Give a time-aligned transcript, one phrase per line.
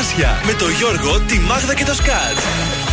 [0.00, 2.36] Καρτάσια με το Γιώργο, τη Μάγδα και το Σκάτ.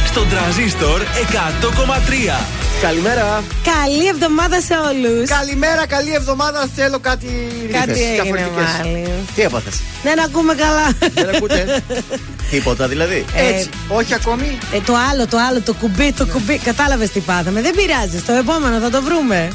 [0.07, 2.45] Στον τραζίστορ 100,3.
[2.81, 3.43] Καλημέρα.
[3.63, 5.29] Καλή εβδομάδα σε όλους.
[5.29, 6.69] Καλημέρα, καλή εβδομάδα.
[6.75, 7.25] Θέλω κάτι.
[7.71, 8.77] Κάτι ρήφες, έγινε διαφορετικές.
[8.77, 9.07] πάλι.
[9.35, 10.85] Τι έπαθες; Δεν ακούμε καλά.
[11.13, 11.83] Δεν ακούτε;
[12.51, 13.25] Τίποτα δηλαδή.
[13.35, 13.69] Ε, Έτσι.
[13.87, 16.57] Όχι ακόμη; Ε, το άλλο, το άλλο, το κουμπί, το κουμπί.
[16.57, 17.61] Κατάλαβες τι πάθαμε.
[17.61, 18.17] Δεν πειράζει.
[18.19, 19.47] Στο επόμενο θα το βρούμε.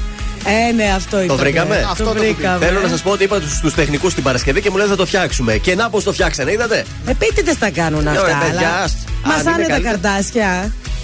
[0.44, 1.36] Ε, ναι, αυτό ήταν.
[1.36, 2.20] βρήκαμε; Το Αυτό το κουμπί.
[2.20, 2.66] βρήκαμε.
[2.66, 5.06] Θέλω να σας πω ότι είπα στου τεχνικούς την Παρασκευή και μου λένε θα το
[5.06, 5.56] φτιάξουμε.
[5.56, 8.20] Και να πώς το φτιάξανε, είδατε; Επίτηδες τα κάνουν αυτά.
[8.22, 8.88] Ωραία, παιδιά,
[9.22, 9.42] αλλά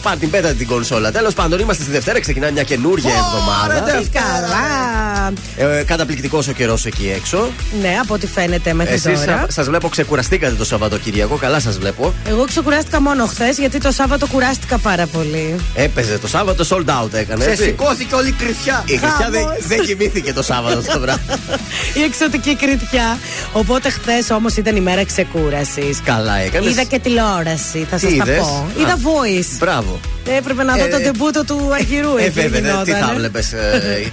[0.05, 0.07] άστ.
[0.07, 0.30] Αν είναι Μασάνε τα καλύτερα.
[0.30, 0.30] καρτάσια.
[0.30, 1.12] Πάρ την πέτα την κονσόλα.
[1.12, 3.98] Τέλος πάντων, είμαστε στη Δευτέρα, ξεκινάει μια καινούργια εβδομάδα.
[3.98, 5.77] Τι καλά.
[5.79, 7.48] Ε, Καταπληκτικός ο καιρός εκεί έξω.
[7.80, 9.47] Ναι, από ό,τι φαίνεται μέχρι Εσείς τώρα.
[9.48, 11.37] σα βλέπω ξεκουραστήκατε το Σαββατοκυριακό.
[11.37, 12.15] Καλά σας βλέπω.
[12.29, 15.55] Εγώ ξεκουράστηκα μόνο χθες γιατί το Σάββατο κουράστηκα πάρα πολύ.
[15.74, 17.45] Έπαιζε το Σάββατο, sold out έκανε.
[17.45, 17.62] Σε έτσι.
[17.62, 18.83] σηκώθηκε όλη η κρυφιά.
[18.87, 19.57] Η Χριστιά δεν, Χαμός.
[19.66, 21.23] δεν κοιμήθηκε το Σάββατο το βράδυ.
[21.99, 23.19] Η εξωτική κριτιά.
[23.52, 26.01] Οπότε χθες όμως ήταν ημέρα ξεκούρασης.
[26.04, 26.71] Καλά έκανες.
[26.71, 28.66] Είδα και τηλεόραση, θα Τι σας τα είδες; πω.
[28.79, 28.80] Α.
[28.82, 29.57] Είδα voice.
[29.59, 29.88] Μπράβο.
[30.37, 32.17] Έπρεπε να δω Ε, το τεμπούτο του Αργυρού.
[32.17, 32.99] Ε, εκεί βέβαια, ναι, τι γινότανε.
[33.07, 33.45] θα βλέπει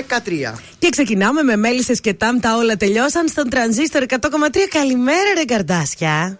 [0.54, 0.60] 13.
[0.80, 4.18] Και ξεκινάμε με μέλισσες και τάμ τα όλα τελειώσαν στον τρανζίστορ 100,3.
[4.70, 6.40] Καλημέρα, ρε καρδάσια.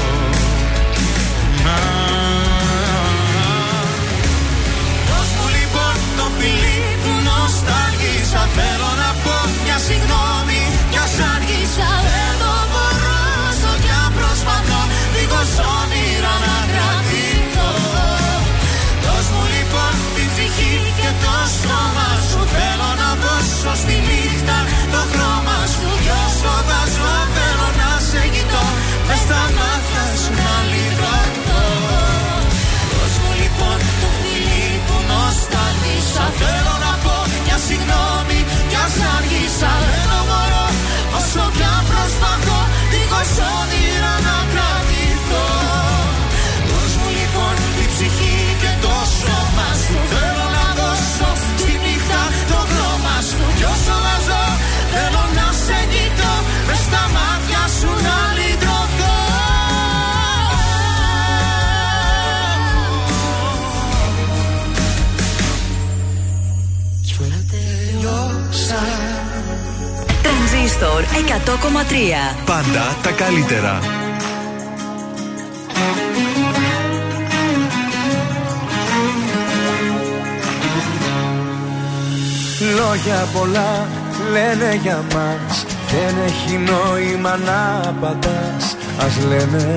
[7.51, 10.61] νοστάλγησα Θέλω να πω μια συγγνώμη.
[10.91, 13.19] Κι ας άργησα δεν το μπορώ
[13.49, 14.81] Όσο κι αν προσπαθώ
[15.13, 17.71] Δίχως όνειρα να κρατηθώ.
[19.03, 22.39] Δώσ' μου λοιπόν την ψυχή και το σώμα σου.
[22.55, 24.57] Θέλω να δώσω στη νύχτα
[24.93, 25.89] το χρώμα σου.
[26.03, 27.70] Κι όσο θα ζω θέλω
[38.93, 40.65] Κι ας άργησα δεν το μπορώ
[41.17, 42.59] Όσο κι αν προσπαθώ
[42.91, 43.80] Δίχως όνειρα
[70.81, 72.43] Store 100,3.
[72.45, 73.79] Πάντα τα καλύτερα.
[82.77, 83.87] Λόγια πολλά
[84.31, 89.75] λένε για μας Δεν έχει νόημα να απαντάς Ας λένε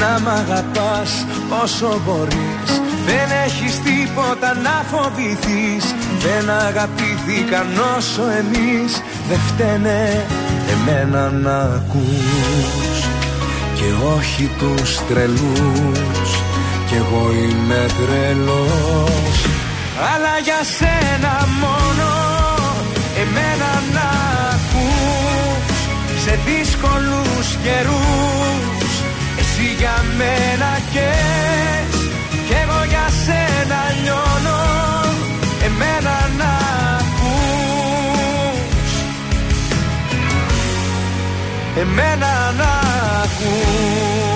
[0.00, 1.26] Να μ' αγαπάς
[1.62, 5.94] όσο μπορείς Δεν έχεις τίποτα να φοβηθείς
[6.26, 9.02] δεν αγαπήθηκαν όσο εμείς.
[9.28, 10.26] Δεν φταίνε
[10.72, 12.98] εμένα να ακούς.
[13.74, 16.30] Και όχι τους τρελούς.
[16.88, 19.36] Κι εγώ είμαι τρελός.
[20.12, 22.08] Αλλά για σένα μόνο
[23.22, 24.08] Εμένα να
[24.54, 25.78] ακούς.
[26.24, 28.90] Σε δύσκολους καιρούς.
[29.40, 32.00] Εσύ για μένα καις
[32.46, 34.65] Κι εγώ για σένα λιώνω
[35.78, 36.50] Εμένα να
[36.98, 38.60] ακούς.
[41.76, 42.70] Εμένα να
[43.22, 44.35] ακούς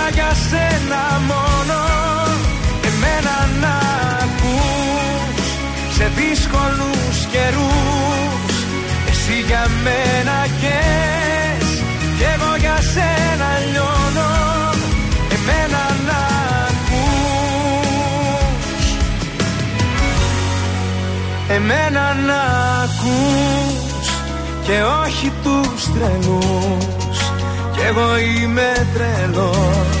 [0.13, 1.79] για σένα μόνο.
[2.89, 3.75] Εμένα να
[4.23, 5.45] ακούς
[5.97, 8.53] Σε δύσκολους καιρούς.
[9.09, 11.67] Εσύ για μένα καις
[12.17, 14.31] Κι εγώ για σένα λιώνω.
[15.35, 16.19] Εμένα να
[16.69, 17.65] ακούς.
[21.55, 22.41] Εμένα να
[22.83, 24.07] ακούς
[24.65, 27.17] Και όχι τους τρελούς.
[27.73, 30.00] Κι εγώ είμαι τρελός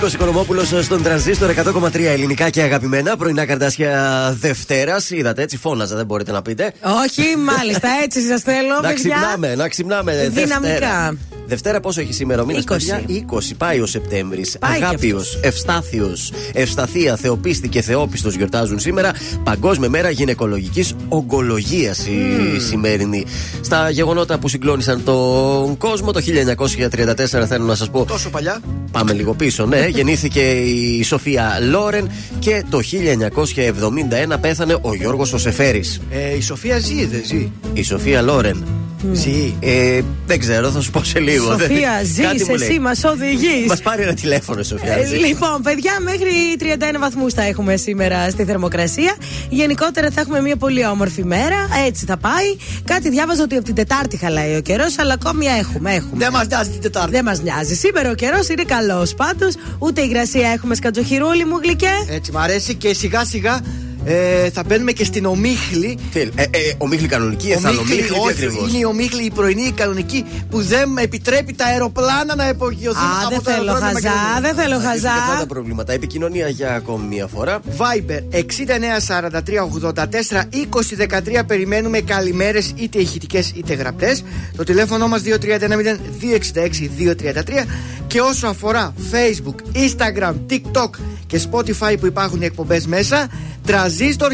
[0.00, 3.16] Νίκος Οικονομόπουλος στον τρανζίστορ 100,3 ελληνικά και αγαπημένα.
[3.16, 5.10] Πρωινά καρτάσια Δευτέρας.
[5.10, 6.72] Είδατε έτσι, φώναζα, δεν μπορείτε να πείτε.
[7.04, 8.94] Όχι, μάλιστα, έτσι σας θέλω, Να παιδιά.
[8.94, 10.28] ξυπνάμε, να ξυπνάμε.
[10.32, 10.60] Δυναμικά.
[10.60, 11.16] Δευτέρα.
[11.50, 12.66] Δευτέρα πόσο έχει σήμερα ο μήνας, 20.
[12.66, 13.54] παιδιά; 20.
[13.56, 14.56] Πάει ο Σεπτέμβρης.
[14.58, 19.12] Πάει κι Αγάπιος, Ευστάθιος, Ευσταθία, Θεοπίστη και Θεόπιστος γιορτάζουν σήμερα.
[19.44, 23.24] Παγκόσμια μέρα γυναικολογικής ογκολογίας η σημερινή.
[23.60, 28.04] Στα γεγονότα που συγκλώνησαν τον κόσμο το 1934, θέλω να σας πω.
[28.04, 28.60] Τόσο παλιά.
[28.90, 29.86] Πάμε λίγο πίσω, ναι.
[29.96, 32.80] Γεννήθηκε η Σοφία Λόρεν και το
[34.32, 35.84] 1971 πέθανε ο Γιώργος Οσεφέρη.
[36.10, 38.64] Ε, η Σοφία ζει, δεν ζει; Η Σοφία Λόρεν.
[39.12, 39.54] Ζει.
[39.60, 41.39] Ε, δεν ξέρω, θα σου πω σε λίγο.
[41.42, 41.90] Σοφία,
[42.22, 42.68] Κάτι ζεις, μου λέει.
[42.68, 43.66] εσύ μας οδηγείς.
[43.68, 44.92] Μας πάρει ένα τηλέφωνο, Σοφία.
[44.96, 49.14] Ε, λοιπόν, παιδιά, μέχρι 31 βαθμούς θα έχουμε σήμερα στη θερμοκρασία.
[49.48, 51.56] Γενικότερα θα έχουμε μια πολύ όμορφη μέρα.
[51.86, 52.56] Έτσι θα πάει.
[52.84, 55.94] Κάτι διάβαζα ότι από την Τετάρτη χαλάει ο καιρός, αλλά ακόμη έχουμε.
[55.94, 56.24] έχουμε.
[56.24, 57.10] Δεν μας νοιάζει την Τετάρτη.
[57.10, 57.74] Δεν μας νοιάζει.
[57.74, 59.14] Σήμερα ο καιρός είναι καλός.
[59.14, 61.92] Πάντως, ούτε υγρασία έχουμε σκατζοχυρούλη μου γλυκέ.
[62.10, 63.60] Έτσι, μ' αρέσει και σιγά σιγά
[64.04, 65.98] ε, θα μπαίνουμε και στην ομίχλη.
[66.12, 69.62] Τι, ε, ε, ομίχλη κανονική, Ομίχλη, εθαλομίχλη, τι όχι, ακριβώς; είναι η ομίχλη η πρωινή
[69.62, 73.86] η κανονική που δεν επιτρέπει τα αεροπλάνα να υπογειωθούν Α, από δεν το θέλω αεροδρόμιο
[73.86, 74.40] χαζά, Μακεδονία.
[74.40, 75.46] δεν θέλω Και αυτά τα χαζά.
[75.46, 75.92] προβλήματα.
[75.92, 77.60] Επικοινωνία για ακόμη μία φορά.
[77.78, 78.20] Viber
[81.38, 84.24] 6943842013 περιμένουμε καλημέρες είτε ηχητικές είτε γραπτές
[84.56, 85.26] Το τηλέφωνο μας 2310-266-233
[88.10, 90.90] Και όσο αφορά Facebook, Instagram, TikTok
[91.26, 93.28] και Spotify που υπάρχουν οι εκπομπές μέσα
[93.66, 94.32] Τραζίστορ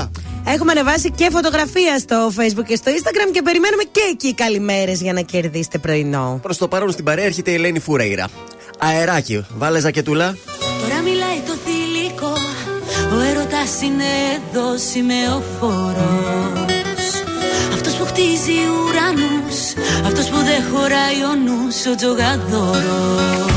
[0.00, 0.08] 1003
[0.46, 5.12] Έχουμε ανεβάσει και φωτογραφία στο Facebook και στο Instagram και περιμένουμε και εκεί καλημέρες για
[5.12, 6.38] να κερδίσετε πρωινό.
[6.42, 8.28] Προς το παρόν στην παρέα έρχεται η Ελένη Φουρέιρα.
[8.78, 10.36] Αεράκι, βάλε ζακετούλα.
[10.80, 12.32] Τώρα μιλάει το θηλυκό
[13.16, 14.04] Ο έρωτας είναι
[14.36, 16.57] εδώ σημεοφόρος
[18.18, 19.58] Αυτός που χτίζει ουρανούς.
[20.06, 23.52] Αυτός που δεν χωράει ο νους Ο τζογαδόρος.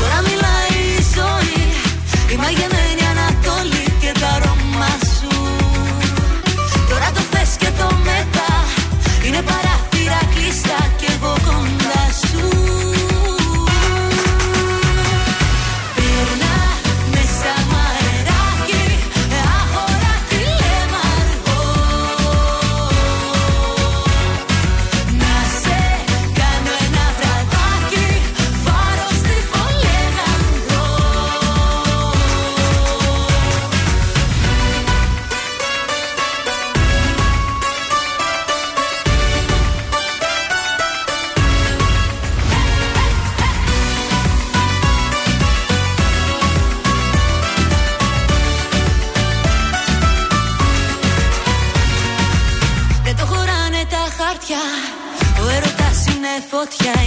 [0.00, 1.64] Τώρα μιλάει η ζωή
[2.32, 5.32] Η μαγεμένη Ανατολή και τα αρώμα σου.
[6.88, 8.52] Τώρα το χθες και το μετά
[9.26, 9.71] Είναι παράθυρα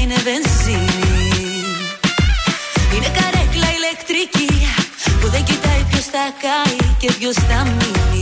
[0.01, 1.15] είναι βενζίνη.
[2.95, 4.67] Είναι καρέκλα ηλεκτρική
[5.21, 8.14] που δεν κοιτάει ποιος τα κάει και ποιος τα μείνει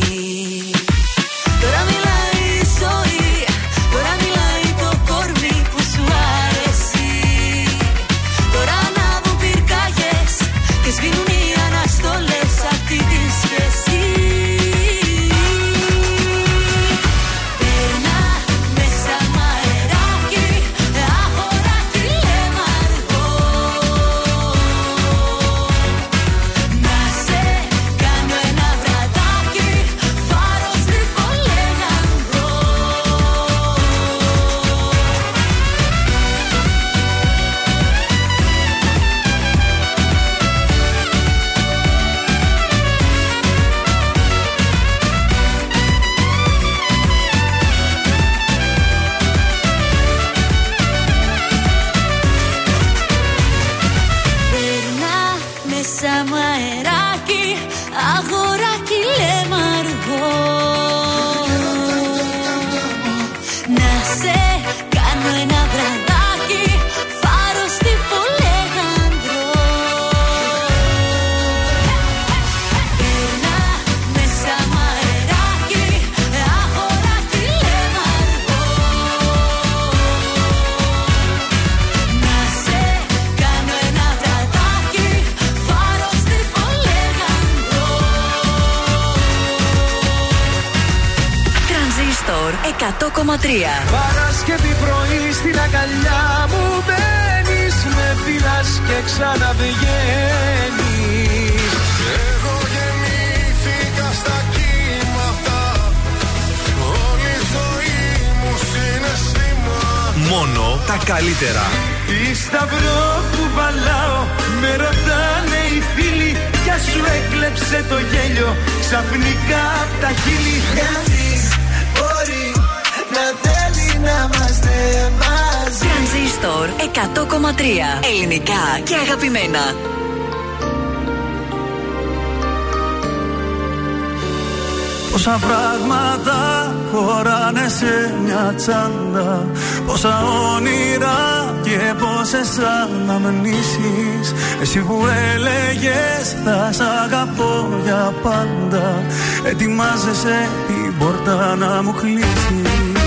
[139.87, 140.23] Πόσα
[140.55, 144.33] όνειρα και πόσες αναμνήσεις.
[144.61, 149.03] Εσύ που έλεγες θα σ' αγαπώ για πάντα
[149.43, 153.03] Ετοιμάζεσαι την πόρτα να μου κλείσεις.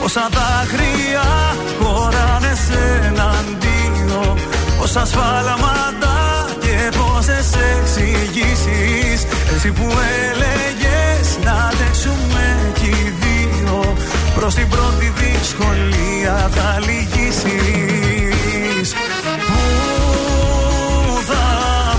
[0.00, 0.66] Πόσα τα
[1.80, 4.38] χωράνε σε εναντίον
[4.78, 6.14] Πόσα σφάλματα
[6.60, 9.26] και πόσες εξηγήσεις.
[9.54, 9.86] Εσύ που
[10.26, 13.23] έλεγες να αντέξουμε κι
[14.34, 18.94] Προς την πρώτη δυσκολία θα λυγίσεις.
[19.46, 19.60] Πού
[21.26, 21.44] θα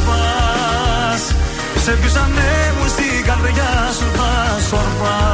[0.06, 1.36] πας,
[1.84, 5.25] σε ποιου ανέμου στην καρδιά σου θα σορπάς.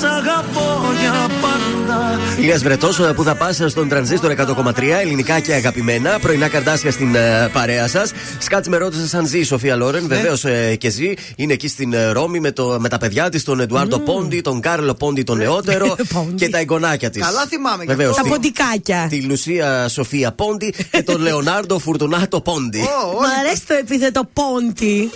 [0.00, 6.18] Σ' αγαπώ για πάντα Ηλίας Βρετός, που θα πας στον τρανζίστορ 100,3 ελληνικά και αγαπημένα.
[6.20, 8.12] Πρωινά καρτάσια στην ε, παρέα σας.
[8.38, 10.02] Σκάτ με ρώτησε αν ζει η Σοφία Λόρεν.
[10.06, 10.14] Ναι.
[10.16, 10.44] Βεβαίως
[10.78, 11.12] και ζει.
[11.36, 14.60] Είναι εκεί στην ε, Ρώμη με, το, με τα παιδιά της, τον Εντουάρντο Πόντι, τον
[14.60, 16.34] Κάρλο Πόντι τον νεότερο Πόντι.
[16.34, 17.22] και τα εγγονάκια της.
[17.22, 18.10] Καλά θυμάμαι γι' Βεβαίως.
[18.16, 18.22] αυτό.
[18.22, 19.06] Τα ποντικάκια.
[19.10, 22.78] Τη Λουσία Σοφία Πόντι και τον Λεωνάρντο Φουρτουνάτο Πόντι.
[22.80, 25.10] Ω, Μ' όλοι- αρέσει το επίθετο πόντι.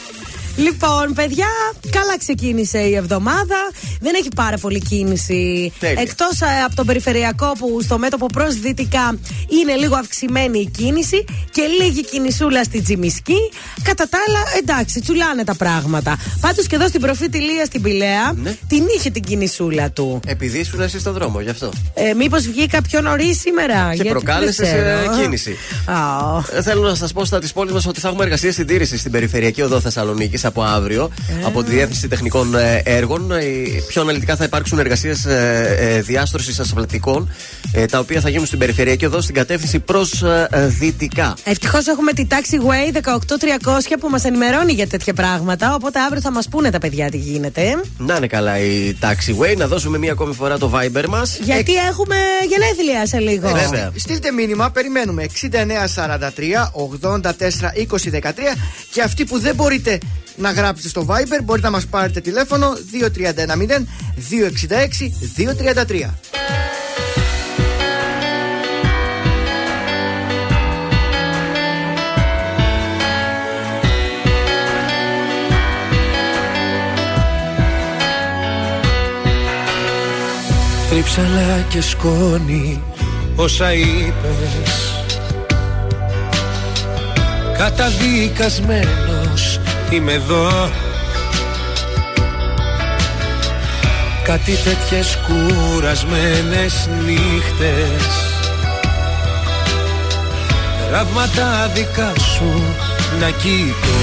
[0.57, 1.47] Λοιπόν, παιδιά,
[1.91, 3.57] καλά ξεκίνησε η εβδομάδα.
[4.01, 5.73] Δεν έχει πάρα πολύ κίνηση.
[5.79, 6.01] Τέλεια.
[6.03, 9.19] Εκτός από τον περιφερειακό που στο μέτωπο προς δυτικά
[9.63, 13.37] είναι λίγο αυξημένη η κίνηση και λίγη κινησούλα στη Τζιμισκή.
[13.83, 16.17] Κατά τα άλλα, εντάξει, τσουλάνε τα πράγματα.
[16.41, 18.57] Πάντως και εδώ στην προφήτη Λία στην Πηλαία Ναι.
[18.69, 20.21] την είχε την κινησούλα του.
[20.27, 21.71] Επειδή ήσουν εσύ στον δρόμο, γι' αυτό.
[21.95, 23.89] Ε, Μήπως βγήκα πιο νωρίς σήμερα.
[23.89, 24.89] Και γιατί προκάλεσες, δεν ξέρω.
[25.19, 25.57] ε, κίνηση.
[25.85, 25.97] Α,
[26.59, 29.13] Ε, Θέλω να σας πω στα της πόλης μας ότι θα έχουμε εργασία συντήρησης στην
[29.13, 31.11] περιφερειακή οδό Θεσσαλονίκης από αύριο
[31.45, 33.33] από τη Διεύθυνση Τεχνικών ε, Έργων.
[33.33, 33.43] Ε,
[33.89, 35.27] Πιο αναλυτικά θα υπάρξουν εργασίες
[36.01, 37.31] διάστρωσης ασφαλτικών
[37.73, 40.25] ε, τα οποία θα γίνουν στην περιφερειακή οδό στην κατεύθυνση προς
[40.67, 41.37] δυτικά.
[41.45, 43.17] Ευτυχώς έχουμε τη Taxiway 18300
[44.01, 45.75] που μας ενημερώνει για τέτοια πράγματα.
[45.75, 47.81] Οπότε αύριο θα μας πούνε τα παιδιά τι γίνεται.
[47.99, 49.57] Να είναι καλά η Taxiway.
[49.57, 51.39] Να δώσουμε μία ακόμη φορά το Viber μας.
[51.43, 52.17] Γιατί έχουμε
[52.49, 53.49] γενέθλια σε λίγο.
[53.49, 53.93] Ε, βέβαια.
[53.97, 56.71] Στείλτε μήνυμα, περιμένουμε 6943
[57.11, 57.31] 84 20
[58.13, 58.31] 13
[58.91, 59.99] και αυτοί που δεν μπορείτε
[60.37, 62.77] να γράψετε στο Viber μπορείτε να μας πάρετε τηλέφωνο 2310
[64.31, 64.35] 266
[65.87, 66.11] 233.
[80.91, 82.83] Τρίψαλα και σκόνη
[83.37, 85.05] όσα είπες
[87.59, 90.71] Καταδικασμένος είμαι εδώ.
[94.25, 98.07] Κάτι τέτοιες κουρασμένες νύχτες.
[100.91, 102.63] Τραύματα δικά σου
[103.21, 104.01] να κοιτώ.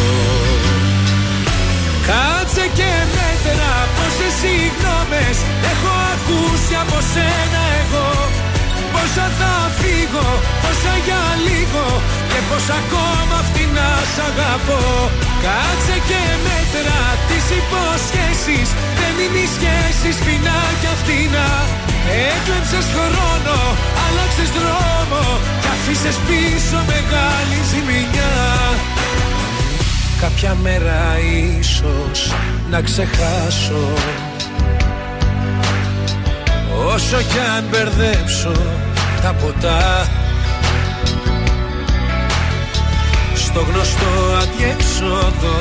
[2.08, 5.38] Κάτσε και μέτρα πόσες συγγνώμες
[5.72, 8.10] Έχω ακούσει από σένα εγώ.
[8.94, 10.28] Πόσα θα φύγω,
[10.62, 11.86] πόσα για λίγο
[12.32, 14.84] Και πως ακόμα φτηνά σ' αγαπώ.
[15.46, 18.68] Κάτσε και μέτρα τις υποσχέσεις.
[19.00, 21.48] Δεν είναι οι σχέσεις φινά κι αυτήνα.
[22.34, 23.58] Έκλεψες χρόνο,
[24.06, 25.24] άλλαξες δρόμο
[25.62, 28.36] Κι αφήσες πίσω μεγάλη ζημιά.
[30.22, 31.02] Κάποια μέρα
[31.60, 32.20] ίσως
[32.72, 33.86] να ξεχάσω.
[36.94, 38.52] Όσο κι αν μπερδέψω
[39.22, 40.08] τα ποτά
[43.54, 44.12] Στο γνωστό
[44.42, 45.60] αδιέξοδο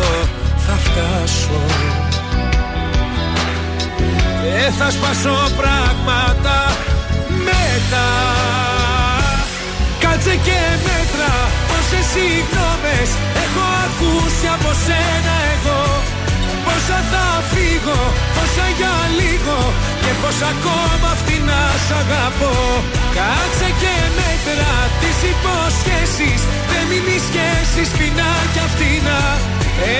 [0.66, 1.60] θα φτάσω.
[4.42, 6.56] Και θα σπάσω πράγματα
[7.48, 8.08] μετά.
[10.00, 11.32] Κάτσε και μέτρα
[11.68, 13.10] πόσες συγγνώμες
[13.44, 15.80] Έχω ακούσει από σένα εγώ
[16.70, 18.00] Πόσα θα φύγω,
[18.34, 19.58] πόσα για λίγο
[20.02, 22.54] Και πως ακόμα φτηνά σ' αγαπώ.
[23.16, 29.20] Κάτσε και μέτρα τις υποσχέσεις Δεν είναι οι σχέσεις φινά κι αυτήνα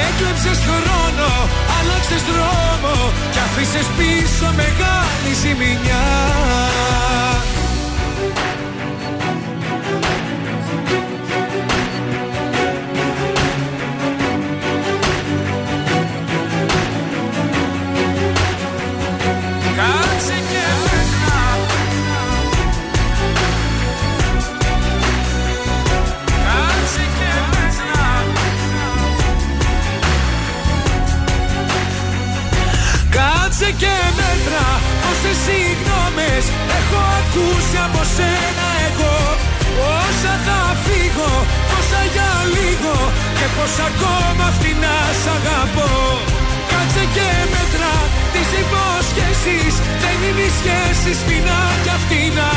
[0.07, 1.31] Έκλεψες χρόνο,
[1.77, 2.95] άλλαξες δρόμο
[3.33, 6.07] Κι αφήσες πίσω μεγάλη ζημιά
[33.83, 34.67] και μέτρα
[35.03, 36.45] Πόσες συγγνώμες
[36.79, 39.19] Έχω ακούσει από σένα εγώ.
[39.99, 41.33] Όσα θα φύγω
[41.71, 42.97] Πόσα για λίγο
[43.39, 45.93] Και πως ακόμα φτηνά σ' αγαπώ.
[46.71, 47.95] Κάτσε και μέτρα
[48.33, 52.51] Τις υποσχέσεις Δεν είναι οι σχέσεις φινά κι αυτήνα.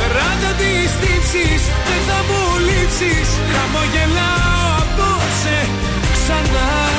[0.00, 3.28] Κράτα τις τύψεις Δεν θα μου λείψεις.
[3.52, 5.58] Χαμογελάω απόψε
[6.16, 6.93] Ξανά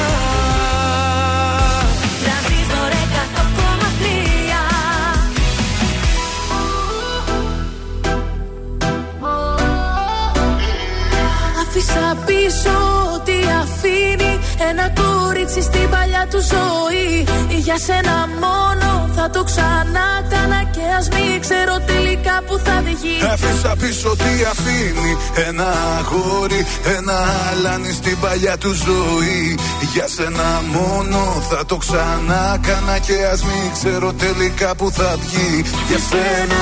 [12.46, 12.78] πίσω
[13.16, 17.28] ό,τι αφήνει ένα κορίτσι κορίτσι στην παλιά του ζωή.
[17.66, 23.18] Για σένα μόνο θα το ξανά κάνα και ας μην ξέρω τελικά που θα βγει.
[23.34, 25.12] Άφησα πίσω τι αφήνει
[25.48, 26.66] Ένα αγόρι,
[26.98, 27.18] ένα
[27.52, 29.58] αλάνι στην παλιά του ζωή
[29.94, 35.64] Για σένα μόνο θα το ξανά κάνα Και ας μην ξέρω τελικά που θα βγει
[35.90, 36.62] Για σένα,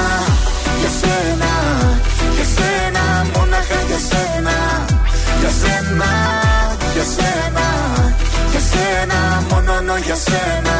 [0.79, 1.51] για σένα,
[2.35, 3.62] για σένα Μόναχα για σένα,
[5.43, 6.11] για σένα,
[6.93, 7.65] για σένα
[8.51, 10.75] Για σένα, μόνο για σένα.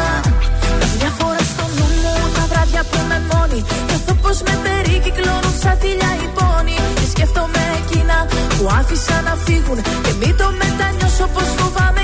[1.00, 5.76] Μια φορά στο νου μου τα βράδια που είμαι μόνη Νιώθω πως με περικυκλώνουν σαν
[5.82, 8.18] θηλιά οι πόνοι Και σκέφτομαι εκείνα
[8.56, 11.74] που άφησα να φύγουν Και μην το μετανιώσω πως φοβάμαι.
[11.74, 12.03] και με πνίγουν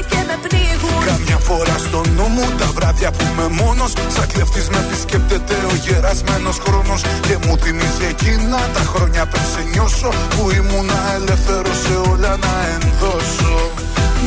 [1.06, 3.92] Καμιά φορά στο νου μου τα βράδια που είμαι μόνος.
[4.16, 7.02] Σαν κλεφτής με επισκέπτεται ο γερασμένος χρόνος.
[7.28, 12.54] Και μου θυμίζει εκείνα τα χρόνια πριν σε νιώσω Που ήμουνα ελεύθερος σε όλα να
[12.76, 13.56] ενδώσω.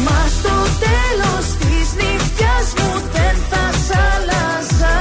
[0.05, 0.57] Μα στο
[0.87, 4.97] τέλος της νύχτιας μου δεν θα σ' άλλαζα.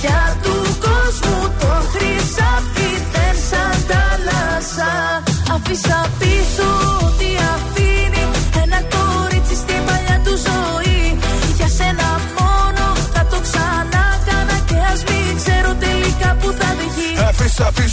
[0.00, 4.92] Πια του κόσμου το χρυσάφι δεν σ' αντάλλαζα.
[5.54, 6.05] Αφήσα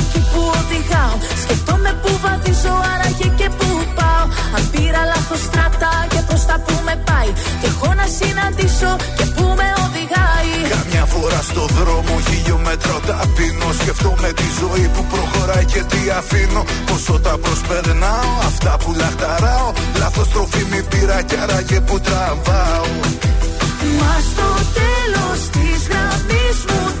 [0.81, 4.25] οδηγάω Σκεφτόμαι που βαδίζω άραγε και που πάω.
[4.55, 7.31] Αν πήρα λάθος στράτα και πως θα που με πάει.
[7.61, 10.51] Και έχω να συναντήσω και που με οδηγάει.
[10.75, 16.61] Καμιά φορά στο δρόμο χιλιόμετρο ταπεινώ Σκεφτόμαι τη ζωή που προχωράει και τι αφήνω.
[16.89, 19.69] Πόσο τα προσπερνάω, αυτά που λαχταράω.
[20.01, 22.87] Λάθος τροφή μη πήρα κι άραγε που τραβάω.
[23.99, 27.00] Μα στο τέλος της γραμμής μου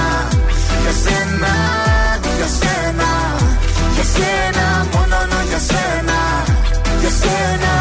[1.41, 3.09] σένα, για σένα,
[3.93, 5.17] για σένα Μόνο
[5.49, 6.17] για σένα,
[6.99, 7.73] για σένα,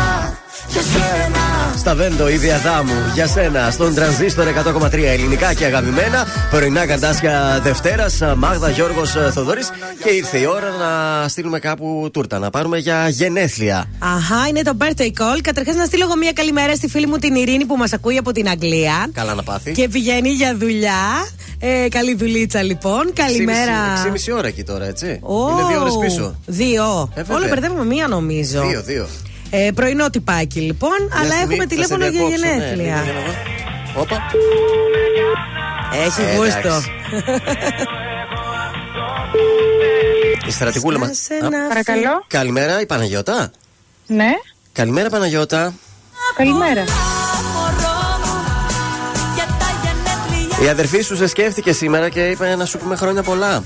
[0.68, 6.26] για σένα Στα Βέντο, η Διαδάμου για σένα στον τρανζίστορ 100,3 ελληνικά και αγαπημένα.
[6.50, 9.70] Πρωινά καντάσια Δευτέρας, Μάγδα Γιώργος Θοδωρής.
[10.04, 13.84] Και ήρθε η ώρα να στείλουμε κάπου τούρτα, να πάρουμε για γενέθλια.
[13.98, 15.38] Αχά, είναι το birthday call.
[15.42, 18.32] Καταρχάς, να στείλω εγώ μία καλημέρα στη φίλη μου την Ειρήνη που μας ακούει από
[18.32, 19.10] την Αγγλία.
[19.12, 19.72] Καλά να πάθει.
[19.72, 21.26] Και πηγαίνει για δουλειά.
[21.58, 23.12] Ε, καλή δουλίτσα λοιπόν.
[23.14, 23.72] Καλημέρα.
[24.28, 25.18] 6,5 ώρα εκεί τώρα, έτσι.
[25.22, 26.34] Ω, Είναι δύο ώρες πίσω.
[26.46, 27.10] Δύο.
[27.14, 27.36] Ε, βέβαια.
[27.36, 28.62] Όλο μπερδεύουμε μία νομίζω.
[28.68, 29.06] Δύο, δύο.
[29.50, 32.76] Ε, πρωινό τυπάκι λοιπόν, αλλά Μια στιγμή έχουμε θα τηλέφωνο σε για διακόψω, ναι, γενέθλια.
[32.76, 34.00] λίγο για να δω.
[34.02, 34.16] Όπα.
[35.92, 36.58] Έχει Ε, γούστο.
[36.58, 36.90] εντάξει.
[40.46, 41.18] Η στρατηγούλα μας.
[41.28, 42.24] Σαν ένα Παρακαλώ.
[42.26, 43.50] Καλημέρα, η Παναγιώτα.
[44.06, 44.30] Ναι.
[44.72, 45.72] Καλημέρα, Παναγιώτα.
[46.36, 46.84] Καλημέρα.
[50.64, 53.62] Η αδερφή σου σε σκέφτηκε σήμερα και είπε να σου πούμε χρόνια πολλά.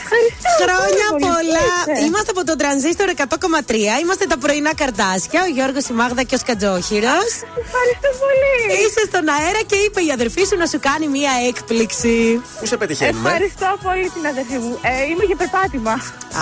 [0.00, 0.48] Ευχαριστώ.
[0.64, 1.62] Χρόνια πολύ, πολλά.
[1.78, 2.04] ευχαριστώ.
[2.06, 4.00] Είμαστε από τον Τρανζίστορ 100,3.
[4.02, 5.40] Είμαστε τα πρωινά καρτάσια.
[5.46, 7.30] Ο Γιώργος, η Μάγδα και ο Σκατζόχυρος.
[7.64, 8.54] Ευχαριστώ πολύ.
[8.82, 12.16] Είσαι στον αέρα και είπε η αδερφή σου να σου κάνει μία έκπληξη.
[12.60, 14.72] Πού σε πετυχαίνουμε; Ευχαριστώ πολύ την αδερφή μου.
[14.82, 15.94] Ε, είμαι για περπάτημα.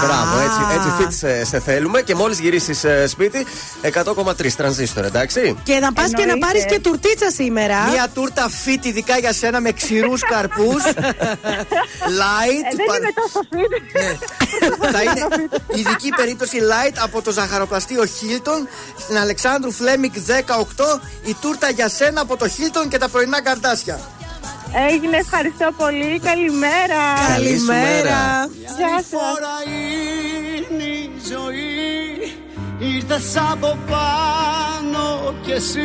[0.02, 0.42] Μπράβο, Α.
[0.46, 1.98] έτσι, έτσι fit σε, σε θέλουμε.
[2.02, 3.46] Και μόλις γυρίσεις σπίτι,
[3.82, 5.56] 100,3 τρανζίστορ, εντάξει.
[5.62, 6.46] Και να πας και να Εννοείται.
[6.46, 7.76] πάρεις και τουρτίτσα σήμερα.
[7.90, 10.82] Μια τούρτα fit ειδικά για σένα με ξηρούς καρπούς.
[12.20, 12.62] light.
[12.70, 14.00] Ε, δεν πα- είμαι τόσο fit.
[14.02, 14.90] Ναι.
[14.90, 21.00] Θα είναι ειδική περίπτωση light από το ζαχαροπλαστείο Hilton στην Αλεξάνδρου Φλέμικ 18.
[21.24, 24.00] Η τούρτα για σένα από το Hilton και τα πρωινά καρτάσια.
[24.90, 26.20] Έγινε, ευχαριστώ πολύ.
[26.24, 27.00] Καλημέρα.
[27.28, 27.80] Καλή σου μέρα.
[27.82, 28.48] Καλημέρα.
[28.76, 29.06] Γεια σας.
[29.10, 32.02] φορά είναι η ζωή
[32.78, 35.82] Ήρθες από πάνω κι εσύ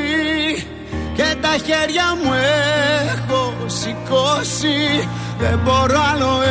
[1.18, 2.34] Και τα χέρια μου
[3.14, 5.08] έχω σηκώσει.
[5.40, 6.42] Δεν μπορώ άλλο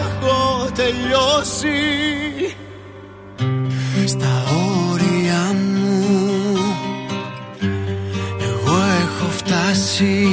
[0.00, 1.78] έχω τελειώσει.
[4.06, 4.44] Στα
[4.90, 6.56] όρια μου
[8.40, 10.28] Εγώ έχω φτάσει.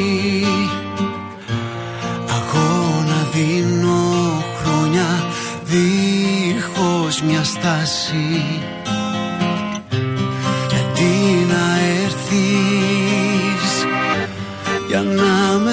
[2.28, 5.30] Αγώνα δίνω χρόνια
[5.69, 8.43] Δίχως μια στάση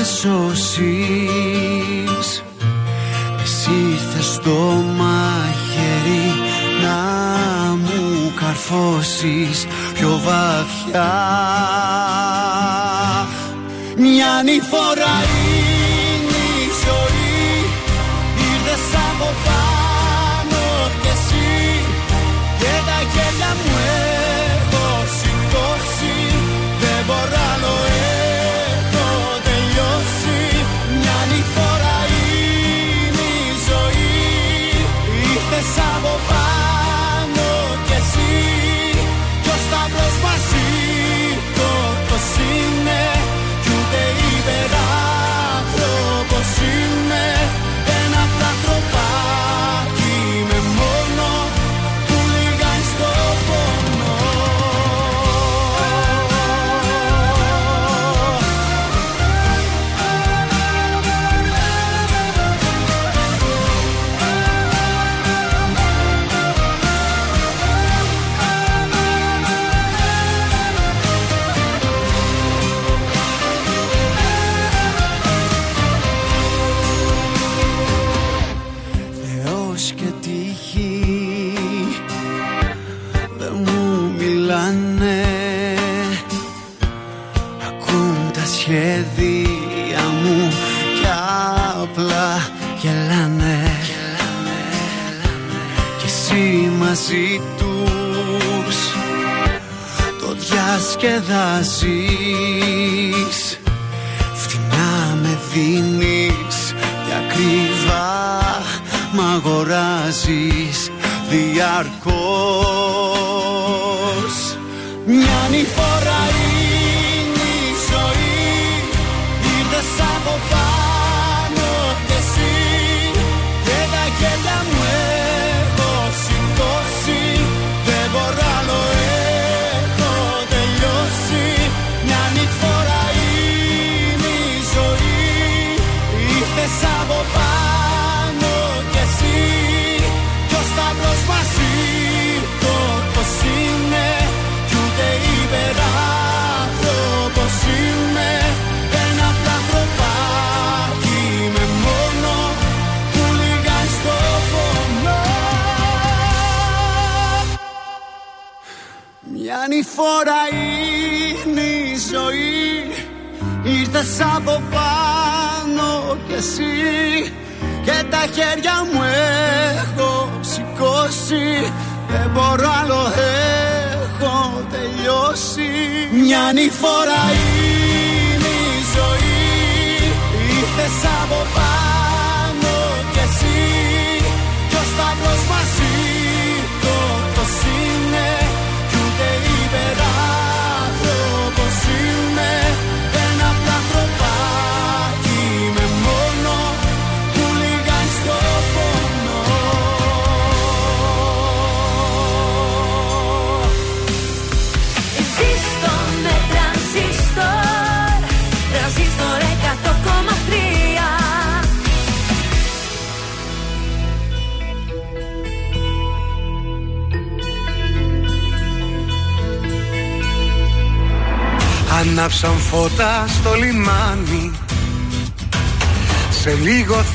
[0.06, 1.04] σώσεις.
[3.42, 6.26] Εσύ ήρθες στο μαχαίρι
[6.82, 6.98] να
[7.74, 11.12] μου καρφώσεις πιο βαθιά.
[13.96, 15.45] Μια φορά είναι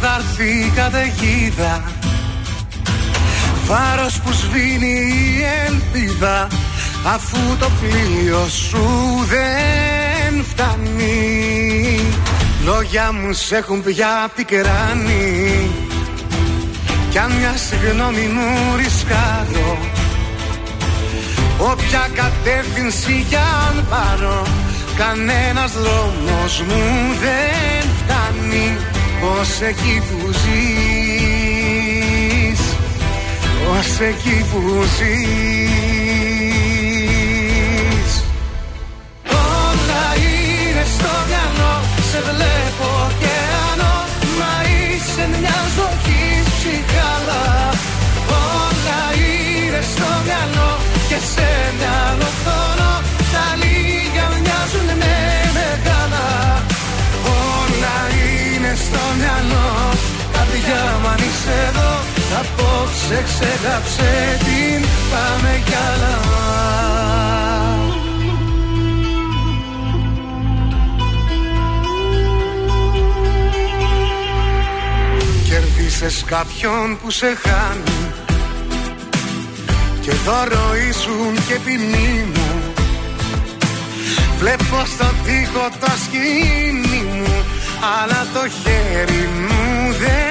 [0.02, 1.84] θα έρθει η καταιγίδα.
[3.68, 6.48] Φάρος που σβήνει η ελπίδα
[7.06, 8.86] Αφού το πλοίο σου
[9.28, 12.02] δεν φτάνει.
[12.66, 15.70] Λόγια μου σ' έχουν πια πικράνει.
[17.12, 19.78] Κι αν μια συγγνώμη μου ρισκάρω
[21.58, 24.46] Όποια κατεύθυνση κι αν πάρω
[24.98, 26.84] Κανένας δρόμος μου
[27.22, 28.78] δεν φτάνει
[29.24, 31.02] ως εκεί που ζεις
[33.72, 34.62] Ως εκεί που
[34.98, 36.12] ζεις.
[39.30, 41.76] Όλα είναι στο μυαλό
[42.12, 43.96] Σε βλέπω ωκεανό
[44.40, 47.44] Μα είσαι μια ζωή ψυχάλα
[48.58, 50.72] Όλα είναι στο μυαλό
[51.10, 51.50] Και σε
[60.65, 61.91] Για μου είσαι εδώ
[62.39, 66.19] Απόψε ξεγάψε την πάμε κι άλλα.
[75.50, 78.13] Κερδίσες κάποιον που σε χάνει
[80.02, 82.74] Και δώρο ήσουν και ποινή μου.
[84.39, 87.45] Βλέπω στο τοίχο το σκηνή μου
[88.02, 90.31] Αλλά το χέρι μου δεν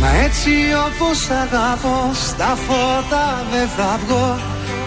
[0.00, 0.52] Μα έτσι
[0.86, 4.38] όπως αγαπώ Στα φώτα δεν θα βγω.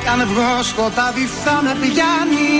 [0.01, 2.57] Κι αν βγω σκοτάδι θα με πιάνει.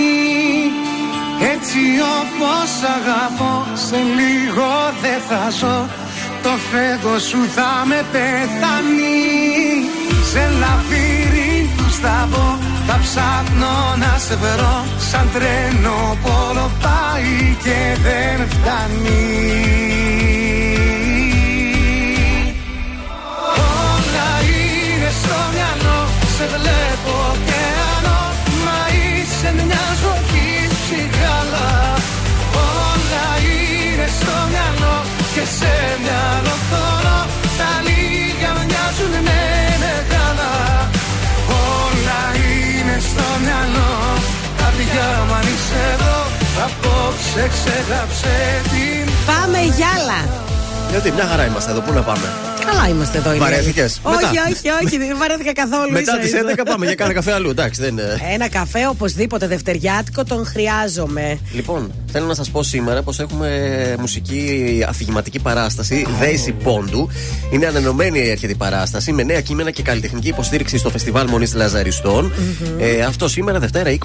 [1.52, 1.80] Έτσι
[2.20, 4.70] όπως αγαπώ Σε λίγο
[5.02, 5.88] δεν θα ζω.
[6.42, 9.99] Το φέγγο σου θα με πεθάνει
[10.30, 14.84] Σε λαβύρινθους θα μπω Θα ψάχνω να σε βρω.
[15.10, 19.24] Σαν τρένο πόλο πάει και δεν φτάνει.
[23.92, 26.00] Όλα είναι στο μυαλό
[26.36, 28.20] Σε βλέπω ωκεανό
[28.64, 30.48] Μα είσαι μια ζωή
[30.80, 31.70] ψυχάλα
[32.78, 34.96] Όλα είναι στο μυαλό
[35.34, 37.19] Και σε μυαλό χώρο
[44.80, 46.16] Καρδιά μου αν είσαι εδώ
[46.64, 50.49] Απόψε ξεγράψε την Πάμε γυάλα.
[50.90, 52.22] Γιατί μια χαρά είμαστε εδώ, πού να πάμε;
[52.66, 53.30] Καλά είμαστε εδώ.
[53.34, 53.44] είναι.
[53.44, 54.30] Βαρέθηκες; Όχι, Μετά.
[54.48, 55.90] όχι, όχι, δεν βαρέθηκα καθόλου.
[55.92, 56.38] Μετά ίσα τις ίσα.
[56.56, 57.50] 11 πάμε για κάνα καφέ αλλού.
[57.50, 58.20] Εντάξει, δεν είναι.
[58.32, 61.38] Ένα καφέ οπωσδήποτε δευτεριάτικο τον χρειάζομαι.
[61.52, 63.48] Λοιπόν, θέλω να σας πω σήμερα πως έχουμε
[64.00, 67.08] μουσική αφηγηματική παράσταση Δέηση Πόντου.
[67.50, 72.32] Είναι ανανεωμένη η έρχεται παράσταση με νέα κείμενα και καλλιτεχνική υποστήριξη στο Φεστιβάλ Μονής Λαζαριστών.
[72.78, 73.96] Ε, αυτό σήμερα, Δευτέρα 20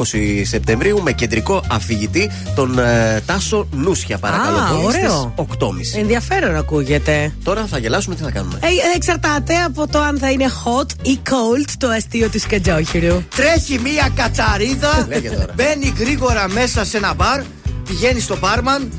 [0.43, 4.17] Σεπτεμβρίου, με κεντρικό αφηγητή τον ε, Τάσο Νούσια.
[4.17, 4.85] Παρακαλώ Α, πολύ.
[4.85, 5.33] ωραίο.
[5.37, 5.57] Στις
[5.95, 5.99] 8.30.
[5.99, 7.33] Ενδιαφέρον ακούγεται.
[7.43, 11.19] Τώρα θα γελάσουμε, τι θα κάνουμε; Ε, εξαρτάται από το αν θα είναι hot ή
[11.29, 13.23] cold το αστείο του Σκατζόχυρου.
[13.35, 15.53] Τρέχει μία κατσαρίδα, Λέγε τώρα.
[15.55, 17.41] μπαίνει γρήγορα μέσα σε ένα μπαρ,
[17.87, 18.91] πηγαίνει στο μπάρμαν.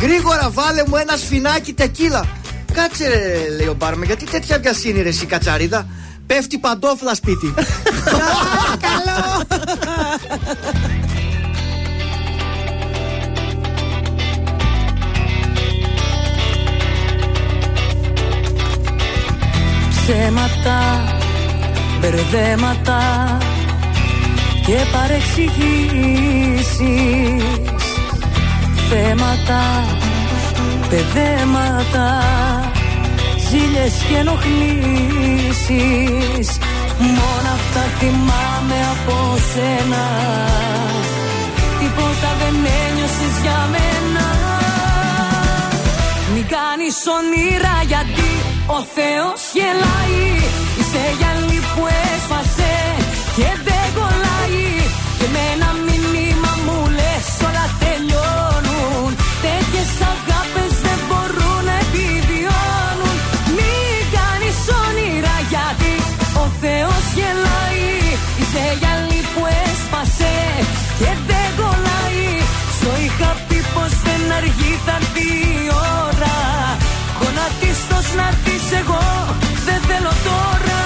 [0.00, 2.26] Γρήγορα βάλε μου ένα σφινάκι τεκίλα.
[2.72, 5.86] Κάτσε, ρε, λέει ο μπάρμαν, γιατί τέτοια βιασύνη ρε εσύ κατσαρίδα.
[6.26, 7.54] Πέφτει παντόφλα σπίτι.
[8.86, 9.42] Καλό!
[20.06, 20.78] Ψέματα,
[22.00, 23.00] μπερδέματα
[24.66, 26.66] και παρεξηγήσεις.
[28.90, 29.62] Θέματα,
[30.88, 32.08] παιδέματα
[33.48, 34.88] ζήλες και ενοχλήσεις.
[36.98, 39.16] Μόνο αυτά θυμάμαι από
[39.52, 40.04] σένα.
[41.80, 44.26] Τίποτα δεν ένιωσες για μένα.
[46.34, 48.23] Μην κάνεις όνειρα γιατί
[48.66, 50.44] ο Θεός γελάει
[50.78, 52.72] Είσαι γυαλί που έσπασε
[53.36, 54.64] και δεν κολλάει.
[55.18, 59.10] Και με ένα μήνυμα μου λες όλα τελειώνουν.
[59.44, 63.16] Τέτοιες αγάπες δεν μπορούν να επιβιώνουν.
[63.56, 65.94] Μην κάνεις όνειρα γιατί
[66.42, 67.88] ο Θεός γελάει.
[68.40, 70.34] Είσαι γυαλί που έσπασε
[71.00, 72.28] και δεν κολλάει.
[72.76, 75.24] Στο είχα πει πως δεν αργεί θα έρθει.
[75.24, 75.43] η ώρα Γονατίστος
[78.16, 79.02] να έρθεις εγώ
[79.64, 80.82] δεν θέλω τώρα.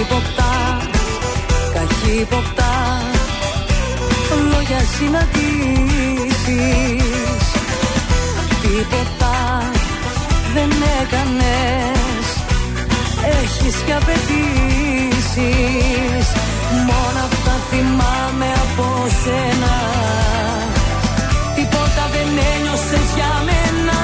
[0.00, 0.88] Υποπτάς,
[1.74, 3.02] καχύποπτα
[4.50, 5.89] Λόγια συναντήσεις
[6.50, 6.56] Τι
[8.62, 9.36] τίποτα
[10.54, 10.70] δεν
[11.00, 12.26] έκανες.
[13.40, 15.46] Έχεις και απαιτήσεις.
[16.88, 18.86] Μόνο αυτά θυμάμαι από
[19.22, 19.74] σένα.
[21.54, 23.98] Τίποτα δεν ένιωσες για μένα.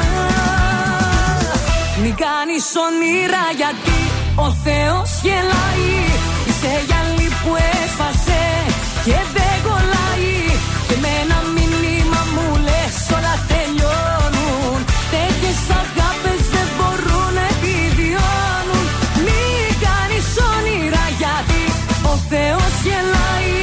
[2.02, 4.00] Μην κάνεις όνειρα γιατί
[4.34, 5.92] ο Θεός γελάει.
[6.48, 8.42] Είσαι γυαλί που έσπασε
[9.04, 10.34] και δεν κολλάει.
[10.88, 11.38] Και με ένα
[15.16, 18.86] Τέτοιες αγάπες δεν μπορούν να επιβιώνουν.
[19.26, 21.64] Μην κάνεις όνειρα γιατί
[22.12, 23.56] ο Θεός γελάει.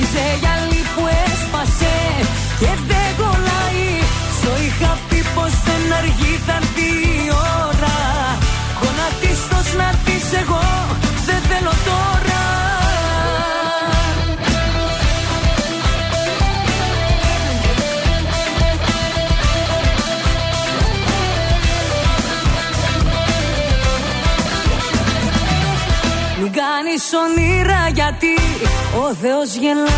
[0.00, 1.96] Είσαι γυαλί που έσπασε
[2.60, 3.88] και δεν κολλάει.
[4.38, 7.20] Στο είχα πει πως δεν αργεί θα έρθει η
[7.66, 7.96] ώρα.
[8.80, 10.66] Γονατίστος να δεις εγώ
[11.26, 12.17] δεν θέλω τώρα
[27.24, 28.34] όνειρα γιατί
[29.04, 29.88] ο Θεός γελάει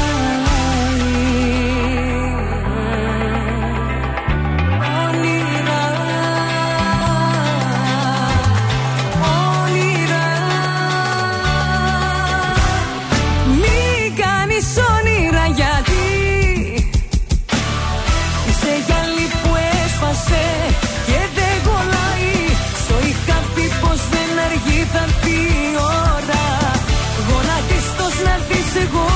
[28.77, 29.09] εγώ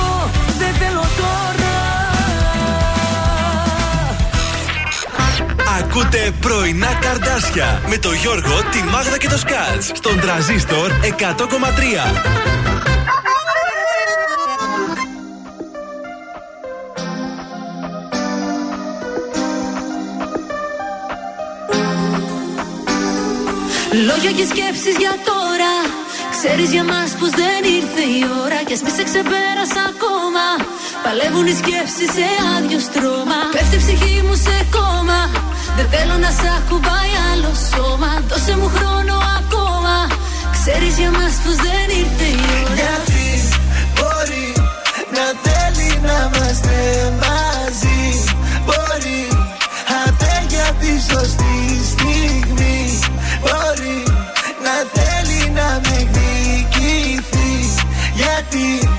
[0.57, 1.35] δεν θέλω τώρα
[5.79, 11.05] Ακούτε πρωινά καρδάσια με το Γιώργο, τη Μάγδα και το Σκάτς στον τραζίστορ 100,3.
[24.05, 26.04] Λόγια και σκέψεις για τώρα
[26.39, 30.45] Ξέρεις για μας πως δεν ήρθε η ώρα Κι ας μη σε ξεπέρασα ακόμα.
[31.03, 33.39] Παλεύουν οι σκέψεις σε άδειο στρώμα.
[33.55, 35.21] Πέφτει η ψυχή μου σε κόμμα.
[35.77, 38.11] Δεν θέλω να σ' ακουμπάει άλλο σώμα.
[38.29, 39.95] Δώσε μου χρόνο ακόμα.
[40.55, 42.75] Ξέρεις για μας πως δεν ήρθε η ώρα.
[42.79, 43.27] Γιατί
[43.95, 44.47] μπορεί
[45.15, 46.77] να θέλει να είμαστε
[47.23, 48.03] μαζί.
[48.65, 49.21] Μπορεί
[50.03, 51.57] αντέ για τη σωστή
[51.91, 52.74] στιγμή
[58.55, 58.89] Γιατί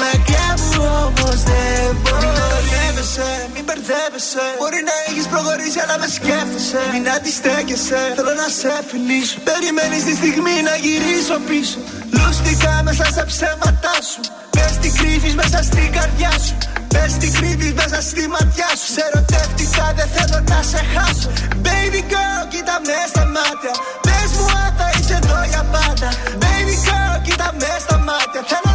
[0.00, 4.46] μακριά μου όμως δεν μπορεί Μην ορεύεσαι, μην μπερδεύεσαι.
[4.60, 6.82] Μπορεί να έχεις προχωρήσει αλλά με σκέφτεσαι.
[6.92, 9.36] Μην αντιστέκεσαι, θέλω να σε φιλήσω.
[9.48, 11.78] Περιμένεις τη στιγμή να γυρίσω πίσω.
[12.16, 14.20] Λούστηκα μέσα στα ψέματά σου.
[14.54, 16.54] Πες τι κρύβεις μέσα στην καρδιά σου.
[16.92, 18.88] Πες τι κρύβεις μέσα στη ματιά σου.
[18.96, 21.28] Σε ερωτεύτηκα δεν θέλω να σε χάσω.
[21.66, 23.74] Baby girl κοίτα με στα μάτια.
[24.06, 26.08] Πες μου αν θα είσαι εδώ για πάντα.
[26.42, 28.40] Baby girl κοίτα με στα μάτια.
[28.50, 28.71] Θέλω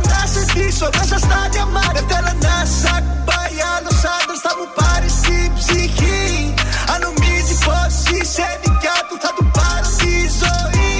[0.57, 5.13] να σε ντύσω μέσα στα διαμάτια Θέλω να σ' ακουμπάει άλλος άντρας Θα μου πάρεις
[5.25, 6.53] την ψυχή.
[6.91, 10.95] Αν νομίζει πως είσαι δικιά του Θα του πάρω τη ζωή.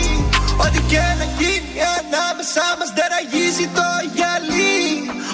[0.64, 4.80] Ό,τι και να γίνει ανάμεσά μας δεν ραγίζει το γυαλί.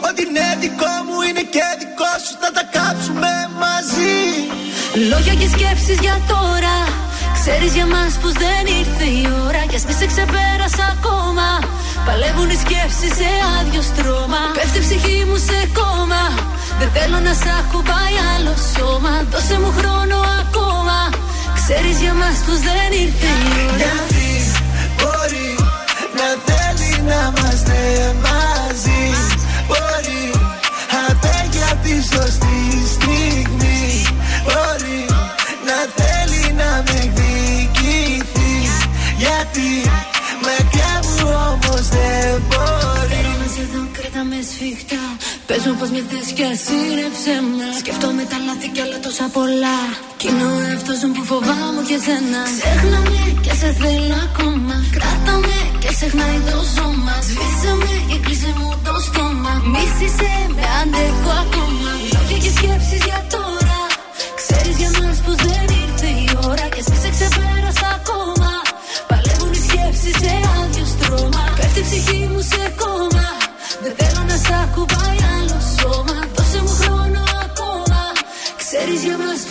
[0.08, 4.20] Ό,τι είναι δικό μου είναι και δικό σου Θα τα κάψουμε μαζί.
[5.10, 6.76] Λόγια και σκέψεις για τώρα
[7.46, 11.48] Ξέρεις για μας πως δεν ήρθε η ώρα Κι ας μη σε ξεπέρασα ακόμα.
[12.06, 14.41] Παλεύουν οι σκέψεις σε άδειο στρώμα.
[14.58, 16.24] Πέφτει η ψυχή μου σε κόμμα.
[16.80, 19.14] Δεν θέλω να σ' ακουμπάει άλλο σώμα.
[19.32, 20.98] Δώσε μου χρόνο ακόμα.
[21.60, 23.78] Ξέρεις για μας πως δεν ήρθε η ώρα.
[23.82, 24.30] Γιατί
[24.98, 25.50] μπορεί
[26.20, 27.80] να θέλει να είμαστε
[28.26, 29.04] μαζί.
[29.70, 30.24] Μπορεί
[31.06, 32.60] αντέ για τη σωστή
[32.96, 33.62] στιγμή
[39.24, 39.70] Γιατί
[40.46, 43.12] μακριά μου όμως δεν μπορεί.
[43.14, 45.04] Θέλω να σε δω, κρατά με σφιχτά.
[45.48, 47.68] Πες μου πως με θες και ασύρεψε με.
[47.82, 49.80] Σκέφτομαι τα λάθη κι άλλα τόσα πολλά.
[50.20, 54.76] Κι είναι ο εαυτός μου που φοβάμαι και σένα Ξέχνα με και σε θέλω ακόμα.
[54.96, 59.54] Κράτα με και ξεχνάει το σώμα Σβήσε με και κλείσε μου το στόμα.
[59.74, 61.92] Μίσησε με αντέχω ακόμα.
[62.14, 63.80] Λόγια και σκέψεις για τώρα.
[64.40, 66.66] Ξέρεις για μας πως δεν ήρθε η ώρα.
[66.74, 67.33] Και εσύ σε ξεπέρασα
[78.86, 79.46] Ξέρεις για μας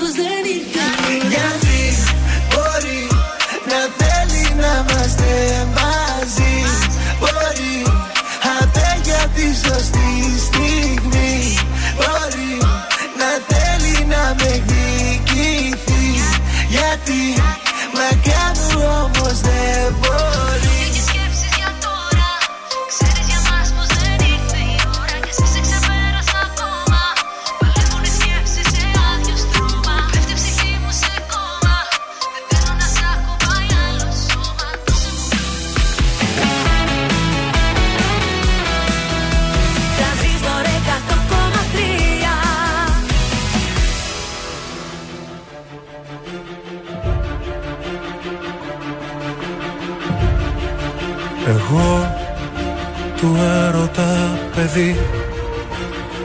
[53.22, 54.96] του έρωτα παιδί.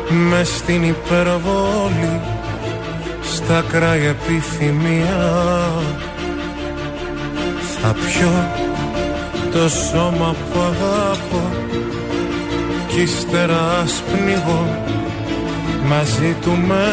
[0.09, 2.21] Με στην υπερβολή
[3.23, 5.71] στα κράγια επιθυμία.
[7.81, 8.31] Θα πιω
[9.51, 11.49] το σώμα που αγάπω
[12.87, 14.81] κι ύστερα ας πνιγώ
[15.87, 16.85] μαζί του με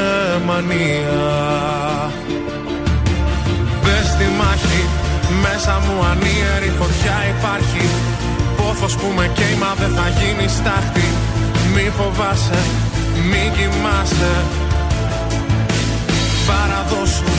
[0.47, 2.11] μανία.
[3.83, 4.85] Μπες στη μάχη
[5.43, 8.14] μέσα μου ανίερη φωτιά υπάρχει
[8.75, 11.07] Πόθος που με καίει μα δεν θα γίνει στάχτη.
[11.75, 12.61] Μη φοβάσαι,
[13.31, 14.35] μη κοιμάσαι.
[16.49, 17.33] Παραδώσου,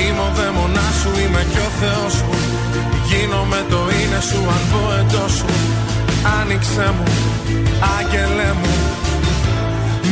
[0.00, 2.30] είμαι ο δαίμονάς σου, είμαι κι ο Θεός σου
[3.08, 5.50] Γίνομαι το είναι σου αν πω εντός σου.
[6.40, 7.08] Άνοιξε μου,
[7.96, 8.74] άγγελε μου.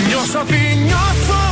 [0.07, 1.52] Νιώσω τι νιώθω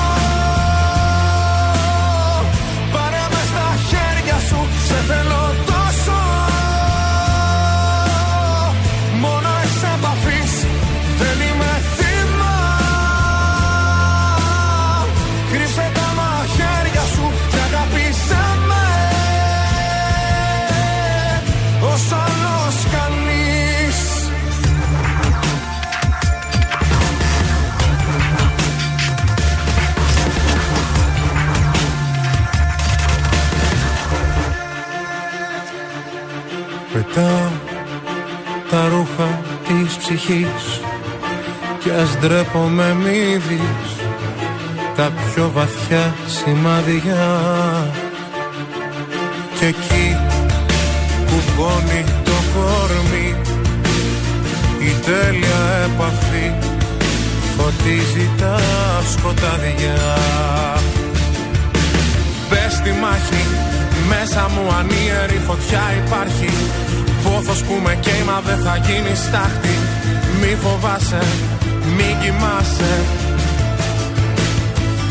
[37.21, 37.51] Πετάω
[38.71, 40.81] τα ρούχα της ψυχής.
[41.83, 43.93] Κι ας ντρέπομαι μη δεις
[44.97, 47.41] Τα πιο βαθιά σημάδια.
[49.59, 50.17] Κι εκεί
[51.27, 53.37] κουμπώνει το κορμί
[54.81, 56.53] Η τέλεια επαφή
[57.57, 58.61] Φωτίζει τα
[59.13, 60.19] σκοτάδια.
[62.49, 63.47] Πες στη μάχη
[64.09, 66.49] μέσα μου ανίερη φωτιά υπάρχει
[67.43, 69.75] Πόθος που με καίει μα δεν θα γίνει στάχτη.
[70.41, 71.23] Μη φοβάσαι,
[71.97, 72.93] μη κοιμάσαι.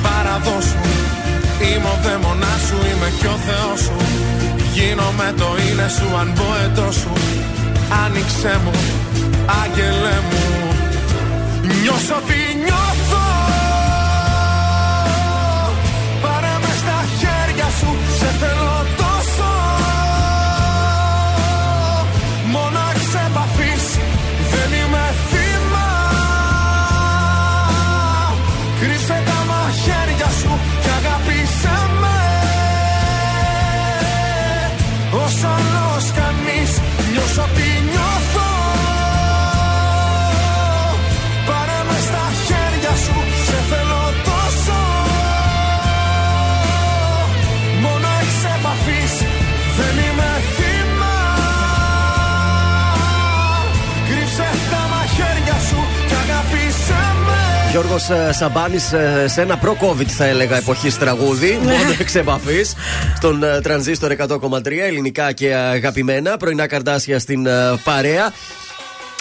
[0.04, 0.84] Παραδώσου,
[1.66, 3.98] είμαι ο δαίμονάς σου, είμαι κι ο Θεός σου.
[4.74, 7.14] Γίνομαι το είναι σου αν μπω εντός σου.
[8.04, 8.76] Άνοιξέ μου,
[9.62, 10.44] άγγελε μου.
[11.82, 13.26] Νιώσω τι νιώθω.
[16.24, 18.79] Πάρε μες στα χέρια σου, σε θέλω
[57.72, 58.94] Γιώργος Σαμπάνης,
[59.26, 61.60] σε ένα προ-COVID θα έλεγα εποχής τραγούδι.
[61.64, 61.72] Ναι.
[61.72, 62.74] Μόνο εξ επαφής.
[63.16, 66.38] Στον ε, τρανζίστορ 100,3 ελληνικά και αγαπημένα.
[66.38, 67.52] Πρωινά καρδάσια στην ε,
[67.84, 68.34] παρέα.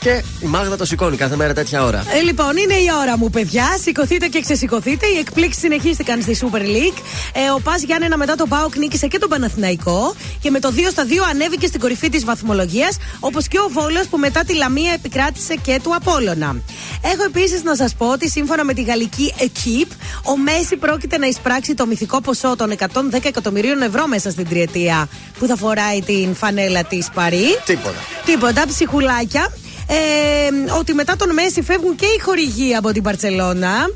[0.00, 2.04] Και η Μάγδα το σηκώνει κάθε μέρα τέτοια ώρα.
[2.18, 3.78] Ε, λοιπόν, είναι η ώρα μου, παιδιά.
[3.82, 5.06] Σηκωθείτε και ξεσηκωθείτε.
[5.06, 6.98] Οι εκπλήξεις συνεχίστηκαν στη Super League.
[7.32, 10.14] Ε, ο Πας Γιάννενα μετά τον Πάοκ νίκησε και τον Παναθηναϊκό.
[10.40, 12.96] Και με το 2 στα 2 ανέβηκε στην κορυφή της βαθμολογίας.
[13.20, 16.56] Όπως και ο Βόλος που μετά τη Λαμία επικράτησε και του Απόλωνα.
[17.02, 19.92] Έχω επίσης να σας πω ότι σύμφωνα με τη γαλλική Equipe,
[20.24, 22.84] ο Μέση πρόκειται να εισπράξει το μυθικό ποσό των 110
[23.22, 27.58] εκατομμυρίων ευρώ μέσα στην τριετία που θα φοράει την φανέλα της Παρή.
[27.64, 27.98] Τίποτα.
[28.24, 29.52] Τίποτα, ψυχουλάκια.
[29.90, 33.90] Ε, ότι μετά τον Μέση φεύγουν και οι χορηγοί από την Παρσελώνα.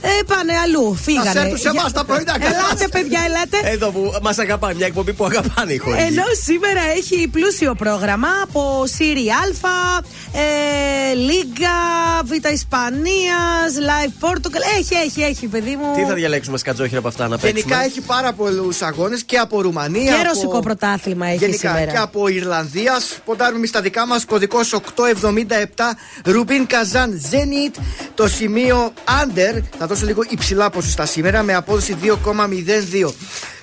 [0.00, 1.28] Ε, πάνε αλλού, φύγανε.
[1.28, 2.88] Ας έρθουν σε εμάς Για- τα πρωινά, Ελάτε, κατάσταση.
[2.88, 3.70] παιδιά, ελάτε.
[3.70, 5.96] Εδώ που μας αγαπάει, μια εκπομπή που αγαπάνε οι χωρί.
[6.00, 10.00] Ενώ σήμερα έχει πλούσιο πρόγραμμα από Σύρι Α,
[10.32, 11.76] ε, Λίγκα,
[12.24, 14.62] Β' Ισπανίας, Live Portugal.
[14.78, 15.94] Έχει, έχει, έχει, παιδί μου.
[15.96, 19.60] Τι θα διαλέξουμε σκατζόχυρα από αυτά να παίξουμε; Γενικά έχει πάρα πολλούς αγώνες και από
[19.60, 20.12] Ρουμανία.
[20.12, 20.28] Και από...
[20.28, 21.90] ρωσικό πρωτάθλημα έχει Γενικά σήμερα.
[21.92, 23.00] και από Ιρλανδία.
[23.24, 24.24] Ποντάρουμε εμείς τα δικά μας.
[24.24, 25.96] Κωδικός 877.
[26.24, 27.80] Ρουμπίν Καζάν Zenit.
[28.14, 28.92] Το σημείο
[29.22, 29.62] Under.
[29.78, 33.12] Θα δώσω λίγο υψηλά ποσοστά σήμερα με απόδοση 2,02.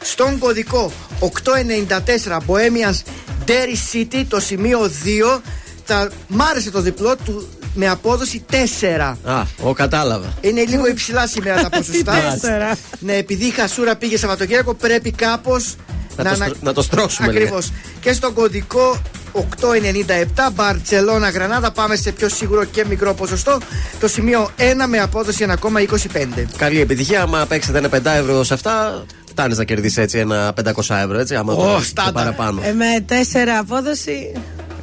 [0.02, 3.02] Στον κωδικό 894 Bohemians
[3.48, 4.24] Derry City.
[4.28, 4.92] Το σημείο
[5.36, 5.40] 2.
[5.86, 9.16] Θα μ' άρεσε το διπλό του με απόδοση 4.
[9.24, 10.34] Α, ο κατάλαβα.
[10.42, 12.14] Είναι λίγο υψηλά σήμερα τα ποσοστά.
[12.32, 12.78] τέσσερα.
[13.00, 15.76] ναι, επειδή η Χασούρα πήγε Σαββατοκύριακο, πρέπει κάπως
[16.18, 17.72] Να το στρο- να το στρώσουμε, Ακριβώς.
[18.00, 19.02] Και στον κωδικό
[19.32, 23.58] 897 Μπαρσελόνα Γρανάδα πάμε σε πιο σίγουρο και μικρό ποσοστό.
[24.00, 26.46] Το σημείο 1 με απόδοση 1,25.
[26.58, 27.22] Καλή επιτυχία.
[27.22, 31.36] Άμα παίξετε ένα 5 ευρώ σε αυτά, φτάνεις να κερδίσεις έτσι ένα 500 ευρώ, έτσι.
[31.36, 32.14] Άμα Ω, το- το στάνταρ.
[32.14, 32.62] παραπάνω.
[32.64, 34.32] Ε, με τέσσερα απόδοση.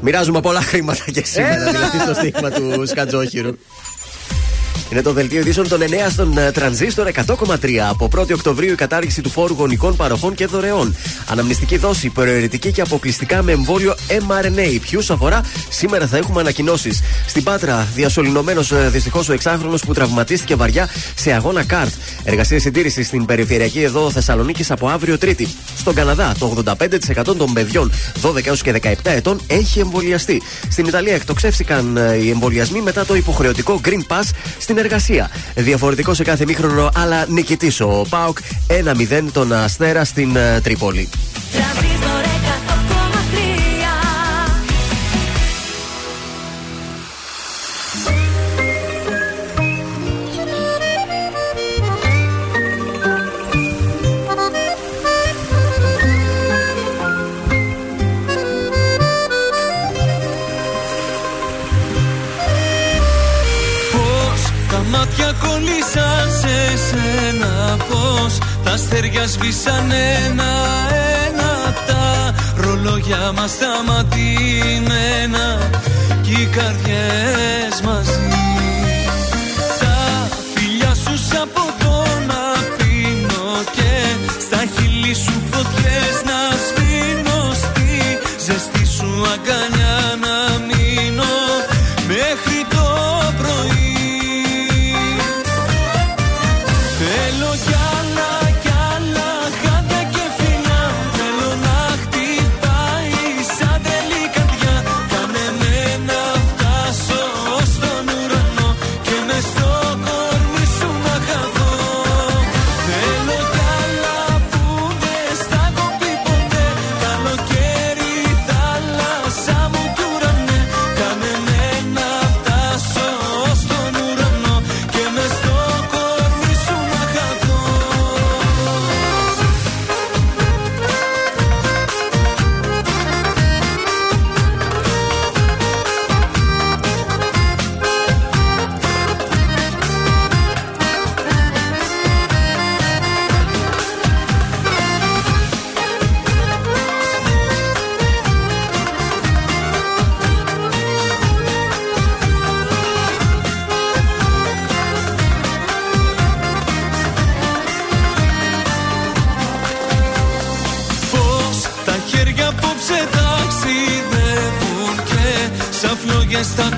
[0.03, 1.71] Μοιράζουμε πολλά χρήματα και σήμερα, Έλα.
[1.71, 3.51] δηλαδή στο στίγμα του Σκατζόχυρου.
[4.91, 7.77] Είναι το δελτίο ειδήσεων των 9 στον ε, Τρανζίστορ 100,3.
[7.89, 10.97] Από 1η Οκτωβρίου η κατάργηση του φόρου γονικών παροχών και δωρεών.
[11.27, 14.79] Αναμνηστική δόση προαιρετική και αποκλειστικά με εμβόλιο mRNA.
[14.81, 17.03] Ποιου αφορά, σήμερα θα έχουμε ανακοινώσεις.
[17.27, 21.93] Στην Πάτρα, διασωληνωμένος δυστυχώς ο εξάχρονος που τραυματίστηκε βαριά σε αγώνα καρτ.
[22.25, 25.49] Εργασία συντήρησης στην περιφερειακή εδώ Θεσσαλονίκης από αύριο Τρίτη.
[25.77, 30.43] Στον Καναδά, το 85% των παιδιών 12 έως και 17 ετών έχει εμβολιαστεί.
[30.69, 34.31] Στην Ιταλία εκτοξεύτηκαν ε, οι εμβολιασμοί μετά το υποχρεωτικό Green Pass
[34.71, 35.31] στην εργασία.
[35.55, 41.09] Διαφορετικό σε κάθε μήχρονο, αλλά νικητής ο Πάοκ 1-0 τον Αστέρα στην ε, Τρίπολη.
[41.53, 42.90] Τρανζίστορ
[69.15, 74.89] τα αστέρια σβήσαν ένα-ένα Τα ρολόγια μας σταματημένα
[76.23, 78.29] Κι οι καρδιές μαζί.
[79.81, 82.43] Τα φιλιά σου σαν ποτό να
[82.77, 83.93] πίνω Και
[84.41, 89.70] στα χείλη σου φωτιές να σβήνω Στη ζεστή σου αγκαλιά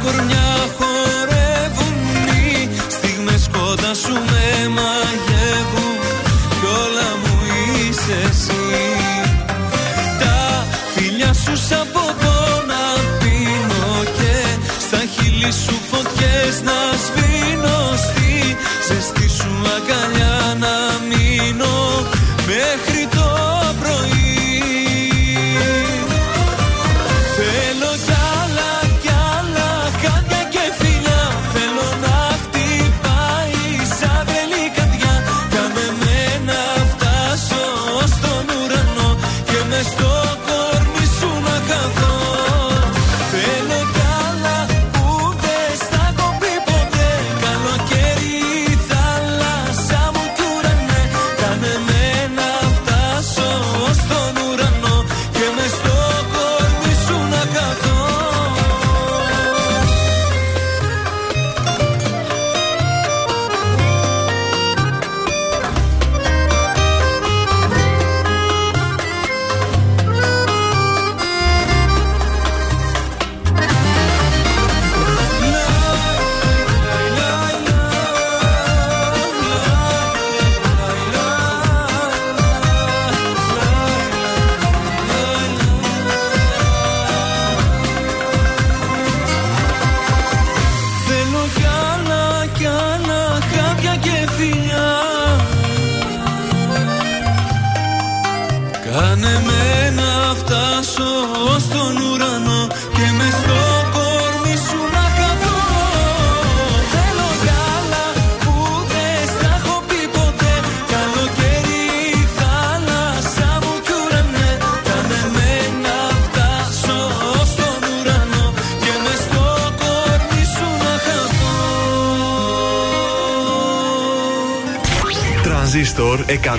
[0.02, 0.41] кормят.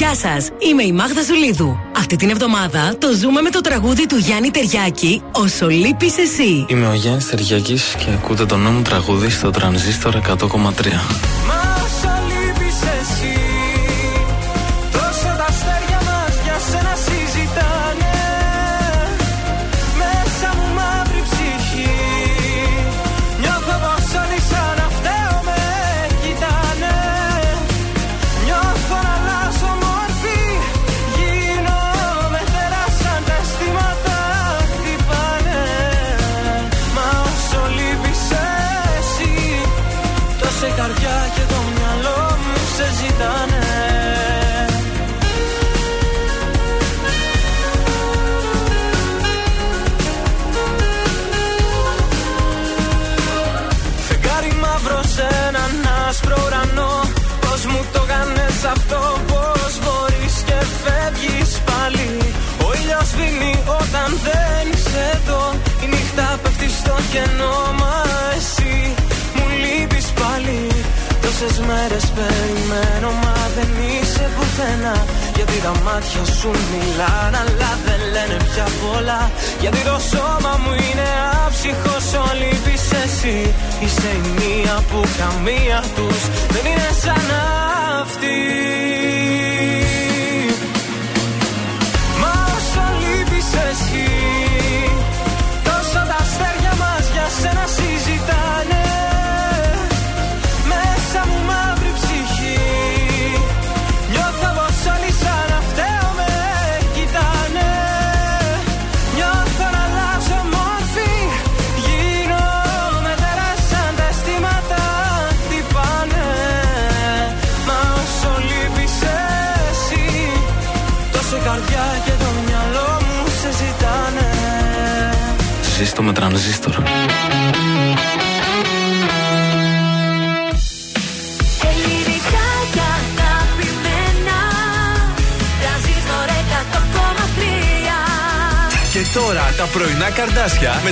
[0.00, 1.78] Γεια σας, είμαι η Μάγδα Ζουλίδου.
[1.96, 6.66] Αυτή την εβδομάδα το ζούμε με το τραγούδι του Γιάννη Τεριάκη, Όσο λείπει εσύ.
[6.68, 11.69] Είμαι ο Γιάννης Τεριάκη και ακούτε το νέο μου τραγούδι στο τρανζίστορ 100,3.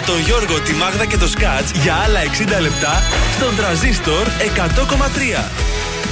[0.09, 2.20] Τον Γιώργο, τη Μάγδα και το Σκάτς για άλλα
[2.59, 3.02] 60 λεπτά
[3.36, 5.50] στον τραζίστορ 100,3.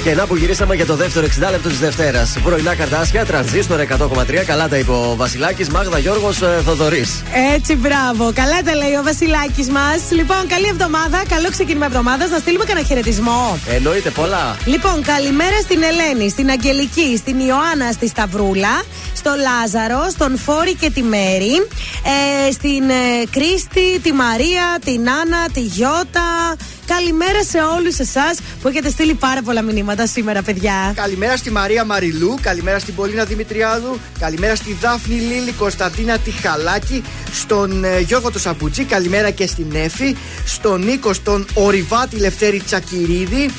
[0.03, 2.37] Και να που γυρίσαμε για το δεύτερο 60 λεπτό της Δευτέρας.
[2.43, 4.43] Πρωινά καρτάσια, τρανζίστορ 100,3.
[4.45, 7.23] Καλά τα είπε ο Βασιλάκης, Μάγδα Γιώργος Θοδωρής.
[7.55, 8.31] Έτσι, μπράβο.
[8.33, 9.99] Καλά τα λέει ο Βασιλάκης μας.
[10.09, 11.21] Λοιπόν, καλή εβδομάδα.
[11.29, 12.29] Καλό ξεκίνημα εβδομάδας.
[12.29, 13.59] Να στείλουμε κανένα χαιρετισμό.
[13.67, 14.55] Εννοείται πολλά.
[14.65, 18.83] Λοιπόν, καλημέρα στην Ελένη, στην Αγγελική, στην Ιωάννα, στη Σταυρούλα,
[19.15, 21.67] στο Λάζαρο, στον Φόρη και τη Μέρη,
[22.07, 26.55] ε, στην ε, Κρίστη, τη Μαρία, την Άννα, τη Γιώτα.
[26.85, 30.93] Καλημέρα σε όλους εσάς που έχετε στείλει πάρα πολλά μηνύματα σήμερα, παιδιά.
[30.95, 37.03] Καλημέρα στη Μαρία Μαριλού, καλημέρα στην Πολίνα Δημητριάδου, καλημέρα στη Δάφνη Λίλη Κωνσταντίνα Τιχαλάκη,
[37.33, 43.49] στον ε, Γιώργο το Σαμπουτζή, καλημέρα και στην Εφη, στον Νίκο, στον Ορειβάτη Λευτέρη Τσακυρίδη,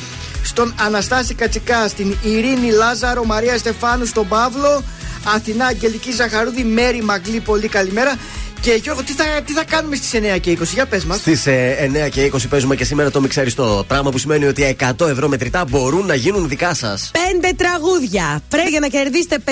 [0.42, 4.82] στον Αναστάση Κατσικά, στην Ειρήνη Λάζαρο, Μαρία Στεφάνου, στον Παύλο,
[5.34, 8.14] Αθηνά Αγγελική Ζαχαρούδη, Μέρη Μαγκλή, πολύ καλημέρα.
[8.60, 11.18] Και Γιώργο, τι θα, τι θα κάνουμε στις 9 και 20, για πες μας.
[11.18, 13.84] Στις 9 και 20 παίζουμε και σήμερα το μιξαριστό.
[13.86, 17.10] Πράγμα που σημαίνει ότι 100 ευρώ μετρητά μπορούν να γίνουν δικά σας.
[17.26, 18.42] Πέντε τραγούδια.
[18.48, 19.50] Πρέπει για να κερδίσετε 50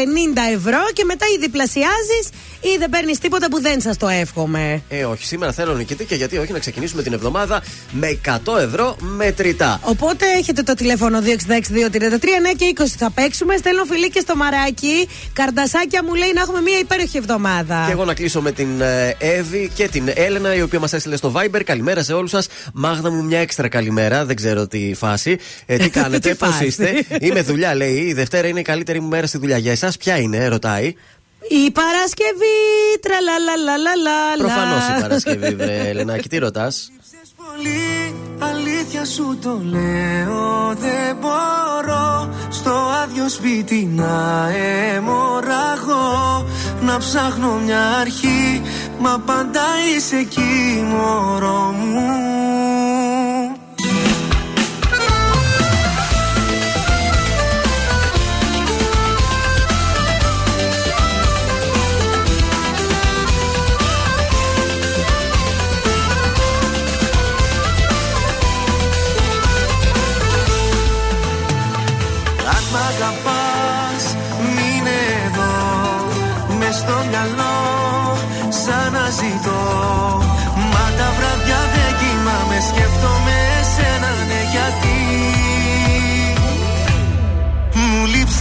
[0.54, 2.20] ευρώ και μετά ή διπλασιάζει
[2.60, 4.82] ή δεν παίρνεις τίποτα που δεν σας το εύχομαι.
[4.88, 8.96] Ε, όχι, σήμερα θέλω νικητή και γιατί όχι να ξεκινήσουμε την εβδομάδα με 100 ευρώ
[8.98, 9.80] μετρητά.
[9.82, 11.26] Οπότε έχετε το τηλέφωνο 266-233, 9
[12.56, 13.56] και 20 θα παίξουμε.
[13.56, 15.08] Στέλνω φιλί και στο μαράκι.
[15.32, 17.84] Καρδασάκια μου λέει να έχουμε μια υπέροχη εβδομάδα.
[17.86, 21.16] Και εγώ να κλείσω με την ε, Εύη και την Έλενα, η οποία μας έστειλε
[21.16, 21.60] στο Viber.
[21.64, 22.46] Καλημέρα σε όλους σας.
[22.74, 24.24] Μάγδα μου, μια έξτρα καλημέρα.
[24.24, 25.38] Δεν ξέρω τι φάση.
[25.66, 26.66] Ε, τι κάνετε, Τι πώς φάση.
[26.66, 27.04] είστε.
[27.20, 27.94] Είμαι δουλειά, λέει.
[27.94, 29.58] Η Δευτέρα είναι η καλύτερη μου μέρα στη δουλειά.
[29.58, 30.94] Για εσάς, ποια είναι, ρωτάει.
[31.48, 32.56] Η Παρασκευή,
[33.00, 34.36] τραλαλαλαλαλα.
[34.38, 36.92] Προφανώς η Παρασκευή, βρε Ελενάκη, τι ρωτάς;
[37.46, 42.70] Πολύ Αλήθεια σου το λέω Δεν μπορώ Στο
[43.02, 46.44] άδειο σπίτι να αιμορραγώ.
[46.80, 48.62] Να ψάχνω μια αρχή
[48.98, 49.62] Μα πάντα
[49.96, 52.55] είσαι εκεί μωρό μου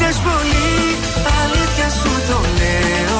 [0.06, 0.98] Λες πολύ,
[1.40, 3.15] αλήθειας σου το λέω.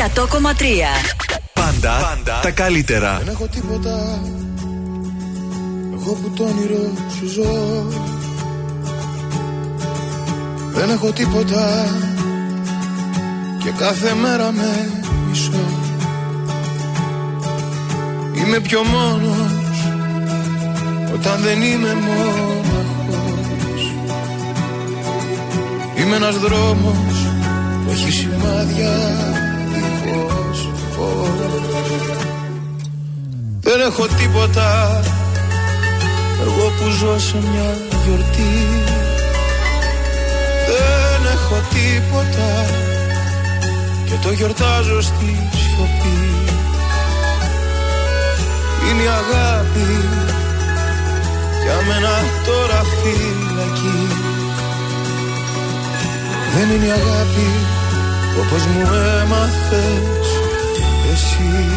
[0.00, 0.06] 100,3
[1.52, 3.16] Πάντα, Πάντα τα καλύτερα.
[3.18, 4.22] Δεν έχω τίποτα.
[5.92, 7.86] Εγώ που το όνειρο σου ζω.
[10.72, 11.86] Δεν έχω τίποτα.
[13.58, 14.90] Και κάθε μέρα με
[15.28, 15.52] μισώ.
[18.34, 19.86] Είμαι πιο μόνος
[21.14, 22.60] Όταν δεν είμαι μόνο
[26.00, 26.94] Είμαι ένας δρόμος
[27.84, 29.29] που έχει σημάδια.
[33.80, 35.00] δεν έχω τίποτα.
[36.40, 37.68] Εγώ που ζω σε μια
[38.04, 38.54] γιορτή.
[40.68, 42.50] Δεν έχω τίποτα.
[44.04, 46.20] Και το γιορτάζω στη σιωπή.
[48.86, 49.90] Είναι αγάπη.
[51.62, 52.14] Για μένα
[52.46, 54.06] τώρα φυλακή.
[56.54, 57.50] Δεν είναι αγάπη
[58.40, 58.80] όπως μου
[59.20, 60.26] έμαθες
[61.12, 61.69] εσύ.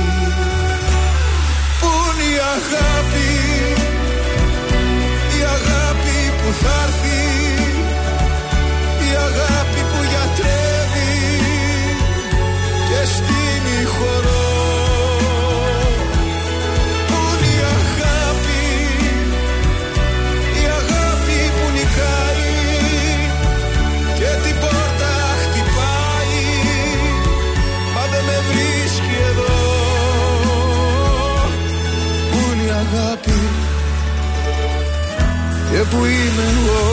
[35.94, 36.84] που είμαι εγώ.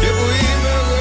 [0.00, 0.98] Και που είμαι εγώ.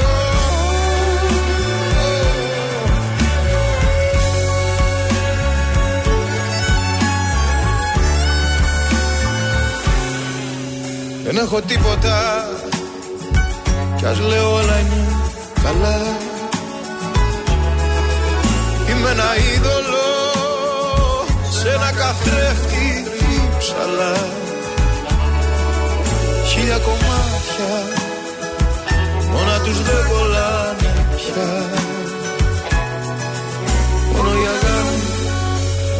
[11.23, 12.49] Δεν έχω τίποτα.
[13.97, 15.05] Κι ας λέω όλα είναι
[15.63, 15.97] καλά.
[18.89, 20.07] Είμαι ένα είδωλο
[21.49, 23.03] σε ένα καθρέφτη
[23.57, 24.45] ψαλά
[26.67, 27.73] χίλια κομμάτια.
[29.31, 31.49] Μόνα τους δεν κολλάνε πια.
[34.11, 34.99] Μόνο για αγάπη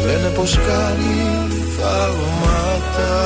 [0.06, 1.14] λένε πως κάνει
[1.76, 3.16] θαύματα.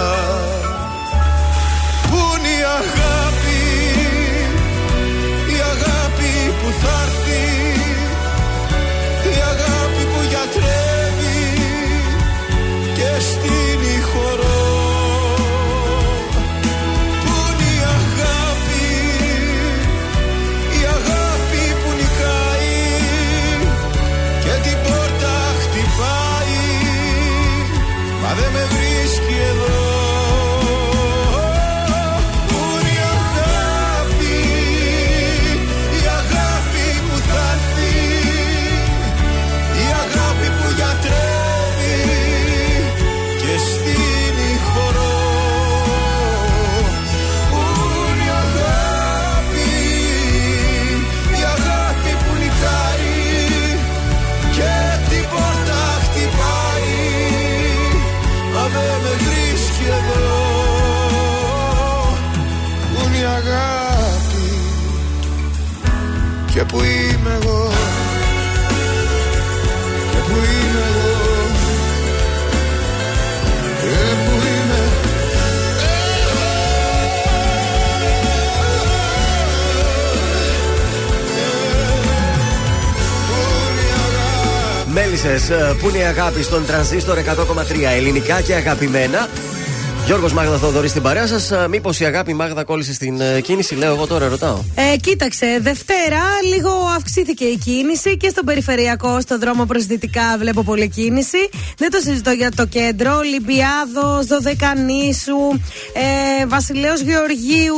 [85.32, 87.22] Ρώτησε πού είναι η αγάπη στον τρανζίστορ 100,3
[87.96, 89.28] ελληνικά και αγαπημένα.
[90.06, 91.50] Γιώργος Μάγδα Θοδωρής στην παρέα σας.
[91.68, 94.58] Μήπως η αγάπη Μάγδα κόλλησε στην ε, κίνηση, λέω εγώ τώρα, ρωτάω.
[94.74, 96.22] Ε, κοίταξε, Δευτέρα
[96.54, 101.48] λίγο αυξήθηκε η κίνηση και στον περιφερειακό, στον δρόμο προς δυτικά βλέπω πολλή κίνηση.
[101.76, 103.20] Δεν το συζητώ για το κέντρο.
[103.20, 105.38] Λιμπιάδο, Δωδεκανήσου,
[106.40, 107.76] ε, Βασιλέο Γεωργίου,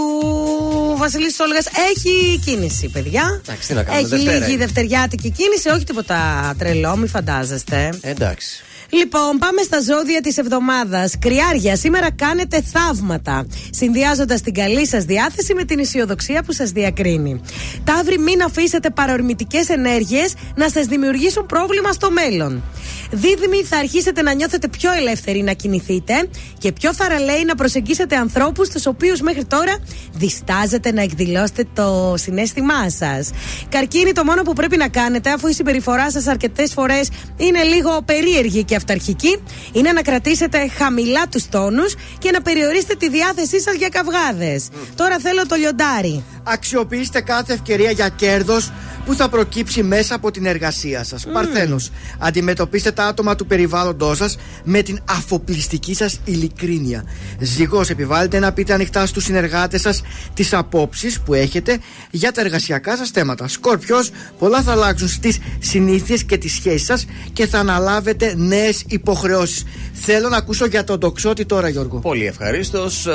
[0.97, 1.67] Βασιλής Όλγας.
[1.67, 3.41] Έχει κίνηση, παιδιά.
[3.47, 4.65] Εντάξει, τι να κάνουμε, Έχει Δευτέρα λίγη είναι.
[4.65, 6.19] δευτεριάτικη κίνηση, όχι τίποτα
[6.59, 7.89] τρελό, μη φαντάζεστε.
[8.01, 8.63] Εντάξει.
[8.97, 11.19] Λοιπόν, πάμε στα ζώδια της εβδομάδας.
[11.19, 13.47] Κριάρια, σήμερα κάνετε θαύματα.
[13.71, 17.41] Συνδυάζοντας την καλή σας διάθεση με την αισιοδοξία που σας διακρίνει.
[17.85, 22.63] Ταύροι, μην αφήσετε παρορμητικές ενέργειες να σας δημιουργήσουν πρόβλημα στο μέλλον.
[23.11, 26.29] Δίδυμοι, θα αρχίσετε να νιώθετε πιο ελεύθεροι να κινηθείτε
[26.59, 29.77] και πιο θαραλέοι να προσεγγίσετε ανθρώπους του οποίους μέχρι τώρα
[30.13, 33.31] διστάζετε να εκδηλώσετε το συνέστημά σας.
[33.69, 38.03] Καρκίνη, το μόνο που πρέπει να κάνετε, αφού η συμπεριφορά σας αρκετές φορές είναι λίγο
[38.05, 43.75] περίεργη και αυταρχική, είναι να κρατήσετε χαμηλά τους τόνους και να περιορίσετε τη διάθεσή σας
[43.75, 44.69] για καυγάδες.
[44.95, 46.25] Τώρα θέλω το λιοντάρι.
[46.43, 48.73] Αξιοποιήστε κάθε ευκαιρία για κέρδος
[49.05, 51.27] που θα προκύψει μέσα από την εργασία σας.
[51.33, 57.05] Παρθένος, αντιμετωπίστε τα άτομα του περιβάλλοντός σας με την αφοπλιστική σας ειλικρίνεια.
[57.41, 60.03] Ζυγός, επιβάλλετε να πείτε ανοιχτά στους συνεργάτες σας
[60.35, 61.79] τις απόψεις που έχετε
[62.11, 63.49] για τα εργασιακά σας θέματα.
[63.49, 69.65] Σκόρπιος, πολλά θα αλλάξουν στις συνήθειες και τις σχέσεις σας και θα αναλάβετε νέες υποχρεώσεις.
[69.93, 71.99] Θέλω να ακούσω για τον τοξότη τώρα, Γιώργο.
[71.99, 73.07] Πολύ ευχαρίστως.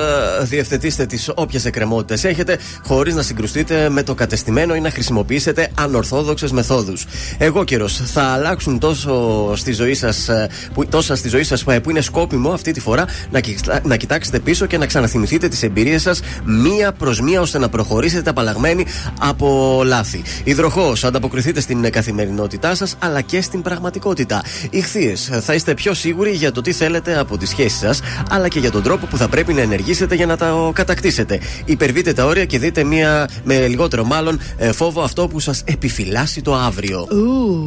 [0.43, 6.51] Διευθετήστε τις όποιες εκκρεμότητες έχετε, χωρίς να συγκρουστείτε με το κατεστημένο ή να χρησιμοποιήσετε ανορθόδοξες
[6.51, 7.05] μεθόδους.
[7.37, 11.89] Εγώ καιρο θα αλλάξουν τόσο στη ζωή σας, ε, που, τόσα στη ζωή σας που
[11.89, 16.01] είναι σκόπιμο αυτή τη φορά να, κοιτά- να κοιτάξετε πίσω και να ξαναθυμηθείτε τις εμπειρίες
[16.01, 18.85] σας μία προς μία ώστε να προχωρήσετε απαλλαγμένοι
[19.19, 20.21] από λάθη.
[20.43, 24.43] Υδροχός, ανταποκριθείτε στην καθημερινότητά σας αλλά και στην πραγματικότητα.
[24.69, 28.59] Ηχθείες, θα είστε πιο σίγουροι για το τι θέλετε από τις σχέσεις σας αλλά και
[28.59, 31.39] για τον τρόπο που θα πρέπει να ενεργήσετε για να τα κατακτήσετε.
[31.65, 36.41] Υπερβείτε τα όρια και δείτε μία, με λιγότερο μάλλον ε, φόβο αυτό που σας επιφυλάσσει
[36.41, 37.07] το αύριο.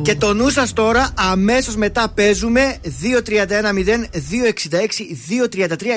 [0.03, 2.89] Και το νου σας τώρα, αμέσως μετά παίζουμε 2-31-0-266-233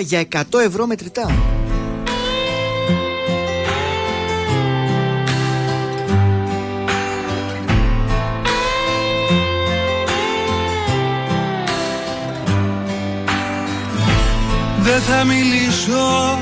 [0.02, 1.32] για 100 ευρώ μετρητά.
[14.86, 16.40] Δεν θα μιλήσω.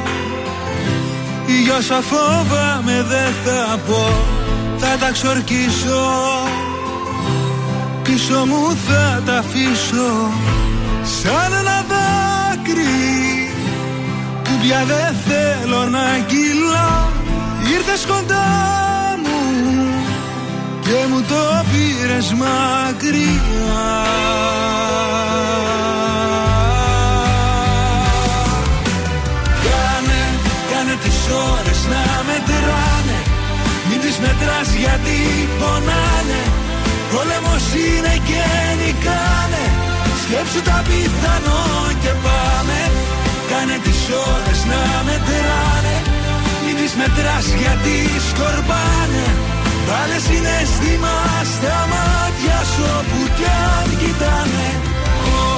[1.64, 4.06] Για όσα φόβαμαι δεν θα πω.
[4.78, 6.06] Θα τα ξορκίσω.
[8.04, 10.12] Πίσω μου θα τα αφήσω.
[11.04, 13.24] Σαν ένα δάκρυ.
[14.44, 17.12] Που πια δεν θέλω να αγγείλω
[17.74, 18.46] Ήρθες κοντά
[19.24, 19.64] μου
[20.82, 24.04] Και μου το πήρες μακριά
[34.44, 35.20] Μην τις μετράς γιατί
[35.60, 36.44] πονάνε.
[37.12, 38.44] Πόλεμος είναι και
[38.80, 39.66] νικάνε.
[40.22, 41.64] Σκέψου τα πιθανό
[42.04, 42.80] και πάμε.
[43.50, 44.02] Κάνε τις
[44.32, 45.96] ώρες να μετράνε.
[46.64, 47.96] Μην τις μετράς γιατί
[48.30, 49.26] σκορπάνε.
[49.88, 51.18] Βάλε συναίσθημα
[51.54, 54.70] στα μάτια σου όπου κι αν κοιτάνε.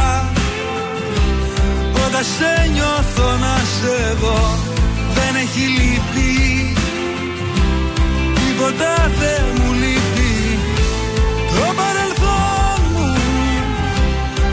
[2.06, 4.42] Όταν σε νιώθω να σε δω
[5.14, 6.32] Δεν έχει λύπη.
[8.34, 10.58] Τίποτα δεν μου λείπει.
[11.54, 13.08] Το παρελθόν μου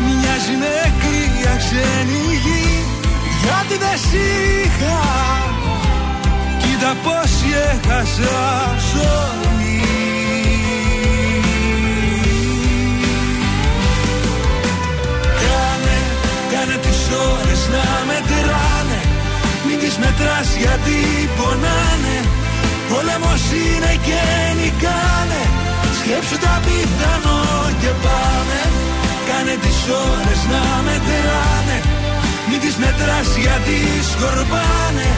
[0.05, 2.81] μοιάζει με κρύα ξένη γη.
[3.43, 4.99] Γιατί δεν σ' είχα
[6.61, 7.30] Κοίτα πως
[7.71, 8.39] έχασα
[8.91, 9.79] ζωή.
[15.41, 15.97] Κάνε,
[16.51, 17.01] κάνε τις
[17.31, 19.01] ώρες να μετράνε.
[19.65, 20.97] Μην τις μετράς γιατί
[21.37, 22.17] πονάνε.
[22.89, 24.21] Πόλεμος είναι και
[24.59, 25.43] νικάνε.
[25.99, 27.41] Σκέψου τα πιθανό
[27.81, 28.59] και πάμε.
[29.27, 29.79] Κάνε τις
[30.09, 31.77] ώρες να μετράνε.
[32.49, 33.77] Μην τις μετράς γιατί
[34.11, 35.09] σκορπάνε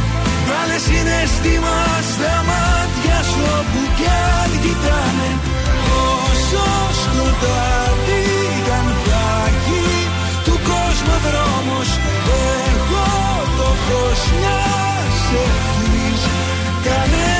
[0.47, 1.77] Βάλε συναίσθημα
[2.11, 5.31] στα μάτια σου όπου κι αν κοιτάνε.
[6.21, 6.65] Όσο
[7.01, 8.23] σκοτάδι
[8.65, 9.85] κι αν θα έχει
[10.45, 11.89] του κόσμου δρόμος
[12.71, 13.09] Εγώ
[13.57, 16.23] το φως μιας ευθύς
[16.85, 17.32] κανένας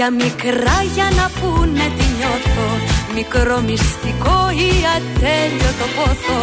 [0.00, 2.68] λόγια μικρά για να πούνε τι νιώθω.
[3.14, 6.40] Μικρό μυστικό ή ατέλειωτο πόθο.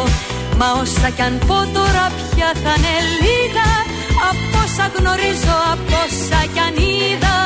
[0.57, 3.69] Μα όσα κι αν πω τώρα πια θα είναι λίγα.
[4.29, 7.37] Από όσα γνωρίζω, από όσα κι αν είδα.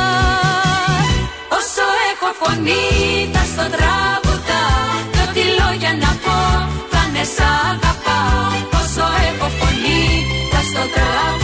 [1.58, 2.86] Όσο έχω φωνή
[3.34, 6.38] θα στο τραγουδάω Κι ό,τι λόγια να πω
[6.92, 8.52] θα είναι σ' αγαπάω.
[8.80, 10.04] Όσο έχω φωνή
[10.52, 11.41] θα στο τραγουδάω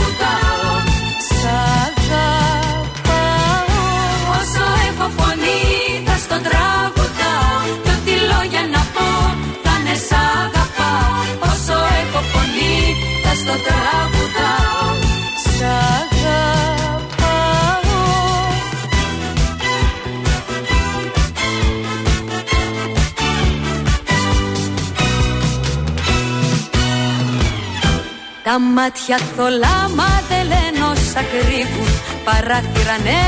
[28.78, 31.91] μάτια θολά μα δεν λένε όσα κρύβουν.
[32.26, 33.24] Παράθυρα ναι,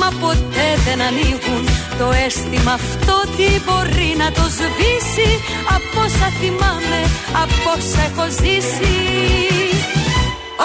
[0.00, 1.62] μα ποτέ δεν ανοίγουν.
[1.98, 5.30] Το αίσθημα αυτό τι μπορεί να το σβήσει;
[5.76, 7.00] Από όσα θυμάμαι,
[7.42, 8.96] από όσα έχω ζήσει.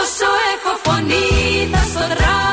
[0.01, 1.27] Όσο έχω φωνή
[1.71, 2.52] θα στο τραγουδάω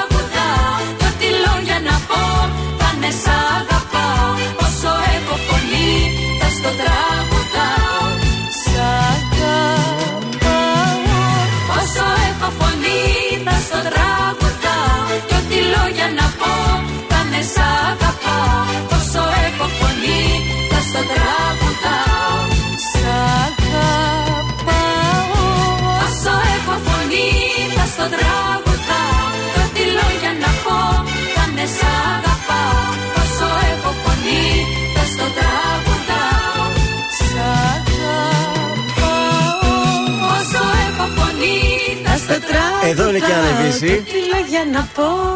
[42.91, 43.87] Εδώ είναι και ανεβήσει.
[43.87, 45.31] Τι λόγια να πω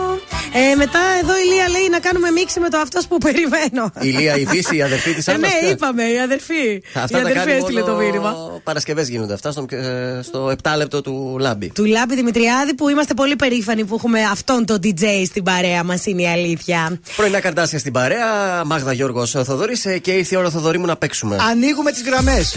[0.57, 3.93] ε, μετά εδώ η Λία λέει να κάνουμε μίξη με το αυτός που περιμένω.
[4.01, 6.83] Η Λία η Δύση, η αδερφή της Ε, ναι, είπαμε, η αδερφή.
[6.95, 8.54] Αυτά η τα αδερφή κάνει έστειλε το μήνυμα.
[8.65, 11.71] Μόνο Παρασκευές γίνονται αυτά στο, ε, στο 7 λεπτό του Λάμπη.
[11.75, 16.07] Του Λάμπη Δημητριάδη που είμαστε πολύ περήφανοι που έχουμε αυτόν τον DJ στην παρέα μας,
[16.07, 17.01] είναι η αλήθεια.
[17.17, 21.37] Πρωινά καρτάσια στην παρέα, Μάγδα Γιώργος Θοδωρής και ήρθε η ώρα Θοδωρή μου να παίξουμε.
[21.51, 22.57] Ανοίγουμε τις γραμμές.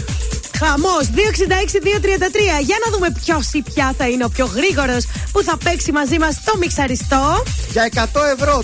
[0.58, 2.60] Χαμός 266-233.
[2.62, 6.18] Για να δούμε ποιος ή ποια θα είναι ο πιο γρήγορος που θα παίξει μαζί
[6.18, 7.42] μας το μιξαριστό.
[7.72, 8.62] Για 100 ευρώ.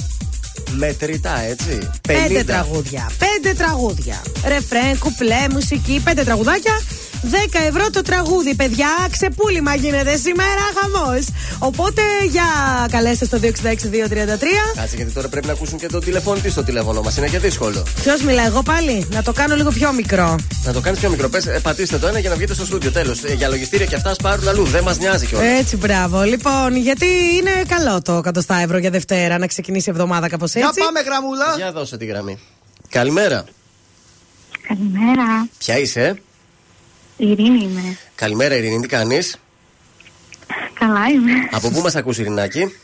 [0.77, 1.79] Μετρητά, έτσι.
[2.09, 2.29] 50.
[2.29, 3.11] Πέντε τραγούδια.
[3.19, 4.23] Πέντε τραγούδια.
[4.47, 6.01] Ρεφρέν, κουπλέ, μουσική.
[6.05, 6.73] Πέντε τραγουδάκια.
[7.31, 8.89] 10 ευρώ το τραγούδι, παιδιά.
[9.11, 10.65] Ξεπούλημα γίνεται σήμερα.
[10.81, 11.27] Χαμός.
[11.59, 12.45] Οπότε για
[12.91, 13.47] καλέστε στο 266-233.
[14.75, 17.17] Κάτσε γιατί τώρα πρέπει να ακούσουν και τον τηλεφωνητή στο τηλέφωνο μας.
[17.17, 17.83] Είναι και δύσκολο.
[18.03, 20.39] Ποιος μιλά, εγώ πάλι; Να το κάνω λίγο πιο μικρό.
[20.65, 21.29] Να το κάνεις πιο μικρό.
[21.29, 22.91] Πες, ε, πατήστε το ένα για να βγείτε στο στούντιο.
[22.91, 23.23] Τέλος.
[23.37, 24.65] για λογιστήρια και αυτά ας πάρουν αλλού.
[24.65, 25.61] Δεν μας νοιάζει κιόλας.
[25.61, 26.23] Έτσι, μπράβο.
[26.23, 30.69] Λοιπόν, γιατί είναι καλό το 100 ευρώ για Δευτέρα να ξεκινήσει η εβδομάδα κάπως έτσι.
[30.73, 31.55] Για πάμε, γραμμούλα.
[31.57, 32.39] Για δώσε τη γραμμή.
[32.89, 33.45] Καλημέρα.
[34.69, 35.49] Καλημέρα.
[35.59, 36.23] Ποια είσαι,
[37.17, 37.97] Η Ειρήνη είμαι.
[38.15, 39.37] Καλημέρα, Ειρήνη, τι κάνεις;
[40.79, 41.33] Καλά είμαι.
[41.51, 42.75] Από πού μας ακούς Ειρηνάκη,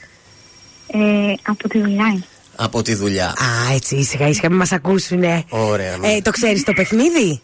[0.86, 0.98] Ε,
[1.42, 2.24] από τη δουλειά είμαι.
[2.56, 3.26] Από τη δουλειά.
[3.26, 5.44] Α, έτσι ήσυχα, ήσυχα, μην μας ακούσουνε.
[5.48, 5.96] Ωραία.
[5.96, 6.08] ναι.
[6.12, 7.42] Ε, το ξέρεις το παιχνίδι;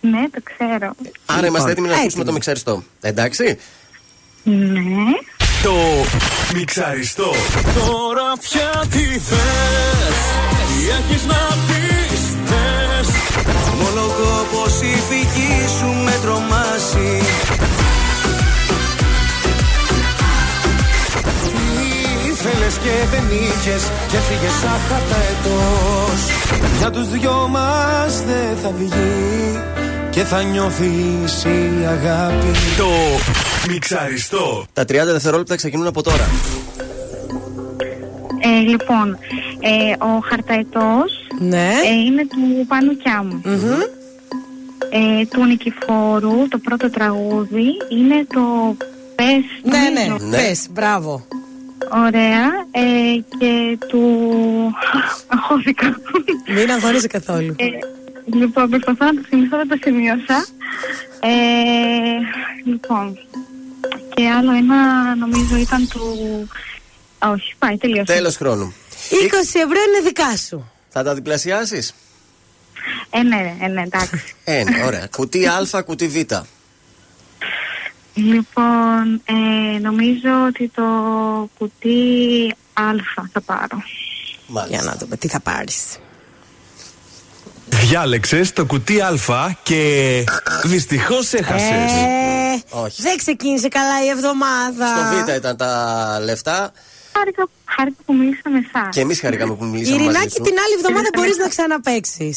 [0.00, 0.92] Ναι, το ξέρω.
[1.26, 2.04] Άρα είμαστε έτοιμοι να έτοιμοι.
[2.04, 2.82] ακούσουμε το μιξαριστό.
[3.00, 3.58] Εντάξει;
[4.42, 5.04] Ναι.
[5.62, 5.74] Το
[6.54, 7.32] μιξαριστό.
[7.74, 10.16] Τώρα πια τι θες
[10.68, 11.36] Τι έχεις να
[11.66, 11.89] πεις;
[14.86, 17.20] Η φυγή σου με τρομάσει
[21.42, 26.20] Τι ήθελες και δεν είχες Και φύγες άχατα ετός
[26.78, 29.60] Για τους δυο μας δεν θα βγει
[30.10, 32.46] Και θα νιώθεις η αγάπη
[32.76, 32.88] Το
[33.72, 34.64] μιξαριστό.
[34.72, 36.28] Τα 30 δευτερόλεπτα ξεκινούν από τώρα.
[38.42, 39.18] Ε, λοιπόν,
[39.60, 41.68] ε, ο χαρταετός Ναι.
[41.84, 43.40] Ε, είναι του Πανουκιά μου.
[44.90, 48.76] Ε, του Νικηφόρου, το πρώτο τραγούδι, είναι το
[49.20, 49.44] Πες.
[49.62, 50.26] Ναι, ναι, νομίζω.
[50.26, 50.36] Ναι.
[50.36, 51.26] πες, μπράβο.
[52.06, 52.46] Ωραία.
[52.70, 54.02] Ε, και του...
[55.26, 56.00] Αγχώθηκα.
[56.46, 57.54] Μην αγχώνεσαι καθόλου.
[57.58, 57.64] Ε,
[58.36, 60.46] λοιπόν, προσπαθώ να το θυμηθώ, δεν το σημείωσα.
[61.20, 61.30] Ε,
[62.64, 63.18] λοιπόν,
[64.14, 66.00] και άλλο ένα νομίζω ήταν του...
[67.18, 68.12] Α, όχι, πάει, τελείωσε.
[68.12, 68.74] Τέλος χρόνου.
[69.10, 70.70] 20 ευρώ είναι δικά σου.
[70.88, 71.94] Θα τα διπλασιάσεις;
[73.10, 74.22] Ε, ναι, ε, ναι, εντάξει.
[74.44, 75.06] Ένα, ωραία.
[75.16, 76.16] Κουτί Α, κουτί Β.
[78.14, 80.82] Λοιπόν, ε, νομίζω ότι το
[81.58, 82.82] κουτί Α
[83.32, 83.82] θα πάρω.
[84.68, 85.98] Για να δούμε τι θα πάρεις.
[87.68, 89.12] Διάλεξες το κουτί Α
[89.62, 90.24] και
[90.64, 91.92] δυστυχώς έχασες.
[91.92, 93.02] Ε, Όχι.
[93.02, 94.86] δεν ξεκίνησε καλά η εβδομάδα.
[94.86, 96.72] Στο Β ήταν τα λεφτά
[97.16, 98.88] Χάρηκα, χάρηκα που μίλησα με εσάς.
[98.94, 100.42] και εμείς χαρήκαμε που μιλήσαμε μαζί Ειρηνάκη, σου.
[100.42, 102.36] την άλλη εβδομάδα μπορείς να ξαναπέξει.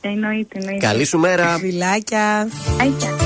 [0.00, 0.86] Εννοείται, εννοείται.
[0.86, 1.58] Καλή σου μέρα.
[1.58, 2.48] Φιλάκια.
[2.80, 3.16] Άικα.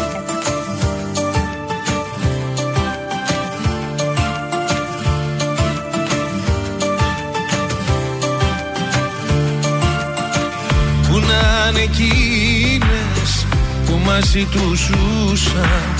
[11.08, 13.46] Που να είναι εκείνες
[13.86, 15.94] που μαζί τους ζούσαν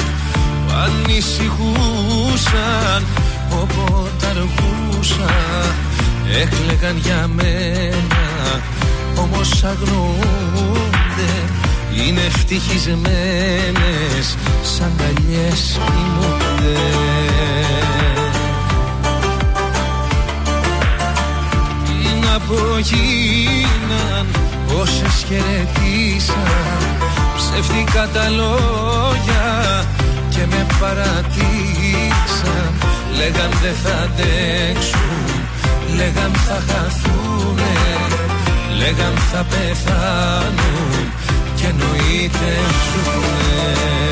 [0.66, 1.46] που ανησυχούσαν
[3.50, 5.74] όποτε αργούσαν
[6.40, 8.17] έκλεγαν για μένα
[9.22, 11.32] όμως αγνοούνται.
[11.94, 16.80] Είναι ευτυχισμένες σαν καλιές κοιμούνται.
[21.84, 24.26] Τι να πω γίναν
[24.80, 26.80] όσες χαιρετήσαν.
[27.36, 29.84] Ψεύτικα τα λόγια
[30.28, 32.72] και με παρατήσαν
[33.16, 35.28] λέγαν δεν θα αντέξουν
[35.96, 37.72] λέγαν θα χαθούνε
[38.78, 41.12] λέγαν θα πεθάνουν
[41.56, 42.50] και εννοείται
[42.84, 44.07] ζουνε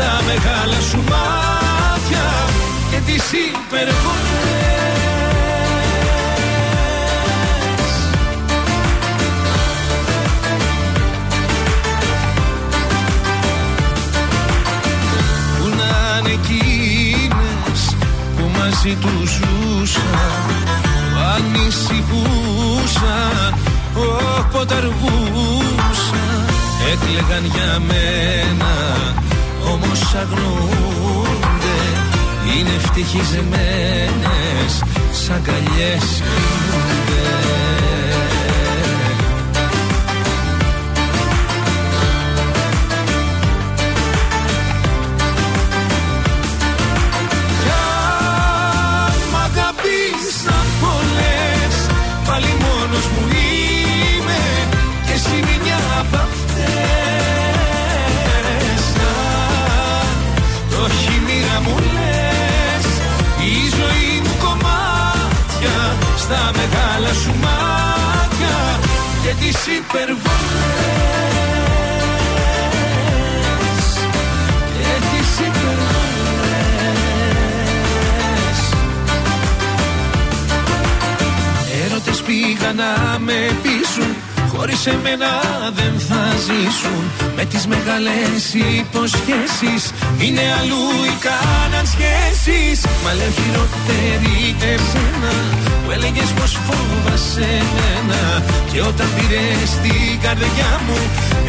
[0.00, 2.26] Στα μεγάλα σου μάτια
[2.90, 3.94] Και τις υπερβολές.
[15.58, 17.80] Που να είναι εκείνες
[18.36, 20.48] που μαζί τους ζούσαν
[21.12, 23.50] που ανησυχούσαν
[23.94, 26.44] όποτε αργούσαν
[26.92, 28.72] έκλεγαν για μένα
[30.12, 31.80] όμως αγνοούνται
[32.58, 34.82] είναι ευτυχισμένες
[35.12, 36.22] σαν καλιές.
[36.22, 37.59] κοιμούνται
[66.30, 68.56] Στα μεγάλα σου μάτια
[69.22, 70.20] Και τις υπερβολές.
[74.76, 75.80] Και τις υπερβολές.
[81.84, 84.16] Έρωτες πήγαν να με πείσουν
[84.60, 85.30] Χωρίς εμένα
[85.74, 87.02] δεν θα ζήσουν.
[87.36, 88.42] Με τις μεγάλες
[88.78, 89.82] υποσχέσεις.
[90.18, 92.78] Είναι αλλού οι κάναν σχέσεις.
[93.04, 95.32] Μα λέω χειρότερη εσένα
[95.84, 98.22] Που έλεγες πως φόβασαι εμένα
[98.72, 100.98] Και όταν πήρες την καρδιά μου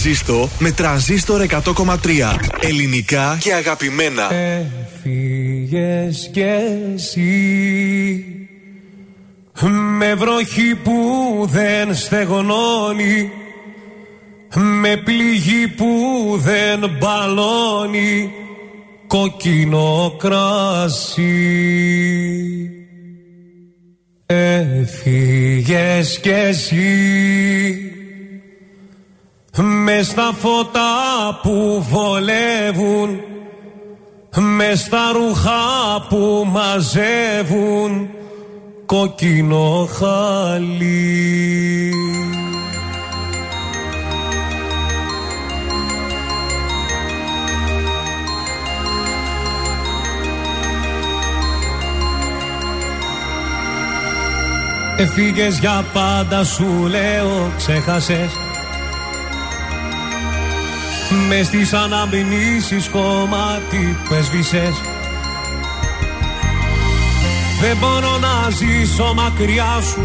[0.00, 1.96] υπερβολές ζήστο με τρανζίστορ 100,3.
[2.60, 4.34] Ελληνικά και αγαπημένα.
[4.34, 8.24] Έφυγες κι εσύ.
[9.98, 10.92] Με βροχή που
[11.50, 13.30] δεν στεγνώνει.
[14.54, 15.86] Με πληγή που
[16.36, 18.30] δεν μπαλώνει.
[19.06, 21.24] Κόκκινο κράσι
[24.26, 27.99] Έφυγες κι εσύ
[29.56, 30.80] με στα φώτα
[31.42, 33.20] που βολεύουν
[34.36, 38.08] με στα ρούχα που μαζεύουν
[38.86, 41.92] κόκκινο χαλί
[54.96, 58.49] Εφήγες για πάντα σου λέω ξέχασες
[61.10, 64.80] με στις αναμνήσεις κομμάτι που έσβησες
[67.60, 70.02] Δεν μπορώ να ζήσω μακριά σου.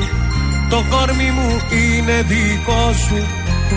[0.70, 3.26] Το κόρμι μου είναι δικό σου.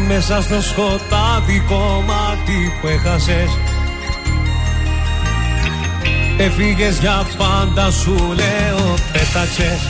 [0.09, 3.51] Μέσα στο σκοτάδι κομμάτι που έχασες.
[6.39, 9.81] Έφυγες για πάντα σου λέω πέταξες.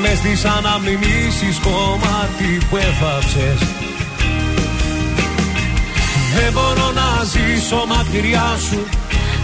[0.00, 3.79] Μες στις αναμνήσεις κομμάτι που έφαψες
[6.34, 8.80] δεν μπορώ να ζήσω μακριά σου.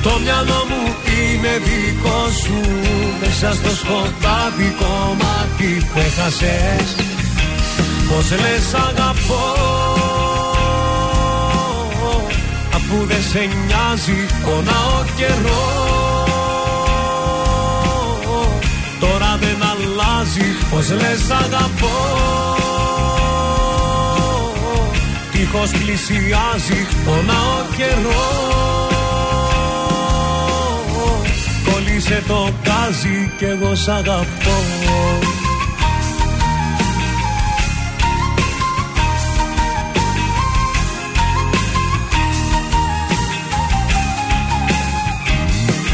[0.03, 0.83] Το μυαλό μου
[1.19, 2.59] είναι δικό σου.
[3.21, 6.89] Μέσα στο σκοτάδι κομμάτι που έχασες
[8.09, 9.45] Πώς λες αγαπώ.
[12.75, 15.65] Αφού δεν σε νοιάζει πονάω καιρό.
[19.01, 20.49] Τώρα δεν αλλάζει.
[20.71, 22.76] Πώς λες αγαπώ
[25.37, 28.95] Τείχος πλησιάζει πονάω καιρός.
[31.65, 34.57] Κολλήσε το γκάζι κι εγώ σ' αγαπώ.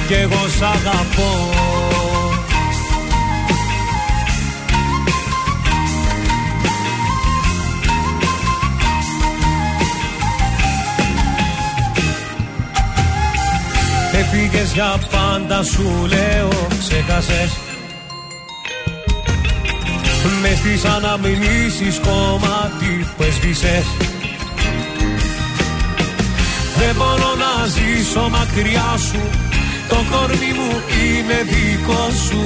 [0.07, 1.72] Κι εγώ σ' αγαπώ
[14.63, 17.51] Έφυγες για πάντα σου λέω ξέχασες
[20.43, 23.87] Μες στις αναμνήσεις κομμάτι που έσβησες.
[26.79, 29.21] Δεν μπορώ να ζήσω μακριά σου
[29.89, 30.73] Το κορμί μου
[31.03, 32.41] είναι δικό σου.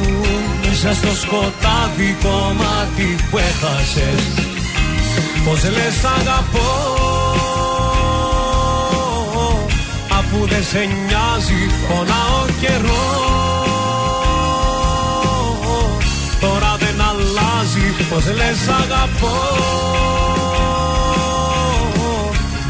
[0.66, 4.22] Μέσα στο σκοτάδι κομμάτι που έχασες.
[5.44, 7.15] Πώς λες αγαπώ
[10.36, 13.06] Αφού δεν σε νοιάζει πονάω καιρό
[16.40, 19.36] Τώρα δεν αλλάζει πως λες αγαπώ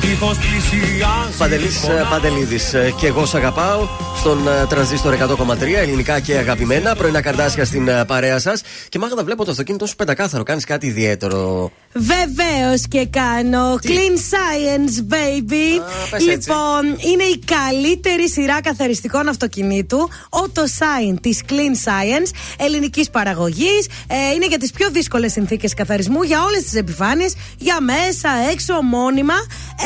[0.00, 2.04] Τείχος πλησιάζει Παντελής πονάω.
[2.10, 2.74] Παντελίδης.
[2.96, 6.94] Και εγώ σ' αγαπάω στον ε, τρανζίστορ 100,3 ελληνικά και αγαπημένα.
[6.94, 8.62] Πρωινά καρδάσια στην ε, παρέα σας.
[8.96, 10.42] Και μάγδα βλέπω το αυτοκίνητο σου πεντακάθαρο.
[10.42, 11.70] Κάνεις κάτι ιδιαίτερο.
[11.92, 13.74] Βεβαίως και κάνω.
[13.82, 15.82] Clean Science, baby.
[16.10, 16.48] πες έτσι.
[16.50, 20.08] λοιπόν, είναι η καλύτερη σειρά καθαριστικών αυτοκινήτου.
[20.30, 23.86] Auto Sign της Clean Science, ελληνικής παραγωγής.
[24.06, 28.82] Ε, είναι για τις πιο δύσκολες συνθήκες καθαρισμού για όλες τις επιφάνειες, για μέσα, έξω,
[28.82, 29.34] μόνιμα,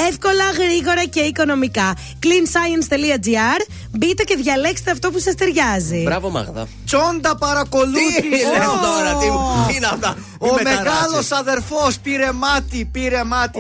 [0.09, 1.95] εύκολα, γρήγορα και οικονομικά.
[2.23, 3.61] cleanscience.gr
[3.91, 6.03] Μπείτε και διαλέξτε αυτό που σας ταιριάζει.
[6.03, 6.69] Μπράβο, Μάγδα.
[6.87, 8.47] Τσόντα παρακολούθησε.
[9.01, 10.17] Τι λες τώρα, τι, τι είναι αυτά.
[10.39, 11.33] Ο Μη με μεγάλος ταράσεις.
[11.33, 13.59] αδερφός πήρε μάτι, πήρε μάτι.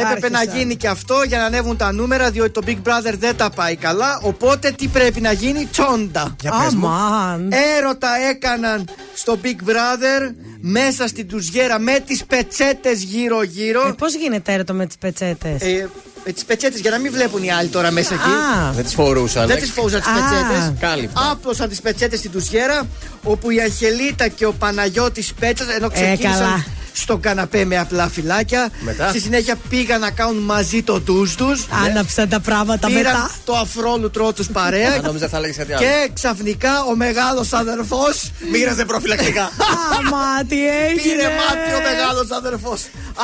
[0.00, 0.56] Έπρεπε να άρχισα.
[0.56, 3.76] γίνει και αυτό για να ανέβουν τα νούμερα, διότι το Big Brother δεν τα πάει
[3.76, 4.18] καλά.
[4.22, 6.36] Οπότε τι πρέπει να γίνει, τσόντα.
[6.40, 6.86] Για πες μου.
[6.88, 7.52] Αμάν.
[7.78, 13.86] Έρωτα έκαναν στο Big Brother μέσα στην τουζιέρα με τις πετσέτες γύρω-γύρω.
[13.88, 15.88] Ε, Πώς γίνεται έρωτο με τις πετσέτες; Ε,
[16.24, 18.22] με τις πετσέτες για να μην βλέπουν οι άλλοι τώρα μέσα εκεί.
[18.68, 19.46] Α, Δεν τις φορούσαν.
[19.46, 20.12] Δεν τις φόβουσαν τις Α.
[20.14, 20.74] πετσέτε.
[20.80, 21.30] Κάλυπτα.
[21.30, 22.86] Άπλωσαν τις πετσέτες στην τουζιέρα,
[23.22, 26.64] όπου η Αγγελίτα και ο Παναγιώτης πέτσας, ενώ ξεκίνησαν καλά.
[26.98, 28.68] Στον καναπέ με απλά φυλάκια.
[28.80, 31.66] Μετά; Στη συνέχεια πήγαν να κάνουν μαζί το ντουζ τους.
[31.86, 33.30] άναψαν τα πράγματα Πήραν μετά.
[33.44, 34.92] το αφρόλουτρό τους παρέα.
[34.92, 35.82] Αν νόμιζα θα λέγεις κάτι άλλο.
[35.82, 38.04] και ξαφνικά ο μεγάλος αδερφό
[38.52, 39.50] Μοίραζε προφυλακτικά.
[39.98, 41.02] Άμα, τι έγινε.
[41.02, 42.82] πήρε μάτι ο μεγάλος αδερφός.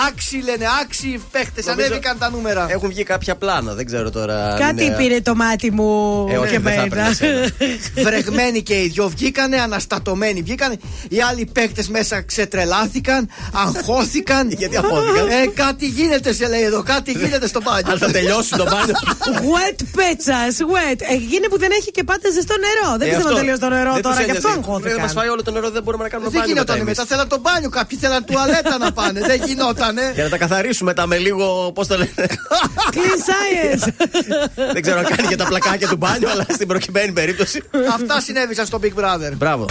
[0.08, 2.66] Άξι λένε, άξι παίχτες, Νομίζω- ανέβηκαν τα νούμερα.
[2.70, 4.52] Έχουν βγει κάποια πλάνα, δεν ξέρω τώρα.
[4.52, 7.06] αν Κάτι είναι- πήρε το μάτι μου Ε, όχι, και δεν θα μένα.
[7.08, 7.52] έπαιρνες
[8.04, 10.76] Βρεγμένοι και οι δυο βγήκανε, αναστατωμένοι βγήκανε.
[11.08, 13.28] Οι άλλοι παίχτες μέσα ξετρελάθηκαν,
[13.66, 14.44] αγχώθηκαν.
[14.60, 17.92] Γιατί αγχώθηκαν; Ε, κάτι γίνεται, σε λέει εδώ, κάτι γίνεται στο μπάνιο.
[17.92, 18.94] Αν θα τελειώσει το μπάνιο.
[19.52, 20.38] Wet πέτσα,
[20.72, 21.00] wet.
[21.16, 22.90] Έγινε που δεν έχει και πάντα ζεστό νερό.
[22.98, 23.40] Δεν Ε, πιστεύω αυτό.
[23.40, 24.58] τελείω το νερό Δεν τώρα τους και αυτό ένοιαζε.
[24.58, 25.08] Δεν μας αγχώθηκαν.
[25.18, 26.98] φάει όλο το νερό, δεν μπορούμε να κάνουμε Δεν μπάνιο μετά γινόταν εμείς.
[26.98, 29.20] μετά, θέλαν το μπάνιο, κάποιοι θέλαν τουαλέτα να πάνε.
[29.30, 30.04] Δεν γινότανε.
[30.14, 32.26] Για να τα καθαρίσουμε τα με λίγο, πώς το λένε.
[32.96, 33.84] Clean science.
[34.72, 37.62] δεν ξέρω αν κάνει και τα πλακάκια του μπάνιου, αλλά στην προκειμένη περίπτωση.
[37.94, 39.32] Αυτά συνέβησαν στο Big Brother.
[39.36, 39.66] Μπράβο.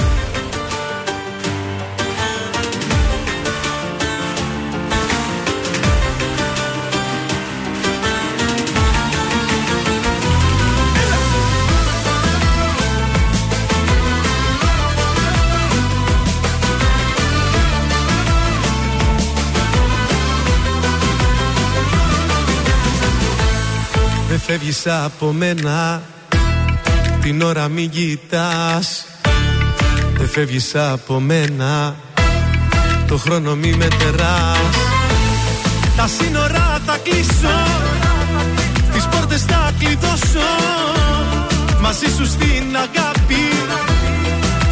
[24.51, 26.01] Φεύγεις από μένα.
[27.21, 29.05] Την ώρα μην κοιτάς.
[30.17, 31.95] Δεν φεύγεις από μένα.
[33.07, 34.75] Το χρόνο μη μετεράς
[35.95, 37.57] Τα σύνορα θα κλείσω.
[38.93, 40.49] Τις πόρτες θα κλειδώσω.
[41.81, 43.43] Μαζί σου στην αγάπη.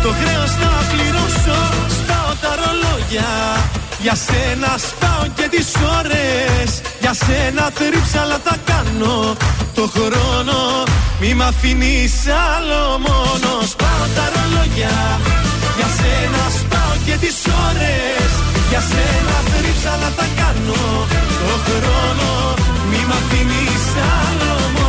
[0.04, 1.60] Το χρέος θα πληρώσω.
[1.98, 3.30] Σπάω τα ρολόγια.
[4.02, 5.68] Για σένα σπάω και τις
[6.00, 6.82] ώρες.
[7.00, 9.38] Για σένα θρύψαλα θα κάνω
[9.80, 10.60] Το χρόνο.
[11.20, 12.14] Μη μ' αφήνεις
[12.52, 13.70] άλλο μόνος.
[13.70, 14.98] Σπάω τα ρολόγια.
[15.78, 17.38] Για σένα σπάω και τις
[17.68, 18.32] ώρες.
[18.70, 20.82] Για σένα θρύψαλα θα κάνω.
[21.40, 22.30] Το χρόνο.
[22.90, 23.86] Μη μ' αφήνεις
[24.18, 24.89] άλλο μόνος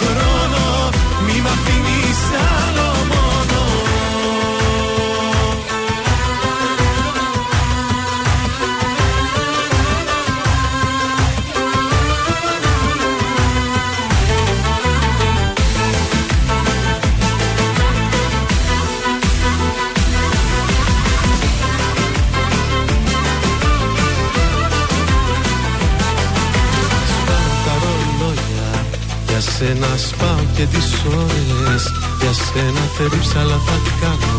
[29.61, 30.89] σένα σπάω και τις
[31.21, 31.83] ώρες.
[32.21, 34.35] Για σένα θρύψαλα θα κάνω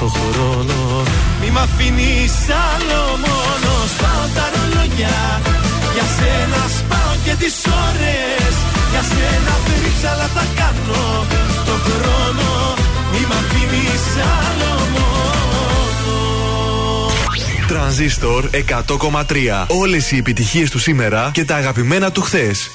[0.00, 0.78] Το χρόνο.
[1.40, 2.36] Μη μ' αφήνεις
[2.68, 3.70] άλλο μόνο.
[3.94, 5.18] Σπάω τα ρολόγια.
[5.94, 7.56] Για σένα σπάω και τις
[7.86, 8.54] ώρες.
[8.92, 11.04] Για σένα θρύψαλα θα κάνω
[11.68, 12.48] Το χρόνο.
[13.12, 14.04] Μη μ' αφήνεις
[14.36, 15.74] άλλο μόνο.
[17.68, 19.66] Τρανζίστορ 100,3.
[19.68, 22.70] Όλες οι επιτυχίες του σήμερα και τα αγαπημένα του χθες.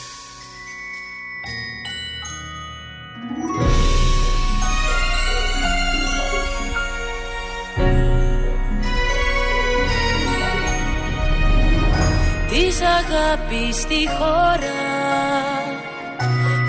[13.67, 14.79] Αγάπης στη χώρα.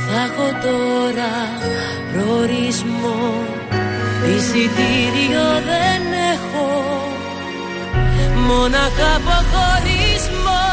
[0.07, 1.33] Θα έχω τώρα
[2.13, 3.19] προορισμό.
[4.37, 6.03] Εισιτήριο δεν
[6.35, 6.69] έχω.
[8.47, 10.67] Μόναχα αποχωρισμό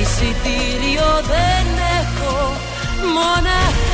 [0.00, 1.66] Εισιτήριο δεν
[2.00, 2.52] έχω.
[3.14, 3.93] Μόναχα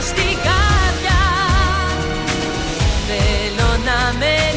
[0.00, 1.22] στην καρδιά.
[3.08, 4.51] Θέλω να με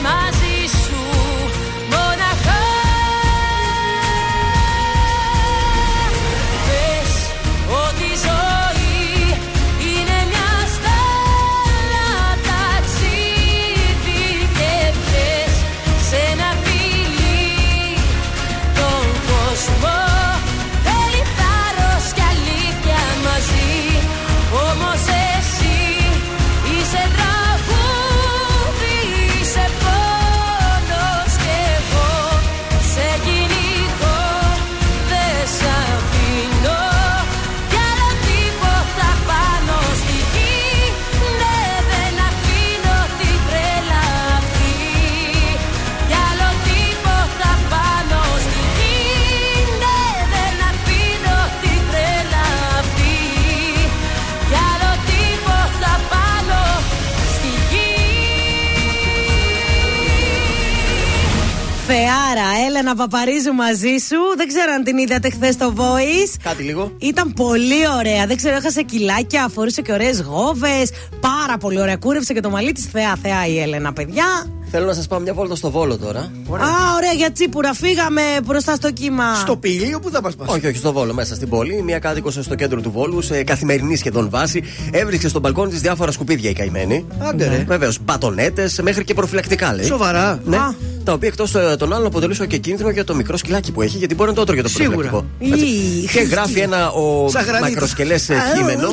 [62.45, 64.19] Θεάρα, Έλενα Παπαρίζου μαζί σου.
[64.37, 66.39] Δεν ξέρω αν την είδατε χθες στο Voice.
[66.43, 66.91] Κάτι λίγο.
[66.97, 68.25] Ήταν πολύ ωραία.
[68.25, 70.89] Δεν ξέρω, έχασε κιλάκια, φορούσε και ωραίες γόβες.
[71.19, 71.95] Πάρα πολύ ωραία.
[71.95, 72.85] Κούρευσε και το μαλλί της.
[72.85, 74.25] Θεά, θεά η Έλενα, παιδιά.
[74.71, 76.19] Θέλω να σας πάω μια βόλτα στο βόλο τώρα.
[76.19, 77.73] Α, ωραία για τσίπουρα.
[77.73, 79.35] Φύγαμε μπροστά στο κύμα.
[79.35, 80.47] Στο πηλίο που θα μας πας.
[80.49, 81.81] Όχι, όχι, στο Βόλο, μέσα στην πόλη.
[81.81, 86.11] Μια κάτοικο στο κέντρο του Βόλου, σε καθημερινή σχεδόν βάση, έβρισκε στο μπαλκόνι της διάφορα
[86.11, 87.05] σκουπίδια η καημένη.
[87.19, 87.63] Άντε, ρε.
[87.67, 89.85] Βεβαίως, μπατονέτες, μέχρι και προφυλακτικά λέει.
[89.85, 90.41] Σοβαρά.
[90.45, 90.57] Ναι.
[91.05, 94.15] Τα οποία εκτός των άλλων αποτελούσαν και κίνδυνο για το μικρό σκυλάκι που έχει, γιατί
[94.15, 95.09] μπορεί να το έτρωγε το Σίγουρα.
[95.09, 95.25] προφυλακτικό.
[95.53, 95.65] Έτσι.
[95.65, 97.69] Ή, Και γράφει ένα ο Σαν γρανίτος.
[97.69, 98.91] μακροσκελές κείμενο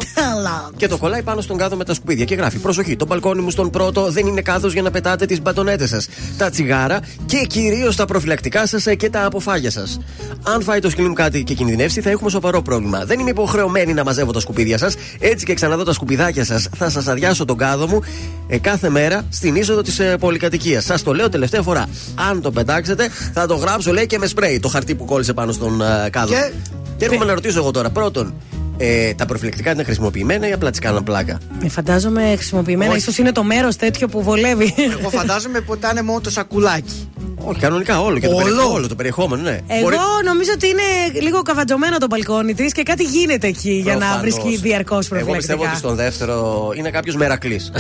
[0.77, 2.25] και το κολλάει πάνω στον κάδο με τα σκουπίδια.
[2.25, 5.43] Και γράφει: Προσοχή, το μπαλκόνι μου στον πρώτο δεν είναι κάδος για να πετάτε τις
[5.43, 9.99] μπατονέτες σας, τα τσιγάρα και κυρίως τα προφυλακτικά σας και τα αποφάγια σας.
[10.43, 13.05] Αν φάει το σκυλί μου κάτι και κινδυνεύσει, θα έχουμε σοβαρό πρόβλημα.
[13.05, 14.95] Δεν είμαι υποχρεωμένη να μαζεύω τα σκουπίδια σας.
[15.19, 18.01] Έτσι και ξαναδώ τα σκουπιδάκια σας, θα σας αδειάσω τον κάδο μου
[18.49, 20.85] ε, κάθε μέρα στην είσοδο της ε, πολυκατοικίας.
[20.85, 21.89] Σας το λέω τελευταία φορά.
[22.15, 25.53] Αν το πετάξετε, θα το γράψω, λέει και με σπρέι το χαρτί που κόλλησε πάνω
[25.53, 26.33] στον ε, κάδο.
[26.33, 26.53] Και-
[26.97, 27.91] Και έρχομαι να ρωτήσω εγώ τώρα.
[27.91, 28.35] Πρώτον,
[28.77, 32.91] ε, τα προφυλακτικά είναι χρησιμοποιημένα ή απλά τις κάναν πλάκα; Ε, φαντάζομαι χρησιμοποιημένα.
[32.91, 33.01] Όχι.
[33.01, 34.75] ίσως είναι το μέρος τέτοιο που βολεύει.
[35.01, 37.09] Εγώ φαντάζομαι που ήταν μόνο το σακουλάκι.
[37.45, 38.19] Όχι, κανονικά όλο.
[38.19, 38.43] Και το, Όλο.
[38.45, 39.61] περιεχόμενο, όλο το περιεχόμενο, ναι.
[39.67, 43.93] Εγώ Μπορεί- νομίζω ότι είναι λίγο καβατζωμένο το μπαλκόνι της και κάτι γίνεται εκεί για
[43.93, 44.21] να Προφανώς.
[44.21, 45.33] βρίσκει διαρκώς προφυλακτικά.
[45.33, 47.73] Εγώ πιστεύω ότι στον δεύτερο είναι κάποιος μερακλής.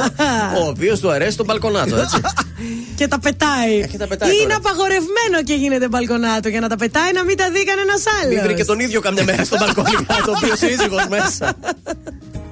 [0.62, 2.20] ο οποίος του αρέσει το μπαλκονάτο, έτσι.
[2.98, 3.78] και τα πετάει.
[3.82, 4.42] Ε, και τα πετάει Ή τώρα.
[4.44, 8.32] είναι απαγορευμένο και γίνεται μπαλκονάτο για να τα πετάει να μην τα δει κανένας άλλο.
[8.34, 9.90] Μην βρει και τον ίδιο καμιά μέρα στο μπαλκόνι
[10.26, 11.52] το οποίο σύζυγο μέσα.
[11.54, 12.51] Μην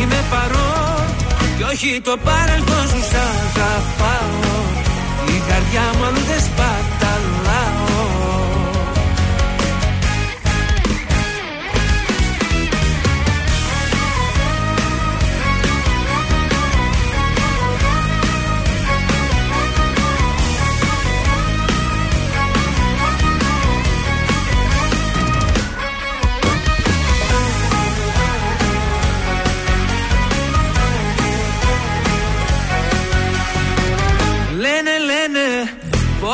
[0.00, 1.04] Είμαι παρόν
[1.56, 4.54] και όχι το παρελθόν σου Σ' αγαπάω.
[5.34, 6.85] Η καρδιά μου αλλού δεν σπαταλάω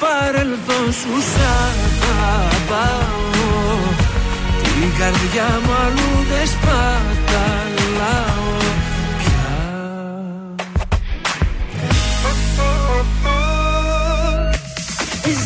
[0.00, 1.40] παρελθόν σου σ'
[2.24, 3.24] αγαπάω.
[4.62, 8.44] Την καρδιά μου αλλού δεν σπαταλάω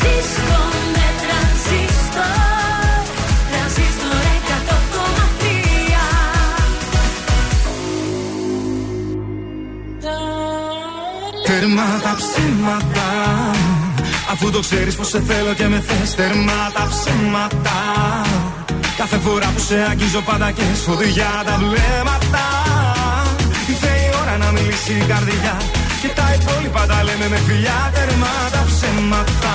[0.00, 0.60] Ζήστο
[0.94, 3.04] με τρανζίστορ
[3.50, 4.48] Τρανζίστορ 100,3
[11.46, 13.08] Τέρμα τα ψέματα
[14.32, 17.78] Αφού το ξέρεις πως σε θέλω και με θες Τέρμα τα ψέματα.
[18.96, 22.44] Κάθε φορά που σε αγγίζω πάντα και σφοδιά τα βλέμματα.
[23.68, 25.56] Ήρθε η ώρα να μιλήσει η καρδιά
[26.02, 29.54] Και τα υπόλοιπα τα λέμε με φιλιά Τέρμα τα ψέματα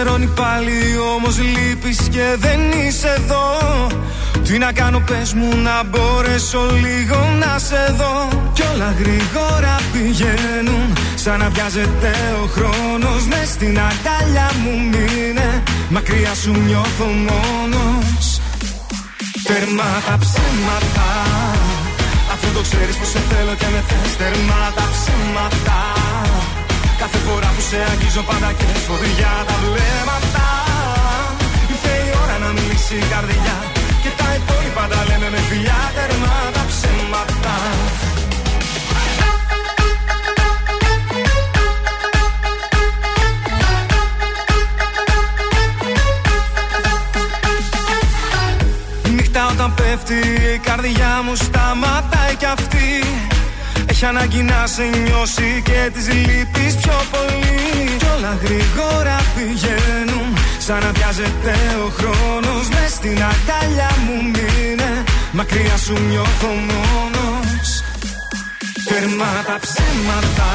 [0.00, 0.78] Ξημερώνει πάλι
[1.14, 3.46] όμως λείπεις και δεν είσαι εδώ.
[4.44, 8.28] Τι να κάνω πες μου να μπορέσω λίγο να σε δω.
[8.52, 12.12] Κι όλα γρήγορα πηγαίνουν σαν να βιάζεται
[12.42, 13.26] ο χρόνος.
[13.26, 18.40] Μες στην αγκαλιά μου μείνε μακριά σου νιώθω μόνος.
[19.46, 21.08] Τέρμα τα ψέματα
[22.32, 24.16] Αφού το ξέρεις πως σε θέλω και με θες.
[24.16, 25.78] Τέρμα τα ψέματα
[27.00, 30.46] Κάθε φορά που σε αγγίζω πάντα και σφοδιά τα βλέμματα.
[31.72, 33.56] Ήρθε η ώρα να μιλήσει η καρδιά
[34.02, 37.54] Και τα υπόλοιπα τα λέμε με φιλιά τερμά τα ψέματα.
[49.14, 50.18] Νύχτα όταν πέφτει
[50.54, 52.88] η καρδιά μου σταματάει κι αυτή
[54.02, 57.96] έχει ανάγκη να σε νιώσει και τις λείπεις πιο πολύ.
[58.00, 60.30] Κι όλα γρήγορα πηγαίνουν
[60.66, 61.54] σαν να βιάζεται
[61.86, 62.64] ο χρόνος.
[62.74, 64.92] Μες στην αγκαλιά μου μείνε
[65.38, 67.68] μακριά σου νιώθω μόνος.
[68.88, 70.50] Τερμά τα ψέματα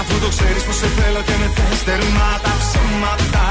[0.00, 1.78] Αφού το ξέρεις πως σε θέλω και με θες.
[1.88, 3.46] Τερμά τα ψέματα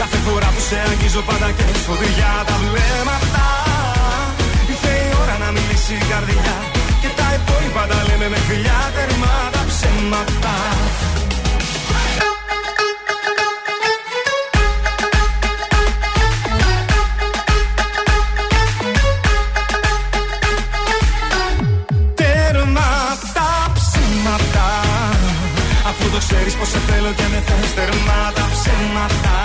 [0.00, 3.46] Κάθε φορά που σε αγγίζω πάντα και σφοδιά τα βλέμματα.
[4.70, 6.56] Ήρθε η ώρα να μιλήσει η καρδιά
[7.78, 10.54] και τα υπόλοιπα τα λέμε με φιλιά τερμά τα ψέματα.
[22.14, 22.90] Τέρμα
[23.36, 24.68] τα ψέματα.
[25.88, 29.36] Αφού το ξέρεις πως σε θέλω και με θες Τέρμα τα ψέματα.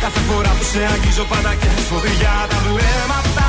[0.00, 3.48] Κάθε φορά που σε αγγίζω πάντα και σφοδιά τα βλέμματα.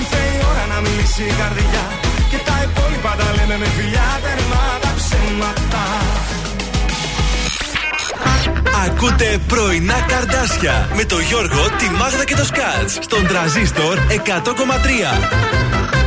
[0.00, 4.64] Ήρθε η ώρα να μιλήσει η καρδιά Και τα υπόλοιπα τα λέμε με φιλιά τερμά
[4.80, 5.84] τα ψέματα
[8.86, 15.97] Ακούτε πρωινά καρδάσια με το Γιώργο, τη Μάγδα και το Σκάτς στον τραζίστορ 100,3.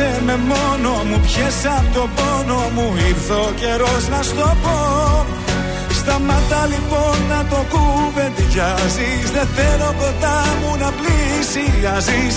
[0.00, 2.94] Άσε με μόνο μου, πιες απ' το πόνο μου.
[3.08, 5.26] Ήρθε ο καιρός να στο πω.
[5.98, 12.34] Σταμάτα λοιπόν να το κουβεντιάζεις Δεν θέλω κοντά μου να πλησιάζεις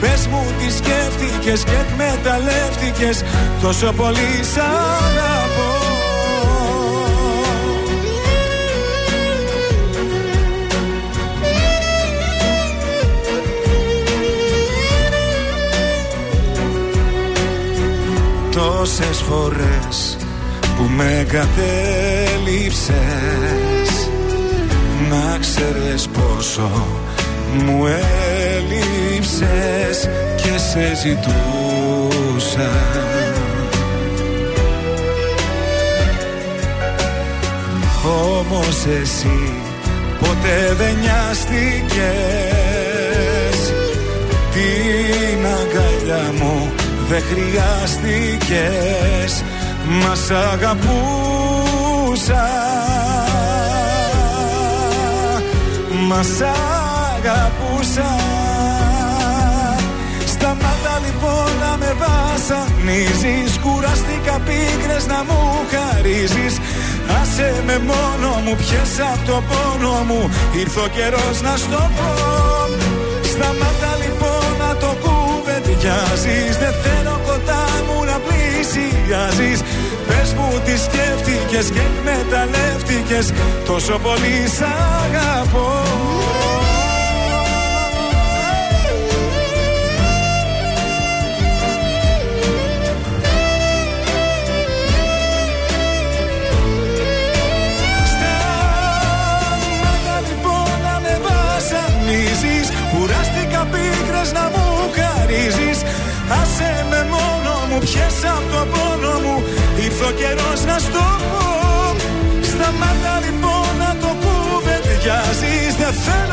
[0.00, 3.24] Πες μου τι σκέφτηκες και εκμεταλλεύτηκες.
[3.62, 5.35] Τόσο πολύ σ'
[18.86, 20.16] Τόσες φορές
[20.76, 22.90] που με κατέληψες
[25.10, 26.70] Να ξέρεις πόσο
[27.64, 27.86] μου
[28.56, 32.70] έλειψες και σε ζητούσα.
[38.38, 39.52] Όμως εσύ
[40.18, 41.96] ποτέ δεν νοιάστηκες.
[44.52, 46.72] Την αγκαλιά μου
[47.08, 49.42] δεν χρειάστηκες
[49.88, 52.44] Μας σ' αγαπούσα.
[56.08, 56.42] Μας σ'
[57.14, 58.10] αγαπούσα.
[60.26, 63.58] Σταμάτα λοιπόν να με βασανίζεις.
[63.58, 65.40] Κουράστηκα πίκρες να μου
[65.72, 66.54] χαρίζεις.
[67.20, 70.30] Άσε με μόνο μου πιες απ' το πόνο μου.
[70.60, 72.10] Ήρθε ο καιρός να στο πω.
[73.22, 73.65] Σταμάτα λοιπόν να το
[75.86, 79.60] κουβεντιάζεις Δεν θέλω κοντά μου να πλησιάζεις.
[80.06, 83.32] Πες μου τι σκέφτηκες και εκμεταλλεύτηκες
[83.66, 84.62] Τόσο πολύ σ'
[85.04, 86.35] αγαπώ
[108.16, 109.42] μου, πιες απ' το πόνο μου
[109.84, 111.44] Ήρθε ο καιρός να στο πω.
[112.42, 116.25] Σταμάτα λοιπόν να το κουβεντιάζεις Δεν θέλω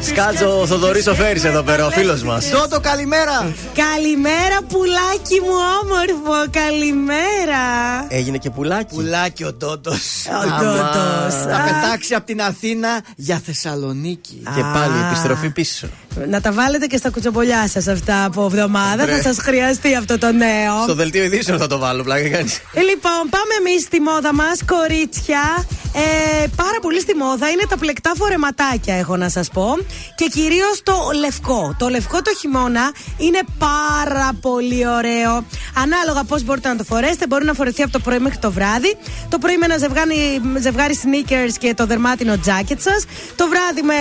[0.00, 2.50] Σκάτζο ο Θοδωρής ο Φέρης εδώ πέρα, ο φίλος μας.
[2.50, 3.52] Τότο, καλημέρα.
[3.74, 6.50] Καλημέρα, πουλάκι μου όμορφο.
[6.50, 7.62] Καλημέρα.
[8.08, 8.94] Έγινε και πουλάκι.
[8.94, 10.26] Πουλάκι ο Τότος.
[10.26, 11.34] Ο Τότος.
[11.42, 11.64] Θα Α.
[11.64, 14.42] πετάξει από την Αθήνα για Θεσσαλονίκη.
[14.54, 14.72] Και Α.
[14.72, 15.88] πάλι επιστροφή πίσω.
[16.28, 19.04] Να τα βάλετε και στα κουτσομπολιά σας αυτά από εβδομάδα.
[19.04, 19.16] Βρε.
[19.16, 20.82] Θα σας χρειαστεί αυτό το νέο.
[20.82, 22.56] Στο δελτίο ειδήσεων θα το βάλω, πλάκα κάνεις.
[22.56, 25.66] Ε, Λοιπόν, πάμε εμείς στη μόδα μας, κορίτσια.
[25.92, 28.12] Ε, πάρα πολύ στη μόδα είναι τα πλεκτά
[28.48, 29.76] φορεματάκια, έχω να σας πω.
[30.14, 31.74] Και κυρίως το λευκό.
[31.78, 35.44] Το λευκό το χειμώνα είναι πάρα πολύ ωραίο.
[35.74, 38.96] Ανάλογα πώς μπορείτε να το φορέσετε, μπορεί να φορεθεί από το πρωί μέχρι το βράδυ.
[39.28, 43.04] Το πρωί με ένα ζευγάρι, ζευγάρι sneakers και το δερμάτινο jacket σας.
[43.36, 43.94] Το βράδυ με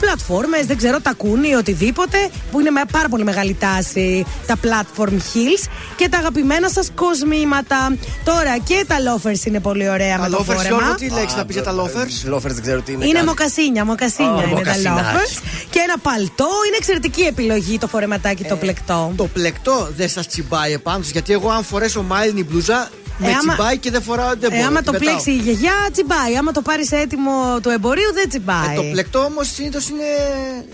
[0.00, 5.68] πλατφόρμες, δεν ξέρω, τακούνι, οτιδήποτε, που είναι με πάρα πολύ μεγάλη τάση τα platform heels
[5.96, 7.96] και τα αγαπημένα σας κοσμήματα.
[8.24, 10.62] Τώρα και τα loafers είναι πολύ ωραία με Τα το loafers, φόρεμα.
[10.66, 13.04] Γιώργο, τι λέξη να πεις για τα loafers; Λόφερ δεν ξέρω τι είναι.
[13.04, 13.24] Είναι καν.
[13.26, 15.02] μοκασίνια, μοκασίνια Ω, είναι μοκασινάκι.
[15.02, 15.42] τα loafers.
[15.70, 19.12] Και ένα παλτό, είναι εξαιρετική επιλογή το φορεματάκι το πλεκτό.
[19.16, 23.30] Το πλεκτό δεν σας τσιμπάει επάνω σας, γιατί εγώ αν φορέσω μάιλινη μπλούζα με Ε,
[23.30, 25.06] άμα- τσιμπάει και δεν φοράω δεν Ε, μπορώ, άμα την το πετάω.
[25.08, 26.36] πλέξει η γιαγιά, τσιμπάει.
[26.38, 27.32] Άμα το πάρεις έτοιμο
[27.62, 28.72] του εμπορίου, δεν τσιμπάει.
[28.72, 30.08] Ε, το πλεκτό όμως συνήθως είναι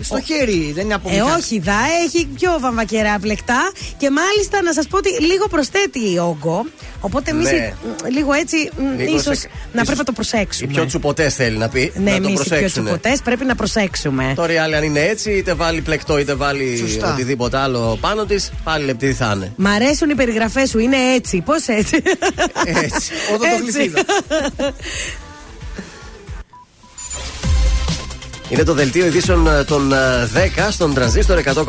[0.01, 1.31] στο χέρι, δεν είναι από Ε, μηχανή.
[1.31, 6.65] όχι, δα, έχει πιο βαμβακερά πλεκτά και μάλιστα να σας πω ότι λίγο προσθέτει όγκο.
[6.99, 7.73] Οπότε εμείς Ναι.
[8.09, 10.71] λίγο έτσι, Λίγο ίσως σε- να ίσως πρέπει να το Οι προσέξουμε.
[10.73, 11.91] πιο τσουποτές θέλει να πει.
[11.95, 12.83] ναι, να το εμείς οι πιο προσέξουν.
[12.83, 14.33] τσουποτές πρέπει να προσέξουμε.
[14.35, 17.13] Τώρα οι άλλοι αν είναι έτσι, είτε βάλει πλεκτό είτε βάλει Σωστά.
[17.13, 19.51] οτιδήποτε άλλο πάνω της, πάλι λεπτή θα είναι.
[19.55, 21.41] Μ' αρέσουν οι περιγραφές σου, είναι έτσι.
[21.45, 22.01] Πώς έτσι.
[22.65, 23.11] Έτσι.
[23.33, 24.03] Οδοντογλυφίδα.
[28.49, 29.97] Είναι το δελτίο ειδήσεων ε, των ε,
[30.33, 31.63] 10 στον τρανζίστορ 100,3.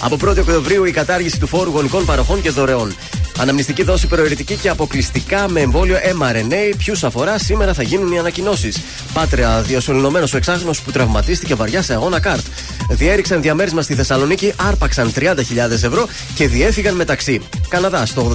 [0.00, 2.94] Από 1η Οκτωβρίου η κατάργηση του φόρου γονικών παροχών και δωρεών.
[3.40, 6.74] Αναμνηστική δόση προαιρετική και αποκλειστικά με εμβόλιο mRNA.
[6.78, 8.80] Ποιους αφορά σήμερα θα γίνουν οι ανακοινώσεις.
[9.12, 12.44] Πάτρεα, διασωληνωμένο ο εξάγνο που τραυματίστηκε βαριά σε αγώνα καρτ.
[12.90, 15.24] Διέριξαν διαμέρισμα στη Θεσσαλονίκη, άρπαξαν 30.000
[15.70, 17.40] ευρώ και διέφυγαν μεταξύ.
[17.68, 18.34] Καναδά, το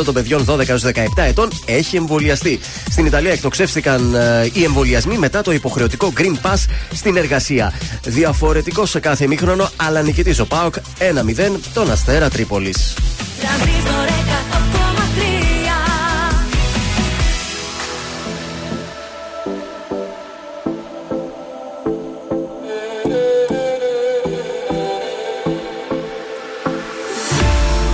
[0.00, 2.60] 85% των παιδιών 12 έως 17 ετών έχει εμβολιαστεί.
[2.90, 7.72] Στην Ιταλία εκτοξεύστηκαν ε, οι εμβολιασμοί μετά το υποχρεωτικό Green Pass στην εργασία.
[8.04, 12.94] Διαφορετικό σε κάθε μήχρονο, αλλά νικητής ο Πάοκ 1-0 τον Αστέρα Τρίπολης.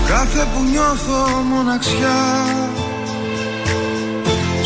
[0.09, 2.45] Κάθε που νιώθω μοναξιά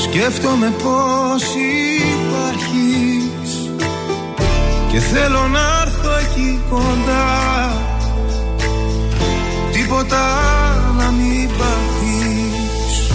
[0.03, 2.88] Σκέφτομαι πως υπάρχει
[4.91, 7.73] και θέλω να έρθω εκεί κοντά.
[9.73, 10.25] Τίποτα
[10.99, 13.11] να μην παθείς.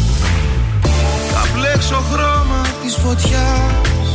[1.34, 4.08] Θα πλέξω χρώμα της φωτιάς.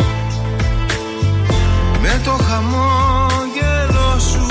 [2.02, 4.46] Με το χαμόγελό σου.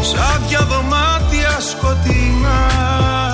[0.00, 3.27] Σαν πια δωμάτια σκοτεινά.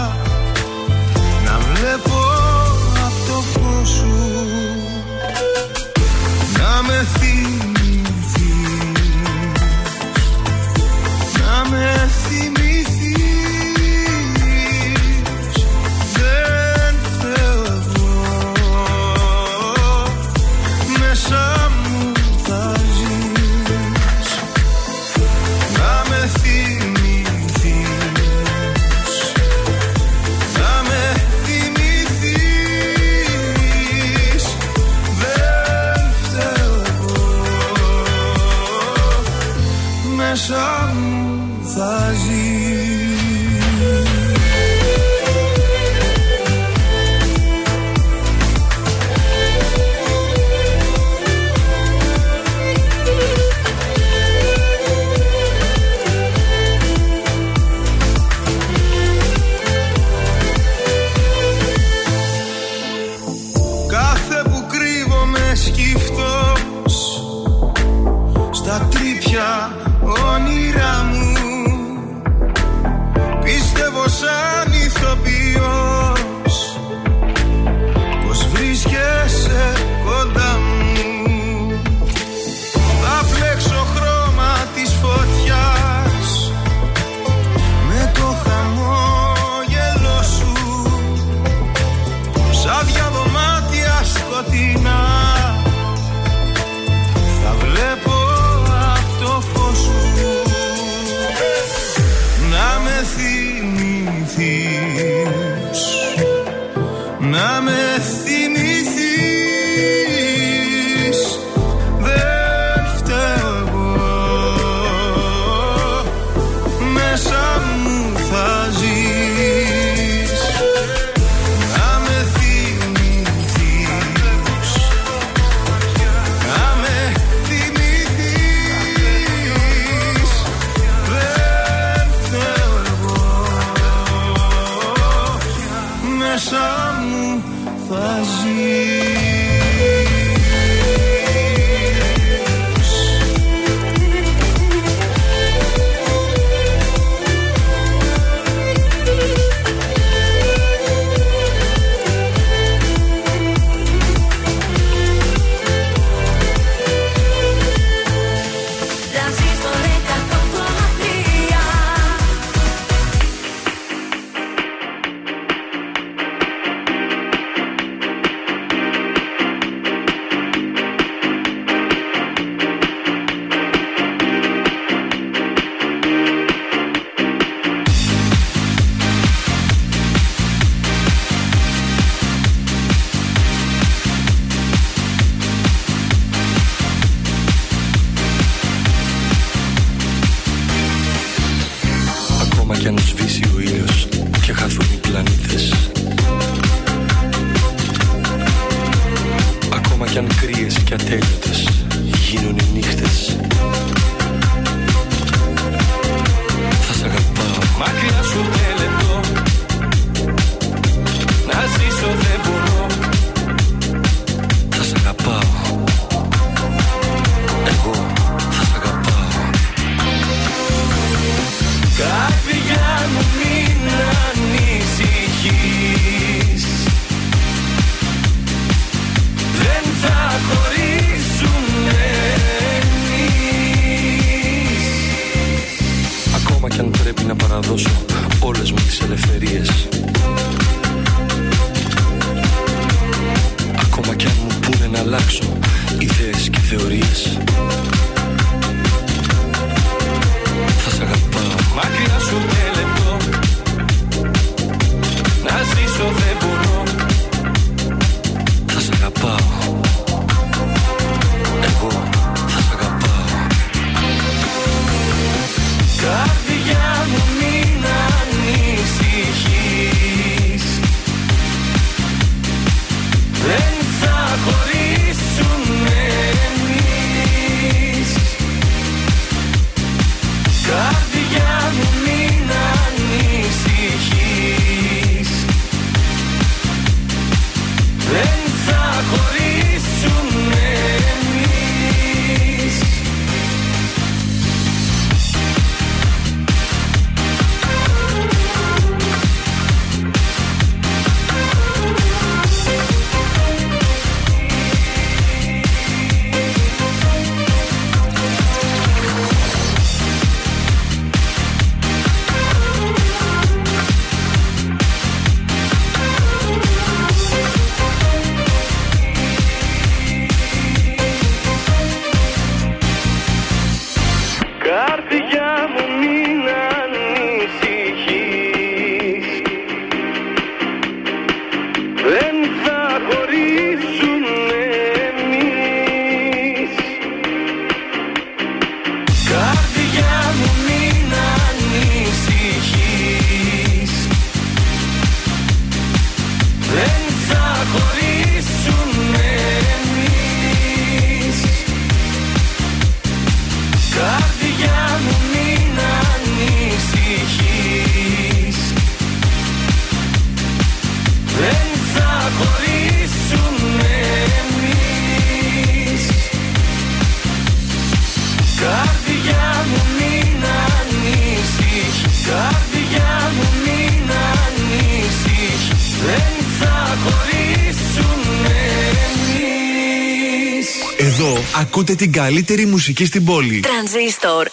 [382.04, 383.60] Την καλύτερη μουσική στην πόλη.
[383.60, 384.50] Τρανζίστορ 100,3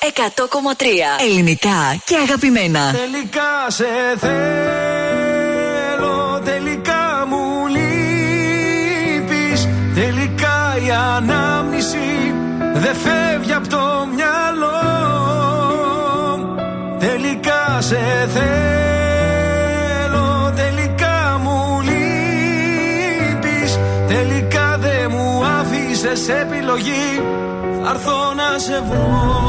[1.29, 2.91] Ελληνικά και αγαπημένα.
[2.91, 3.85] Τελικά σε
[4.19, 4.39] θέλω,
[6.43, 12.33] τελικά μου λείπεις Τελικά η ανάμνηση
[12.73, 14.79] δεν φεύγει από το μυαλό
[16.99, 19.00] Τελικά σε θέλω,
[26.11, 27.21] άφησες επιλογή.
[27.83, 29.39] Θα έρθω να σε βρω.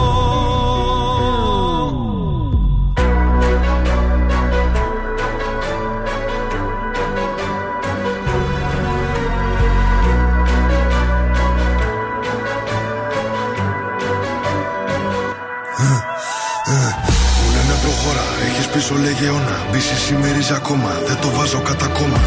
[17.39, 22.21] Μου λένε προχώρα, έχεις πίσω λέγε αιώνα Μπίση σημερίζει ακόμα, δεν το βάζω κατά κόμμα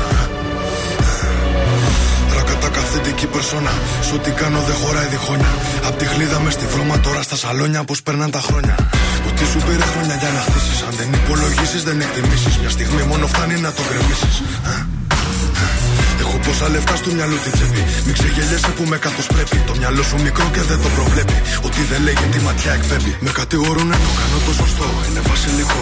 [2.65, 3.73] Ρακατά καθεντική περσόνα
[4.07, 5.51] Σ' ό,τι κάνω δεν χωράει διχόνια
[5.87, 8.75] Απ' τη χλίδα μες στη βρώμα τώρα στα σαλόνια Πώς περνάνε τα χρόνια
[9.29, 13.27] Ότι σου πήρε χρόνια για να χτίσεις Αν δεν υπολογίσεις δεν εκτιμήσεις Μια στιγμή μόνο
[13.27, 14.35] φτάνει να το γκρεμίσεις
[16.21, 17.81] Έχω πόσα λεφτά στο μυαλό την τσέπη.
[18.05, 19.57] Μην ξεγελιέσαι που με καθώ πρέπει.
[19.69, 21.37] Το μυαλό σου μικρό και δεν το προβλέπει.
[21.67, 23.13] Ότι δεν λέγει τη ματιά εκπέμπει.
[23.25, 24.87] Με κατηγορούν ενώ κάνω το σωστό.
[25.07, 25.81] Είναι βασιλικό.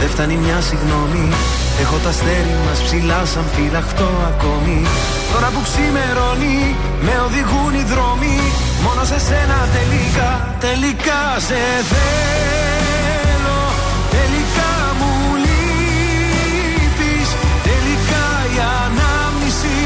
[0.00, 1.24] δεν φτάνει μια συγγνώμη.
[1.82, 4.78] Έχω τα αστέρι μας ψηλά σαν φυλαχτό ακόμη.
[5.32, 6.58] Τώρα που ξημερώνει,
[7.06, 8.36] με οδηγούν οι δρόμοι.
[8.84, 10.30] Μόνο σε σένα τελικά,
[10.66, 11.60] τελικά σε
[11.90, 13.60] θέλω.
[14.16, 15.12] Τελικά μου
[15.44, 17.28] λείπεις.
[17.68, 18.24] Τελικά
[18.54, 19.76] η ανάμνηση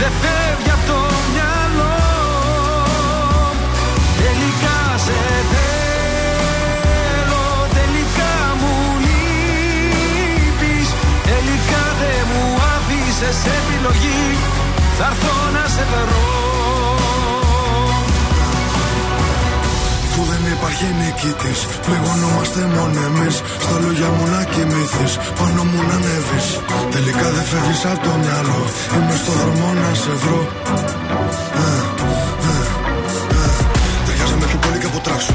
[0.00, 1.00] δεν φεύγει από το
[1.32, 1.96] μυαλό.
[4.22, 5.18] Τελικά σε
[13.24, 14.22] άφησες επιλογή
[14.98, 16.22] Θα έρθω να σε βρω
[20.06, 23.36] Αφού δεν υπάρχει νικητής, πληγωνόμαστε μόνο εμείς.
[23.64, 26.46] Στα λόγια μου να κοιμηθείς, πάνω μου να ανέβεις.
[26.94, 28.62] Τελικά δεν φεύγεις από το μυαλό.
[28.94, 30.40] Είμαι στο δρόμο να σε βρω.
[31.60, 31.66] Ε,
[32.48, 32.62] ε,
[33.40, 33.50] ε.
[34.06, 35.34] Ταιριάζαμε πιο πολύ κοντά σου.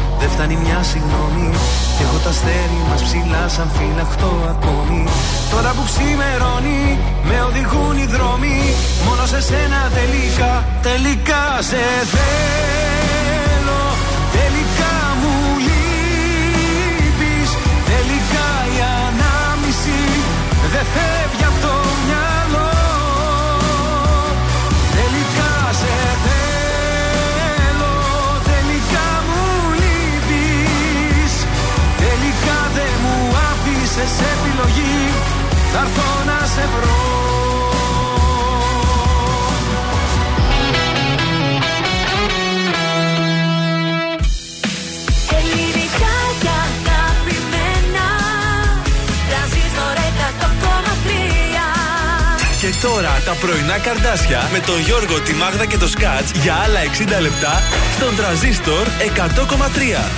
[0.21, 1.49] δεν φτάνει μια συγγνώμη.
[1.97, 5.03] Και έχω τα αστέρι μας ψηλά, σαν φυλαχτό ακόμη.
[5.51, 6.83] Τώρα που ξημερώνει,
[7.27, 8.57] με οδηγούν οι δρόμοι.
[9.05, 10.53] Μόνο σε σένα τελικά,
[10.87, 11.81] τελικά σε
[12.11, 12.80] θέλω.
[34.11, 35.13] Άφησες επιλογής.
[35.73, 36.99] Θα έρθω να σε βρω.
[45.37, 48.07] Ελληνικά και αγαπημένα
[49.29, 51.11] Τρανζίστορ 100,3
[52.61, 56.79] Και τώρα τα πρωινά καρδάσια με τον Γιώργο, τη Μάγδα και το Σκάτς για άλλα
[57.17, 57.61] 60 λεπτά
[57.95, 60.09] στον τραζίστορ 100,3.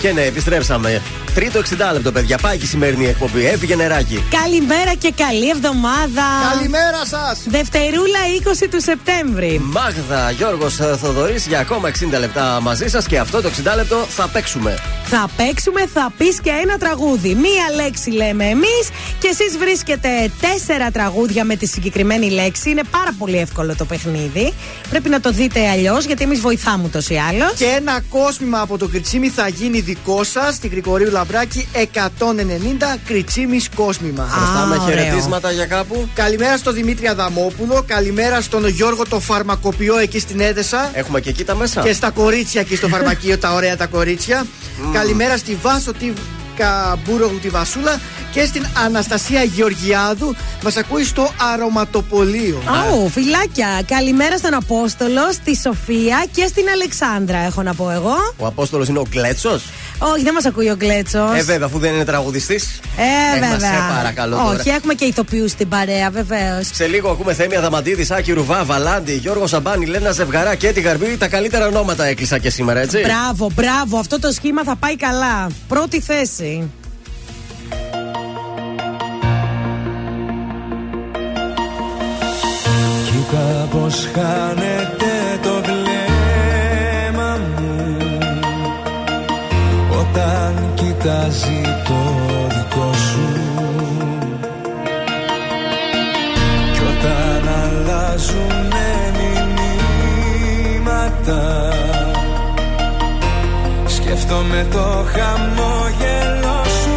[0.00, 1.02] Και ναι, επιστρέψαμε.
[1.34, 2.38] Τρίτο 60 λεπτό, παιδιά.
[2.38, 3.46] Πάει και η σημερινή εκπομπή.
[3.46, 4.24] Έφυγε νεράκι.
[4.42, 6.24] Καλημέρα και καλή εβδομάδα.
[6.52, 7.42] Καλημέρα σας.
[7.46, 8.18] Δευτερούλα
[8.62, 9.60] 20 του Σεπτέμβρη.
[9.64, 14.28] Μάγδα, Γιώργος Θοδωρής για ακόμα 60 λεπτά μαζί σας και αυτό το 60 λεπτό θα
[14.28, 14.78] παίξουμε.
[15.04, 17.34] Θα παίξουμε, θα πεις και ένα τραγούδι.
[17.34, 18.84] Μία λέξη λέμε εμείς
[19.18, 22.70] και εσείς βρίσκετε τέσσερα τραγούδια με τη συγκεκριμένη λέξη.
[22.70, 24.52] Είναι πάρα πολύ εύκολο το παιχνίδι.
[24.90, 27.52] Πρέπει να το δείτε αλλιώς γιατί εμείς βοηθάμε ούτως ή άλλως.
[27.56, 31.98] Και ένα κόσμημα από το Κριτσίμι θα γίνει δικό σας στην Γρηγορίου Λαμπράκη 190
[33.06, 34.28] Κριτσίμι κόσμημα.
[34.30, 34.86] Χρωστάμε ωραίο.
[34.86, 36.08] χαιρετίσματα για κάπου.
[36.14, 37.84] Καλημέρα στον Δημήτρη Αδαμόπουλο.
[37.86, 40.90] Καλημέρα στον Γιώργο το φαρμακοποιό εκεί στην Έδεσα.
[40.92, 41.82] Έχουμε και εκεί τα μέσα.
[41.82, 44.46] Και στα κορίτσια εκεί στο φαρμακείο, τα ωραία τα κορίτσια.
[44.92, 46.12] Καλημέρα στη Βάσο τη
[46.56, 48.00] Καμπούρογλου τη Βασούλα
[48.32, 50.34] και στην Αναστασία Γεωργιάδου.
[50.64, 52.62] Μας ακούει στο αρωματοπολείο.
[52.66, 53.82] Αου, φιλάκια.
[53.86, 58.14] Καλημέρα στον Απόστολο, στη Σοφία και στην Αλεξάνδρα, έχω να πω εγώ.
[58.36, 59.60] Ο Απόστολος είναι ο Κλέτσο.
[59.98, 61.38] Όχι, δεν μας ακούει ο Γκλέτσος.
[61.38, 62.80] Ε, βέβαια, αφού δεν είναι τραγουδιστής.
[62.96, 63.70] Ε, μα βέβαια.
[63.70, 64.58] σε παρακαλώ τώρα.
[64.58, 66.68] Όχι, έχουμε και ηθοποιούς στην παρέα, βεβαίως.
[66.72, 71.16] Σε λίγο ακούμε Θέμη Αδαμαντίδης, Άκη Ρουβά, Βαλάντι, Γιώργο Σαμπάνη, Λένα Ζευγαρά και Έτη Γαρμπή.
[71.16, 73.00] Τα καλύτερα ονόματα έκλεισα και σήμερα, έτσι.
[73.00, 73.98] Μπράβο, μπράβο.
[73.98, 75.46] Αυτό το σχήμα θα πάει καλά.
[75.68, 76.70] Πρώτη θέση.
[83.32, 88.08] Κοίτα πως χάνεται το βλέμμα μου.
[90.00, 92.00] Όταν κοιτάζει το
[92.48, 93.28] δικό σου.
[96.72, 98.90] Κι όταν αλλάζουνε
[100.74, 101.42] μηνύματα
[103.86, 106.96] Σκέφτομαι το χαμόγελο σου.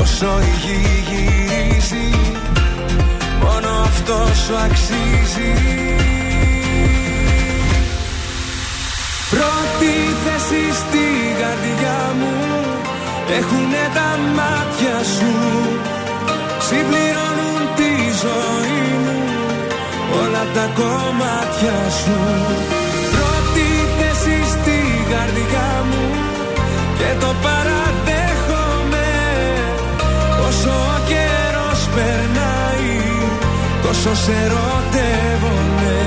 [0.00, 0.78] Όσο η γη
[1.08, 2.27] γυρίζει Μόνο
[3.88, 5.52] αυτός σου αξίζει.
[9.30, 9.94] Πρώτη
[10.24, 11.06] θέση στη
[11.40, 12.34] καρδιά μου
[13.38, 15.32] Έχουνε τα μάτια σου.
[16.66, 17.92] Συμπληρώνουν τη
[18.24, 19.18] ζωή μου
[20.20, 22.18] Όλα τα κομμάτια σου.
[23.14, 24.78] Πρώτη θέση στη
[25.10, 26.04] καρδιά μου
[26.98, 27.67] Και το παραδέχομαι
[33.88, 35.98] Τόσο σε ερωτεύομαι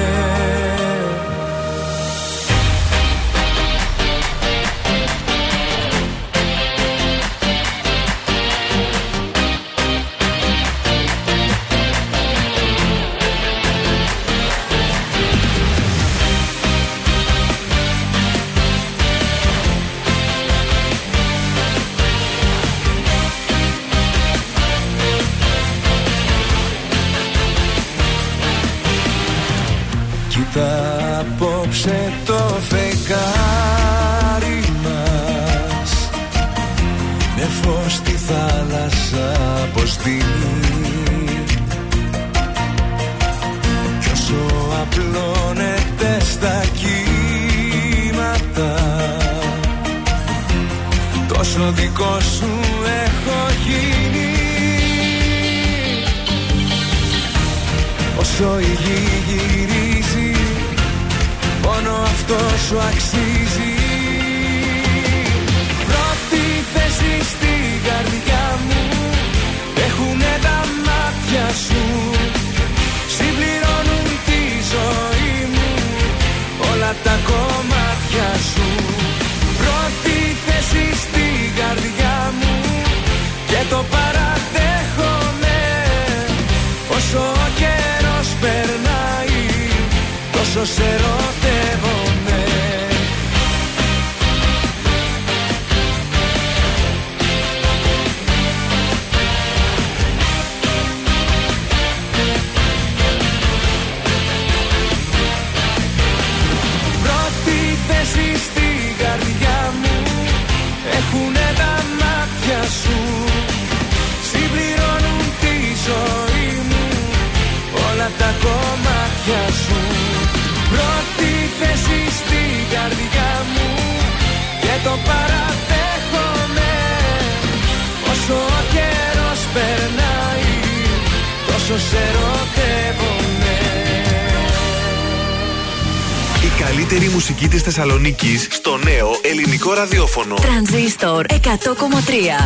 [138.02, 140.36] της Θεσσαλονίκης στο νέο ελληνικό ραδιόφωνο.
[140.36, 141.36] Τρανζίστορ 100,3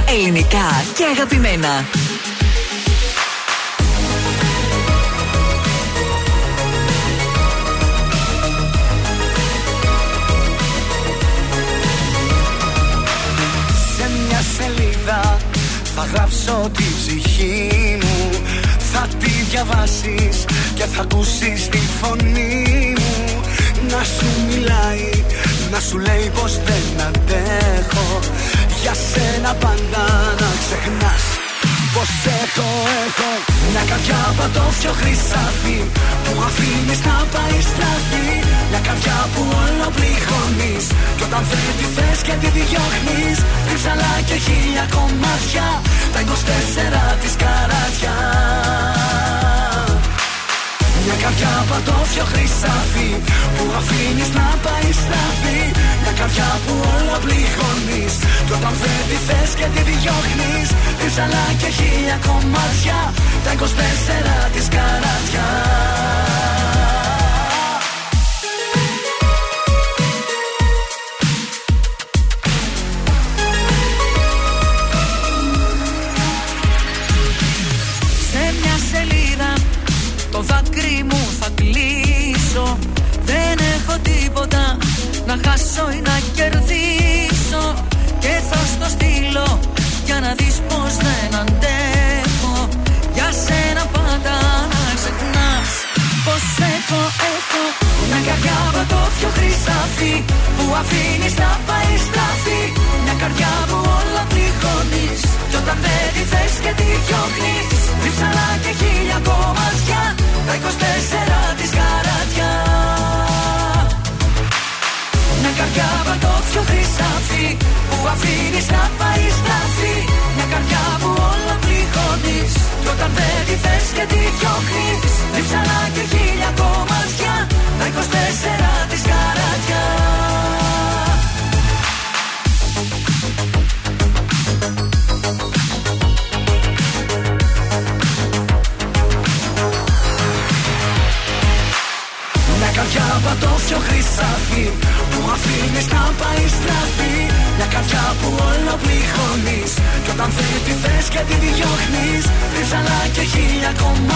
[0.10, 1.86] ελληνικά και αγαπημένα.
[13.98, 15.38] Σε μια σελίδα
[15.95, 18.30] θα γράψω τη ψυχή μου
[18.91, 20.45] Θα τη διαβάσεις
[20.76, 23.41] και θα ακούσεις τη φωνή μου
[23.90, 25.15] Να σου μιλάει,
[25.76, 28.19] να σου λέει πως δεν αντέχω.
[28.81, 30.03] Για σένα πάντα
[30.41, 31.23] να ξεχνάς
[31.95, 32.11] πως
[32.43, 32.69] έχω,
[33.06, 33.31] έχω
[33.72, 35.80] Μια καρδιά πατώφιο χρυσάφι
[36.23, 38.27] Που αφήνεις να πάει στραφή.
[38.69, 40.85] Μια καρδιά που όλο πληγώνεις
[41.18, 43.38] Κι όταν δεν τη θες και τη διώχνεις
[43.68, 45.68] Ρίψαλα και χίλια κομμάτια
[46.14, 48.15] Τα 24 της καράτια
[51.06, 53.10] μια καρδιά πατώφιο χρυσάφι
[53.56, 55.61] Που αφήνεις να πάεις στραφή
[56.02, 58.14] Μια καρδιά που όλα πληγώνεις
[58.45, 60.68] Κι όταν δεν τη θες και τη διώχνεις.
[61.02, 62.99] Ρίψαλα και χίλια κομμάτια
[63.44, 63.64] Τα 24
[64.53, 65.48] της καράτια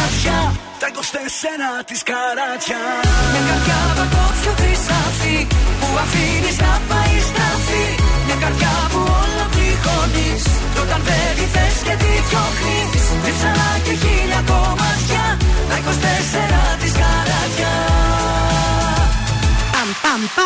[0.10, 0.88] κομμάτια Τα
[1.82, 2.82] 24 της καράτια.
[3.32, 5.38] Μια καρδιά πατώφιο χρυσάφι
[5.80, 7.86] Που αφήνεις να πάει στραφή
[8.26, 13.04] Μια καρδιά που όλα πληγώνεις Κι όταν δεν τη θες και τη διώχνεις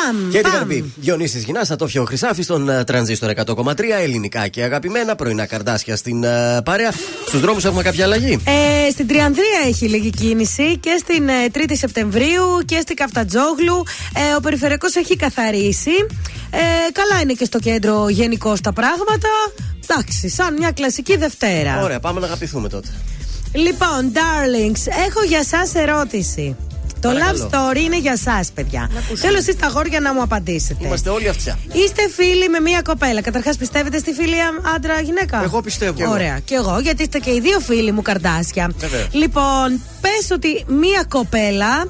[0.05, 0.29] παμ, παμ.
[0.29, 0.59] Και τι παμ.
[0.59, 0.93] θα πει.
[0.95, 5.15] Διονύσης Γυνάς, Ατόφιο Χρυσάφης στον ε, τρανζίστορ 100,3 ελληνικά και αγαπημένα.
[5.15, 6.91] Πρωινά καρδάσια στην ε, παρέα.
[7.27, 11.73] Στους δρόμους έχουμε κάποια αλλαγή; Ε, στην Τριανδρία έχει λίγη κίνηση και στην ε, 3η
[11.77, 13.83] Σεπτεμβρίου και στην Καφτατζόγλου.
[14.31, 15.95] Ε, ο περιφερειακός έχει καθαρίσει.
[16.49, 19.29] Ε, καλά είναι και στο κέντρο γενικώ τα πράγματα.
[19.89, 21.83] Εντάξει, σαν μια κλασική Δευτέρα.
[21.83, 22.87] Ωραία, πάμε να αγαπηθούμε τότε.
[23.53, 26.55] Λοιπόν, darlings, έχω για σας ερώτηση.
[27.03, 27.49] Το Παρακαλώ.
[27.51, 28.89] love story είναι για εσά, παιδιά.
[29.15, 30.85] Θέλω εσείς τα γόρια να μου απαντήσετε.
[30.85, 31.57] Είμαστε όλοι αυτιά.
[31.73, 33.21] Είστε φίλοι με μία κοπέλα.
[33.21, 35.43] Καταρχάς, πιστεύετε στη φιλία άντρα-γυναίκα.
[35.43, 35.93] Εγώ πιστεύω.
[35.93, 36.11] Και εγώ.
[36.11, 36.39] Ωραία.
[36.45, 38.71] Και εγώ, γιατί είστε και οι δύο φίλοι μου καρδάσια.
[38.77, 39.07] Βεβαίως.
[39.11, 41.87] Λοιπόν, πες ότι μία κοπέλα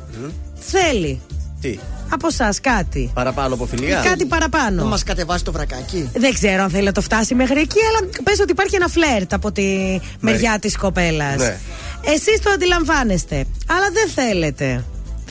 [0.59, 1.21] θέλει
[1.61, 1.79] Τι;
[2.09, 3.11] από εσά κάτι.
[3.13, 4.81] Παραπάνω από φιλία; Κάτι παραπάνω.
[4.83, 6.09] Να μας κατεβάσει το βρακάκι.
[6.13, 9.33] Δεν ξέρω αν θέλει να το φτάσει μέχρι εκεί, αλλά πες ότι υπάρχει ένα φλερτ
[9.33, 11.35] από τη μεριά της κοπέλας.
[11.37, 11.57] Ναι.
[12.05, 13.35] Εσείς το αντιλαμβάνεστε,
[13.67, 14.83] αλλά δεν θέλετε.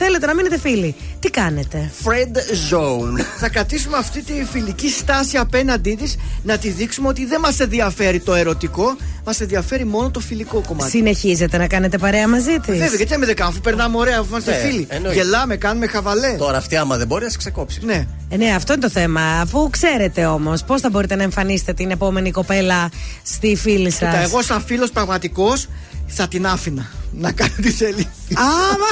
[0.05, 0.95] Θέλετε να μείνετε φίλοι.
[1.19, 2.35] Τι κάνετε; Fred
[2.73, 3.25] Zone.
[3.37, 8.19] Θα κρατήσουμε αυτή τη φιλική στάση απέναντί της, να τη δείξουμε ότι δεν μας ενδιαφέρει
[8.19, 10.89] το ερωτικό, μας ενδιαφέρει μόνο το φιλικό κομμάτι.
[10.89, 12.77] Συνεχίζετε να κάνετε παρέα μαζί της.
[12.77, 14.87] Βέβαια, γιατί να μην δεν κάνουμε, αφού περνάμε ωραία, αφού είμαστε Ναι, φίλοι.
[14.89, 15.17] εννοείται.
[15.21, 16.35] Γελάμε, κάνουμε χαβαλέ.
[16.37, 17.79] Τώρα αυτή άμα δεν μπορεί, ας ξεκόψει.
[17.83, 18.07] Ναι.
[18.29, 19.21] Ε, ναι, αυτό είναι το θέμα.
[19.21, 22.89] Αφού ξέρετε όμως, πώς θα μπορείτε να εμφανίσετε την επόμενη κοπέλα
[23.23, 25.67] στη φίλη σας; Κοίτα, εγώ σαν φίλος πραγματικός
[26.07, 28.07] θα την άφηνα να κάνει τι θέλει.
[28.35, 28.91] Άμα!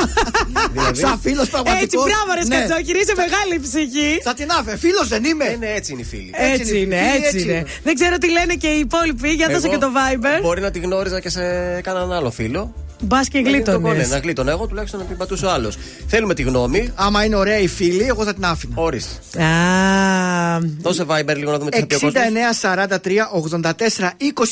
[0.71, 1.83] Δηλαδή; σαν φίλος πραγματικός.
[1.83, 4.19] Έτσι, μπράβο, ρε Σκατζόκυρη, είσαι μεγάλη ψυχή.
[4.23, 4.77] Θα την άφηνα.
[4.77, 5.45] Φίλος δεν είμαι.
[5.55, 6.31] Είναι έτσι είναι οι φίλοι.
[6.33, 7.65] Έτσι είναι, έτσι είναι.
[7.83, 9.29] Δεν ξέρω τι λένε και οι υπόλοιποι.
[9.29, 10.41] Για δώσε Εγώ και το Viber.
[10.41, 11.41] Μπορεί να τη γνώριζα και σε
[11.81, 12.73] κανέναν άλλο φίλο.
[13.01, 14.07] Μπας και Να γίνει το κολλέ, γλίτωνε.
[14.15, 15.77] Να γλίτωνα εγώ τουλάχιστον να την πατούσε ο άλλος.
[16.07, 16.91] Θέλουμε τη γνώμη.
[16.95, 18.73] Άμα είναι ωραία η φίλη, εγώ θα την άφηνα.
[18.75, 19.43] Ορίστε.
[19.43, 22.13] Α, Δώσε Viber λίγο να δούμε τις θα πει ο κόσμος.
[22.13, 23.73] 69 43 80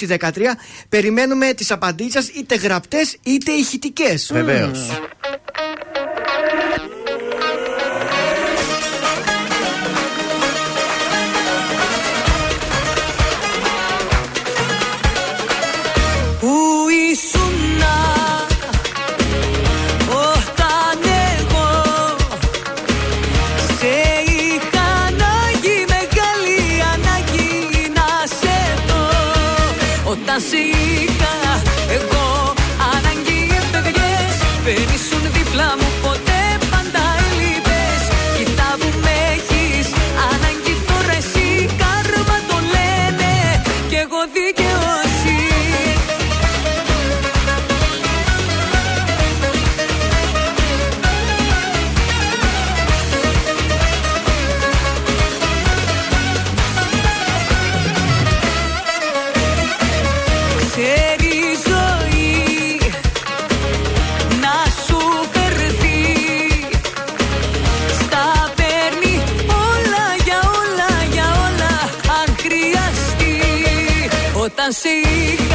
[0.07, 0.55] 13
[0.89, 4.29] Περιμένουμε τις απαντήσεις σας είτε γραπτές είτε ηχητικές.
[4.33, 4.89] Βεβαίως.
[74.69, 75.48] Όταν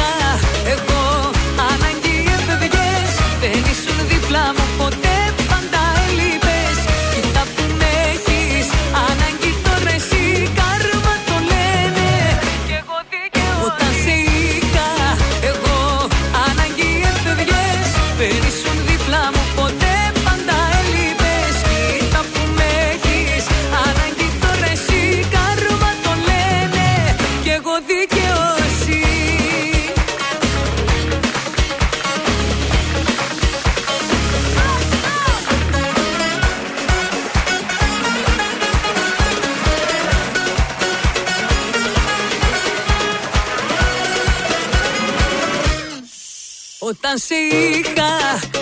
[47.15, 47.35] Όταν σε
[47.79, 48.13] είχα.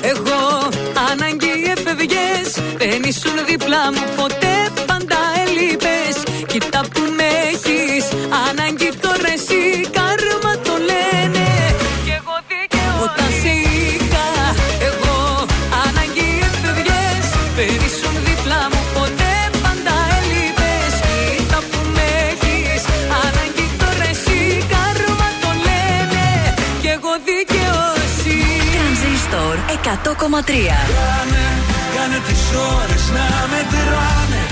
[0.02, 0.70] Εγώ
[1.12, 4.43] ανάγκη έφευγες Δεν ήσουν δίπλα μου ποτέ
[30.98, 31.46] Κάνε,
[31.96, 32.44] κάνε τις
[32.78, 34.44] ώρες να μετράνε.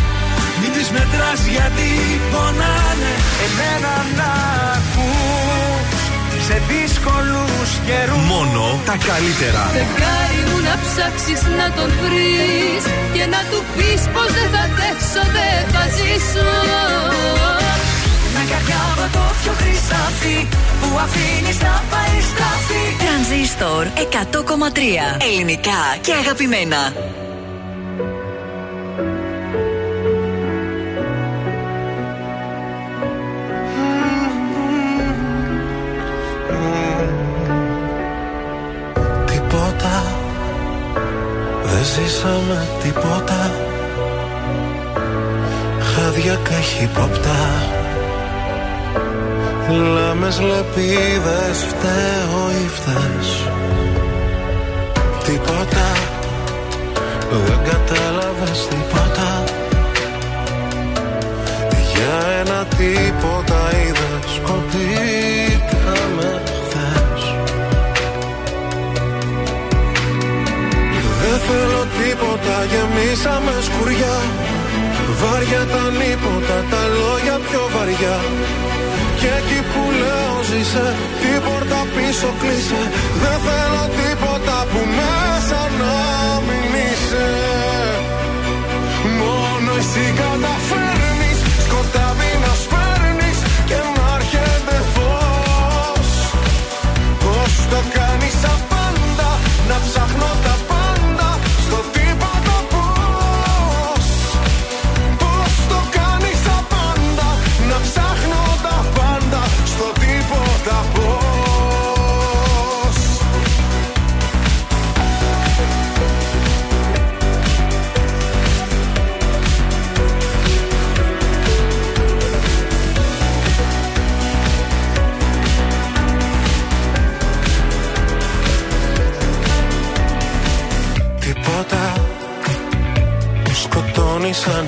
[0.59, 1.89] Μην τις μετράς γιατί
[2.31, 3.13] πονάνε.
[3.45, 4.31] Εμένα να
[4.77, 6.01] ακούς
[6.47, 8.23] σε δύσκολους καιρούς.
[8.31, 9.63] Μόνο τα καλύτερα.
[9.77, 12.83] Φεγγάρι μου να ψάξεις να τον βρεις
[13.15, 16.49] Και να του πεις πως δεν θα αντέξω, δεν θα ζήσω.
[16.69, 17.60] Μια
[18.51, 20.37] καρδιά από το πιο χρυσάφι
[20.79, 25.25] που αφήνεις να πάει στραφή Τρανζίστορ 100,3.
[25.31, 26.93] Ελληνικά και αγαπημένα.
[39.25, 40.03] Τίποτα
[41.63, 43.51] Δεν ζήσαμε τίποτα
[45.79, 47.79] Χάδια καχύποπτα
[49.71, 53.29] Λάμες λεπίδες φταίω ή φταίς.
[55.25, 55.87] Τίποτα
[57.45, 59.43] Δεν κατάλαβες τίποτα.
[61.93, 67.23] Για ένα τίποτα είδες Σκοτήκαμε χθες.
[71.21, 74.17] Δεν θέλω τίποτα, γεμίσαμε σκουριά.
[75.21, 78.19] Βάρια τα νύποτα, τα λόγια πιο βαριά
[79.21, 80.87] και εκεί που λέω ζήσε
[81.21, 82.81] Την πόρτα πίσω κλείσε.
[83.21, 85.95] Δεν θέλω τίποτα που μέσα να
[86.47, 87.29] μην είσαι.
[89.19, 90.80] Μόνο εσύ καταφέρνεις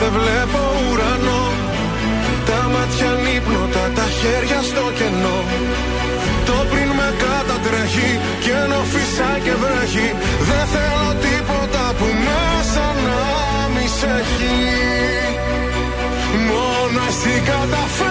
[0.00, 1.42] δεν βλέπω ουρανό.
[2.48, 5.38] Τα μάτια νύπνοτα, τα χέρια στο κενό.
[6.48, 8.10] Το πριν με κατατρέχει
[8.42, 10.08] και ενώ φυσάει και βρέχει.
[10.48, 13.20] Δεν θέλω τίποτα που μέσα να
[13.74, 14.56] μη σε έχει.
[16.48, 18.09] Μόνο εσύ καταφέρνεις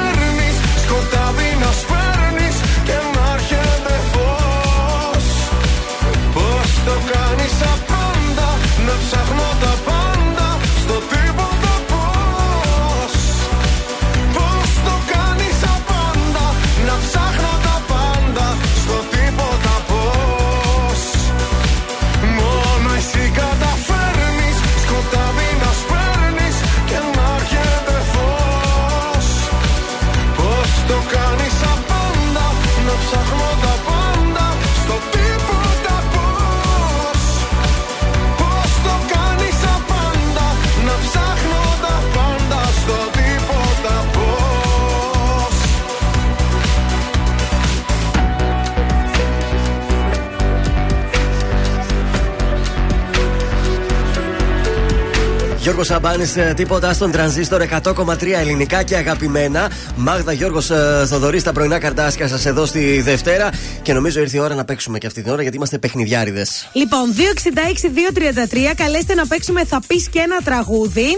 [55.82, 59.72] Γιώργος Σαμπάνης, τίποτα στον τρανζίστορ 100,3 ελληνικά και αγαπημένα.
[59.96, 60.66] Μάγδα Γιώργος
[61.06, 63.50] Θοδωρής, τα πρωινά καρτάσια σας εδώ στη Δευτέρα.
[63.82, 66.70] Και νομίζω ήρθε η ώρα να παίξουμε και αυτή την ώρα γιατί είμαστε παιχνιδιάριδες.
[66.74, 71.18] Λοιπόν, 266-233, καλέστε να παίξουμε θα πεις και ένα τραγούδι.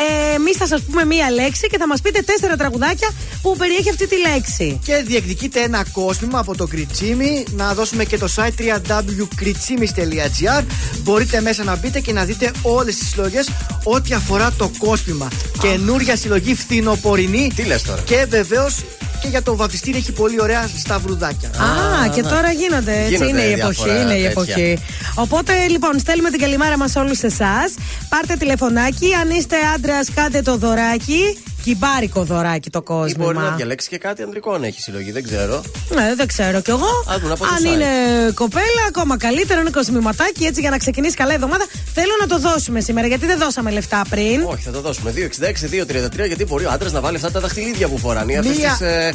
[0.00, 3.10] Ε, Εμεί θα σας πούμε μία λέξη και θα μας πείτε τέσσερα τραγουδάκια
[3.42, 4.80] που περιέχει αυτή τη λέξη.
[4.84, 7.44] Και διεκδικείτε ένα κόσμημα από το Κριτσίμι.
[7.50, 10.64] Να δώσουμε και το site www.kritsimis.gr.
[11.02, 13.48] Μπορείτε μέσα να μπείτε και να δείτε όλες τις συλλογές
[13.84, 15.28] ό,τι αφορά το κόσμημα.
[15.60, 17.50] Καινούρια συλλογή φθινοπορεινή.
[17.54, 18.84] Τι λες τώρα; Και βεβαίως
[19.22, 21.48] και για το βαφιστήρι έχει πολύ ωραία σταυρουδάκια.
[21.48, 23.10] Α, και τώρα γίνονται έτσι.
[23.10, 23.82] Γίνονται είναι η εποχή.
[23.84, 24.30] διάφορα Είναι η τέτοια.
[24.30, 24.78] εποχή.
[25.14, 27.74] Οπότε λοιπόν, στέλνουμε την καλημέρα μας όλους εσάς.
[28.08, 29.14] Πάρτε τηλεφωνάκι.
[29.20, 31.38] Αν είστε άντρας, κάντε το δωράκι.
[31.64, 33.54] Κυμπάρικο δωράκι το Ή μπορεί να κόσμημα.
[33.56, 35.62] διαλέξει και κάτι ανδρικό να έχει συλλογή, δεν ξέρω.
[35.94, 36.86] Ναι, δεν ξέρω κι εγώ.
[37.12, 37.72] Α, δουν από το Αν site.
[37.74, 37.86] είναι
[38.34, 41.64] κοπέλα, ακόμα καλύτερο είναι κοσμηματάκι έτσι για να ξεκινήσει καλά η εβδομάδα.
[42.02, 44.42] Θέλω να το δώσουμε σήμερα γιατί δεν δώσαμε λεφτά πριν.
[44.46, 45.12] Όχι, θα το δώσουμε.
[45.16, 48.32] 266-233 γιατί μπορεί ο άντρας να βάλει αυτά τα δαχτυλίδια που φοράνε.
[48.32, 49.12] ή αυτές Μία- τις, ε,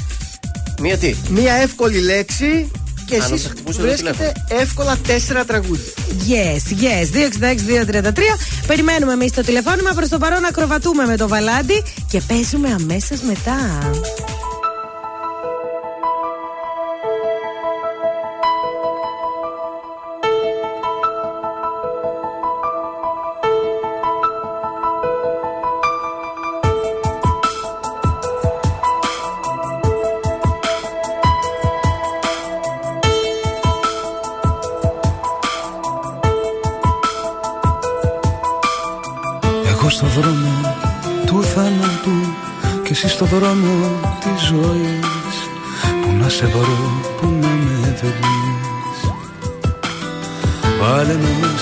[0.82, 2.72] Μία τι; Μία εύκολη λέξη
[3.06, 5.92] και Α, να εσείς σε χτυπούσε το βρίσκετε εύκολα τέσσερα τραγούδια.
[6.28, 7.10] Yes, yes.
[7.14, 8.38] 266-233.
[8.68, 9.92] Περιμένουμε εμείς το τηλεφώνημα.
[9.94, 13.90] Προς το παρόν ακροβατούμε με το βαλάντι και παίζουμε αμέσως μετά.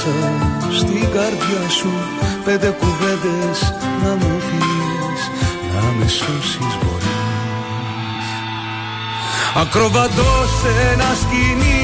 [0.06, 1.91] Μέσα στην καρδιά σου.
[2.45, 3.59] Πέντε κουβέντες
[4.03, 5.22] να μου πεις
[5.73, 8.27] Να με σώσεις μπορείς.
[9.61, 11.83] Ακροβατώ σε ένα σκηνή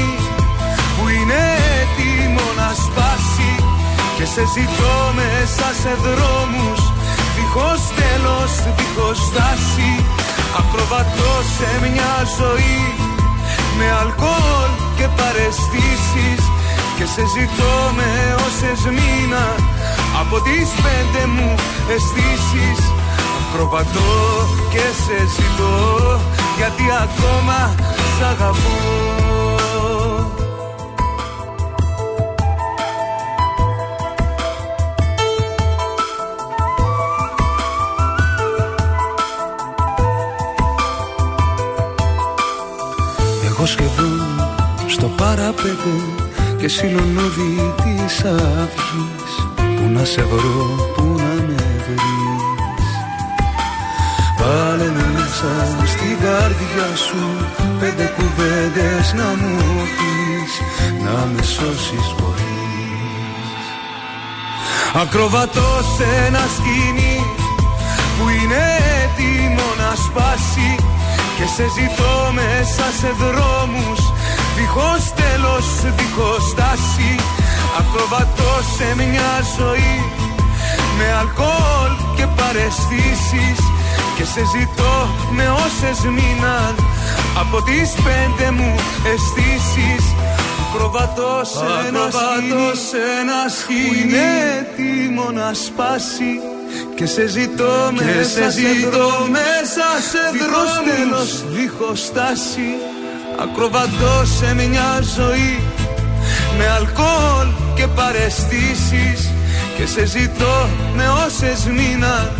[0.96, 1.42] που είναι
[1.80, 3.52] έτοιμο να σπάσει.
[4.16, 6.80] Και σε ζητώ μέσα σε δρόμους
[7.36, 9.92] Δίχως τέλος, δίχως στάση.
[10.60, 12.80] Ακροβατώ σε μια ζωή
[13.78, 16.39] Με αλκοόλ και παρεστήσεις.
[16.39, 16.39] Και
[17.14, 18.10] σε ζητώ με
[18.46, 19.44] όσες μήνα.
[20.20, 21.54] Από τις πέντε μου
[21.92, 22.80] αισθήσεις
[23.52, 26.20] Ακροβατώ και σε ζητώ
[26.56, 27.74] Γιατί ακόμα
[28.18, 29.10] σ' αγαπώ.
[43.44, 44.20] Εγώ σχεδόν
[44.86, 46.29] στο παραπέντε
[46.60, 49.32] και συλλονούδι της αυγής.
[49.56, 52.88] Πού να σε βρω, πού να με βρεις.
[54.38, 55.52] Βάλε μέσα
[55.86, 57.24] στην καρδιά σου
[57.80, 59.56] πέντε κουβέντες να μου
[59.96, 60.52] πεις.
[61.04, 63.56] Να με σώσεις μπορείς.
[65.02, 67.16] Ακροβατώ σε ένα σκηνή
[68.16, 68.62] που είναι
[69.02, 70.74] έτοιμο να σπάσει.
[71.36, 74.09] Και σε ζητώ μέσα σε δρόμους
[74.60, 75.66] δίχως τέλος,
[75.96, 77.12] δίχως στάση.
[77.78, 79.96] Ακροβατώ σε μια ζωή
[80.98, 83.58] με αλκοόλ και παρεστήσεις.
[84.16, 84.96] Και σε ζητώ
[85.36, 86.74] με όσες μείναν
[87.42, 88.74] από τις πέντε μου
[89.10, 90.04] αισθήσεις.
[90.62, 94.24] Ακροβατώ σε ένα σκηνή, σε ένα σκηνή που είναι
[94.58, 96.32] έτοιμο να σπάσει
[96.96, 100.72] και σε ζητώ Και μέσα σε σε ζητώ δρόμους μέσα σε δρόμους.
[100.88, 102.68] τέλος, δίχως στάση
[103.42, 105.62] Ακροβατώ σε μια ζωή.
[106.58, 109.30] Με αλκοόλ και παρεστήσεις
[109.76, 112.32] και σε ζητώ με όσες μήνα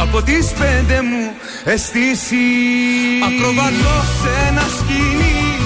[0.00, 1.32] από τις πέντε μου
[1.64, 3.22] αισθήσεις.
[3.26, 5.58] Ακροβατώ σε ένα σκηνή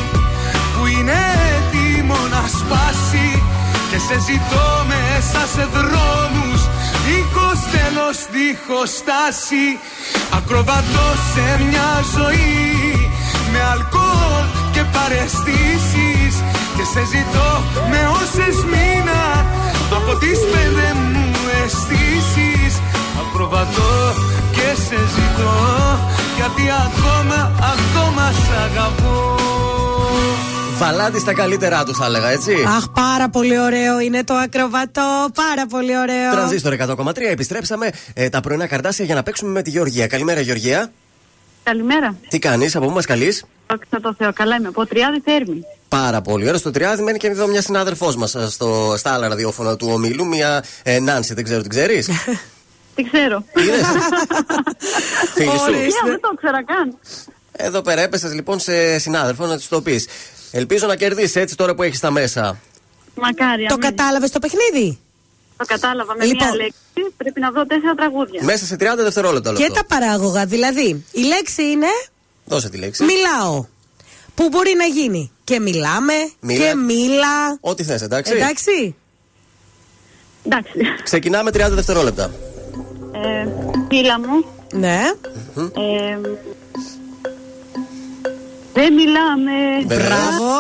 [0.75, 1.19] που είναι
[1.57, 3.43] έτοιμο να σπάσει
[3.91, 6.61] και σε ζητώ μέσα σε δρόμους
[7.07, 9.67] δίχως τέλος, δίχως στάση.
[10.37, 13.11] Ακροβατώ σε μια ζωή
[13.53, 14.46] με αλκοόλ και
[14.97, 16.35] παρεστήσεις
[16.77, 17.51] και σε ζητώ
[17.91, 19.23] με όσες μήνα
[19.99, 21.25] από τις πέντε μου
[21.59, 22.75] αισθήσεις
[23.23, 23.95] Ακροβατώ
[24.57, 25.55] και σε ζητώ
[26.39, 27.39] γιατί ακόμα,
[27.73, 29.37] ακόμα σ' αγαπώ
[30.79, 32.53] Βαλάντι στα καλύτερά τους, θα έλεγα, έτσι.
[32.77, 35.29] Αχ, πάρα πολύ ωραίο είναι το ακροβατό.
[35.35, 36.31] Πάρα πολύ ωραίο.
[36.33, 37.17] Τρανζίστορ 100,3.
[37.31, 40.07] Επιστρέψαμε ε, τα πρωινά καρτάσια για να παίξουμε με τη Γεωργία.
[40.07, 40.91] Καλημέρα, Γεωργία.
[41.71, 42.17] Καλημέρα.
[42.29, 44.33] Τι κάνεις, από πού μας καλείς; Δόξα τω Θεώ.
[44.33, 44.69] Καλά είμαι.
[44.69, 45.63] Από Τριάδη Θέρμη.
[45.89, 46.59] Πάρα πολύ ωραία.
[46.59, 48.37] Στο Τριάδι μένει και εδώ μια συνάδελφός μας
[48.97, 52.09] στα άλλα ραδιόφωνα του ομίλου, μια ε, Νάνση, δεν ξέρω, την ξέρεις;
[52.95, 53.45] Τι ξέρω.
[55.35, 55.63] Φίλη σου.
[55.69, 56.99] Ωραία, δεν το ήξερα καν.
[57.53, 60.09] Εδώ πέρα έπεσες λοιπόν σε συνάδελφο να της το πεις.
[60.51, 62.59] Ελπίζω να κερδίσεις έτσι τώρα που έχεις τα μέσα.
[63.15, 63.67] Μακάρι.
[63.67, 63.97] Το αμήν.
[63.97, 64.99] κατάλαβες το παιχνίδι;
[65.57, 66.47] Το κατάλαβα με Λοιπόν.
[66.49, 67.13] μία λέξη.
[67.17, 68.41] Πρέπει να δω τέσσερα τραγούδια.
[68.45, 69.75] Μέσα σε 30 δευτερόλεπτα όλο Και αυτό.
[69.75, 70.47] τα παράγωγα.
[70.47, 71.87] Δηλαδή, η λέξη είναι
[72.45, 73.05] Δώσε τη λέξη.
[73.05, 73.65] μιλάω.
[74.35, 76.65] Που μπορεί να γίνει; Και μιλάμε Μίλα.
[76.69, 77.59] και μίλα.
[77.61, 78.33] Ό,τι θες, εντάξει.
[78.33, 78.95] Εντάξει.
[80.45, 80.73] Εντάξει.
[81.03, 82.31] Ξεκινάμε 30 δευτερόλεπτα.
[83.13, 83.49] Ε,
[83.89, 84.45] φίλα μου.
[84.73, 85.01] Ναι.
[85.57, 86.19] Ε,
[88.73, 89.53] δεν μιλάμε.
[89.87, 90.09] Βεβαίως.
[90.09, 90.53] Μπράβο.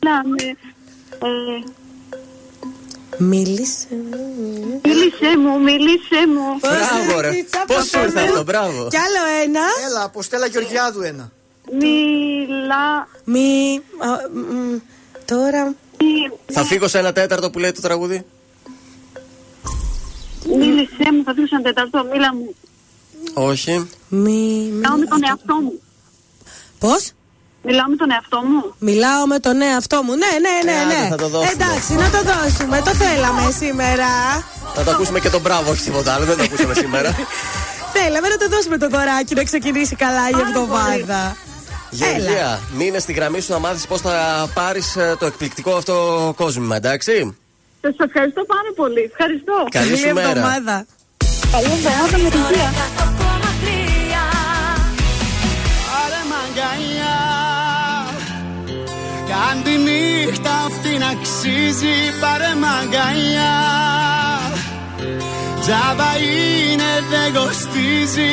[0.00, 0.42] Μιλάμε.
[1.18, 1.64] Ε,
[3.18, 3.86] Μίλησε.
[4.84, 6.58] μίλησε μου, μίλησε μου.
[6.60, 7.30] Μπράβο, ρε.
[7.66, 8.88] Πώς σου ήρθε αυτό, μπράβο.
[8.88, 9.60] Κι άλλο ένα.
[9.88, 11.32] Έλα, από Στέλλα Γεωργιάδου ένα.
[11.72, 13.08] Μιλά.
[13.24, 13.80] Μη.
[13.98, 14.76] α, μ,
[15.24, 15.74] Τώρα.
[16.46, 18.24] Θα φύγω σε ένα τέταρτο που λέει το τραγούδι.
[20.58, 22.04] Μίλησε μου, θα φύγω σαν τεταρτό.
[22.12, 22.54] Μίλα μου.
[23.34, 23.88] Όχι.
[24.08, 24.70] Μη.
[24.72, 25.80] Μιλάω με τον εαυτό μου.
[26.78, 27.12] Πώς;
[27.66, 30.12] Μιλάω με τον εαυτό μου; Μιλάω με τον εαυτό μου.
[30.22, 31.08] Ναι, ναι, ναι, Ε, άντε, ναι.
[31.08, 31.50] θα το δώσουμε.
[31.52, 32.76] Εντάξει, να το δώσουμε.
[32.84, 34.08] Το θέλαμε σήμερα.
[34.76, 36.24] Να το ακούσουμε και τον μπράβο, όχι τίποτα άλλο.
[36.24, 37.10] Δεν το ακούσαμε σήμερα.
[37.96, 41.36] Θέλαμε να το δώσουμε το δωράκι να ξεκινήσει καλά η εβδομάδα.
[41.90, 45.94] Γεωργία, μείνε στη γραμμή σου να μάθεις πώς θα πάρεις το εκπληκτικό αυτό
[46.36, 47.36] κόσμημα, εντάξει;
[47.80, 49.10] Σα ευχαριστώ πάρα πολύ.
[49.12, 49.52] Ευχαριστώ.
[49.70, 50.28] Καλή σου μέρα.
[50.28, 50.86] εβδομάδα.
[51.52, 52.40] Καλή εβδομάδα με την
[59.34, 63.56] Κάν τη νύχτα αυτή να αξίζει Πάρε μ' αγκαλιά
[65.60, 68.32] Τζάμπα είναι δεν κοστίζει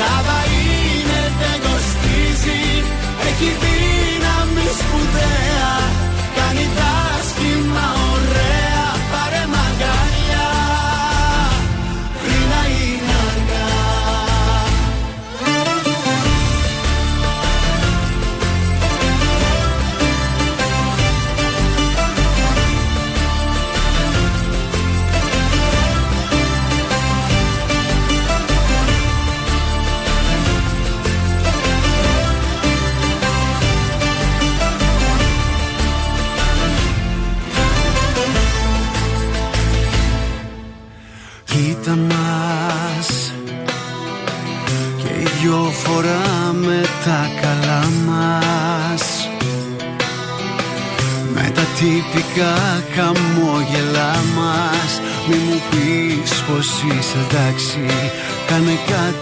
[0.00, 0.39] Saba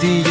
[0.01, 0.28] Κάνε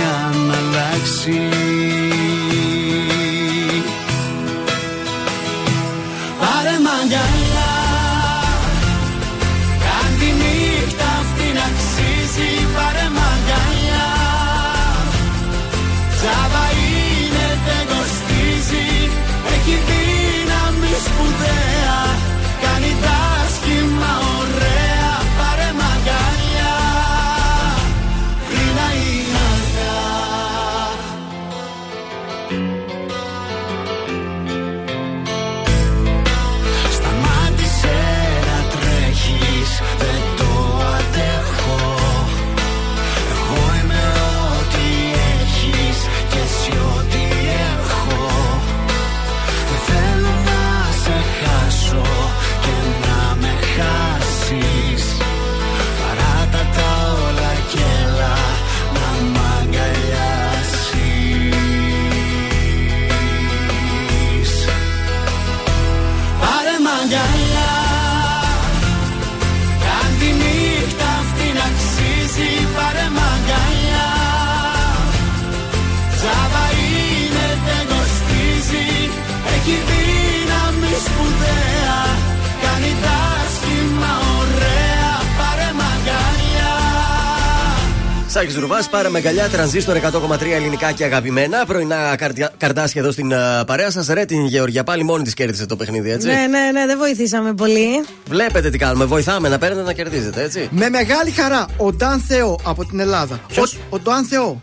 [88.67, 91.65] Σάκη Ρουβά, πάρε με αγκαλιά, τρανζίστορ 100,3 ελληνικά και αγαπημένα.
[91.65, 94.07] Πρωινά καρδιά- καρδάσια εδώ στην α, παρέα σας.
[94.07, 96.27] Ρε την Γεωργία, πάλι μόνη της κέρδισε το παιχνίδι, έτσι.
[96.27, 98.03] Ναι, ναι, ναι, δεν βοηθήσαμε πολύ.
[98.29, 99.05] Βλέπετε τι κάνουμε.
[99.05, 100.67] Βοηθάμε να παίρνετε να κερδίζετε, έτσι.
[100.71, 103.39] Με μεγάλη χαρά, ο Νταν Θεό από την Ελλάδα.
[103.47, 104.61] Ποιος; Ο, ο Νταν Θεό.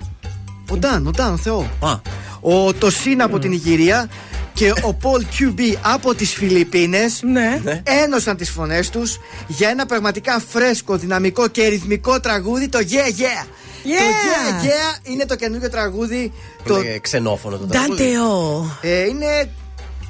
[0.71, 1.71] Ο Νταν, ο Νταν Θεό.
[1.81, 1.93] Α.
[2.41, 4.09] Ο Τοσίν από την Ιγυρία
[4.55, 7.61] και ο Πολ Κιουμπί από τις Φιλιππίνες Ναι.
[7.65, 7.83] Ναι.
[8.05, 13.47] ένωσαν τις φωνές τους για ένα πραγματικά φρέσκο, δυναμικό και ρυθμικό τραγούδι, το Yeah Yeah.
[13.85, 16.33] Το Yeah Yeah είναι το καινούργιο τραγούδι.
[16.65, 16.83] Το, Το...
[17.01, 18.03] ξενόφωνο το τραγούδι.
[18.05, 18.79] Νταντεό.
[18.81, 19.51] ε, είναι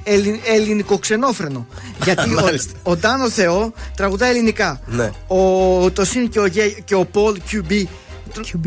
[0.05, 1.67] ελλη, ελληνικοξενόφρενο.
[2.05, 2.73] Γιατί Μάλιστα.
[2.83, 4.81] ο, ο Ντάνο Θεό τραγουδά ελληνικά.
[4.87, 5.11] Ναι.
[5.27, 7.89] Ο Τοσίν και ο, Γε- και ο Πολ Κιουμπί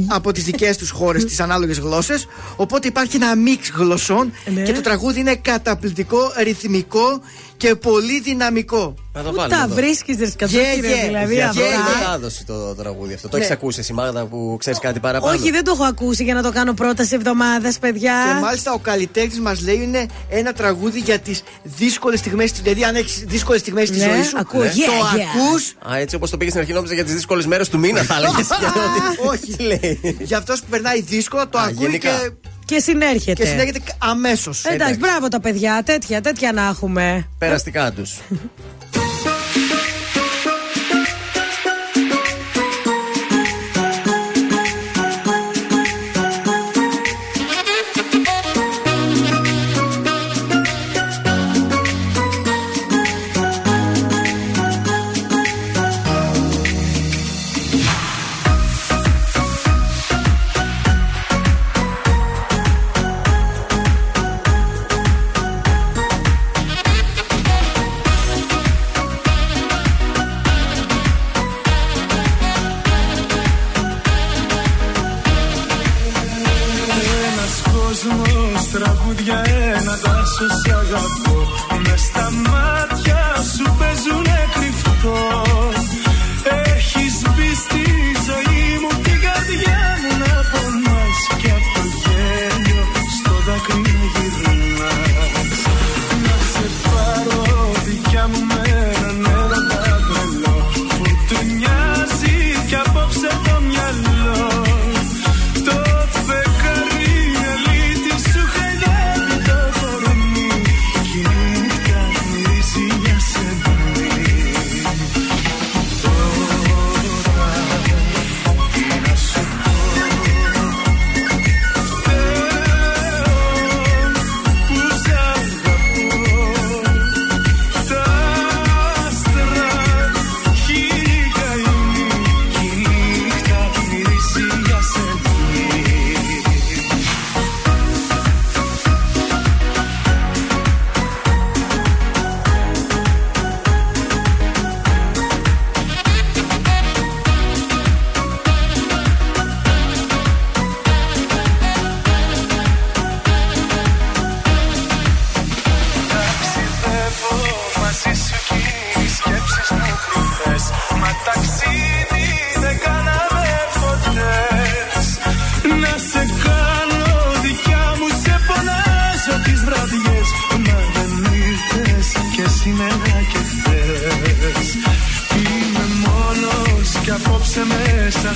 [0.07, 2.27] από τις δικές τους χώρες, τις ανάλογες γλώσσες.
[2.55, 4.61] Οπότε υπάρχει ένα μίξ γλωσσών Ναι.
[4.61, 7.21] και το τραγούδι είναι καταπληκτικό, ρυθμικό
[7.57, 8.93] και πολύ δυναμικό.
[9.13, 9.55] Να το Πού βάλουμε.
[9.55, 9.75] τα εδώ.
[9.75, 11.05] βρίσκεις, Δε Yeah, Σκατζόκυρε, yeah.
[11.05, 11.61] δηλαδή Για αυτά.
[11.61, 13.29] πρώτη μετάδοση το τραγούδι αυτό.
[13.29, 13.43] Το Ναι.
[13.43, 16.41] έχει ακούσει εσύ, Μάγδα, που ξέρεις κάτι παραπάνω; Όχι, δεν το έχω ακούσει για να
[16.43, 18.13] το κάνω πρόταση εβδομάδας, παιδιά.
[18.35, 22.51] Και μάλιστα ο καλλιτέχνης μας λέει είναι ένα τραγούδι για τις δύσκολες στιγμές.
[22.51, 24.61] Δηλαδή, αν έχεις δύσκολες στιγμές στη Ναι, ζωή σου, ακούω.
[24.61, 25.19] το Yeah, yeah.
[25.47, 28.01] ακούς Α, έτσι όπως το πήγες στην αρχή, νόμιζα για τις δύσκολες μέρες του μήνα,
[28.03, 28.47] θα έλεγες.
[29.31, 29.55] Όχι.
[29.57, 30.17] Τι λέει.
[30.19, 32.09] Για αυτός που περνάει δύσκολα, το Α, ακούει γενικά.
[32.09, 32.31] και,
[32.67, 33.43] Και συνέρχεται.
[33.43, 34.65] και συνέχεται αμέσως.
[34.65, 37.27] Εντάξει, μπράβο τα παιδιά, τέτοια, τέτοια να έχουμε.
[37.37, 38.17] Περαστικά τους.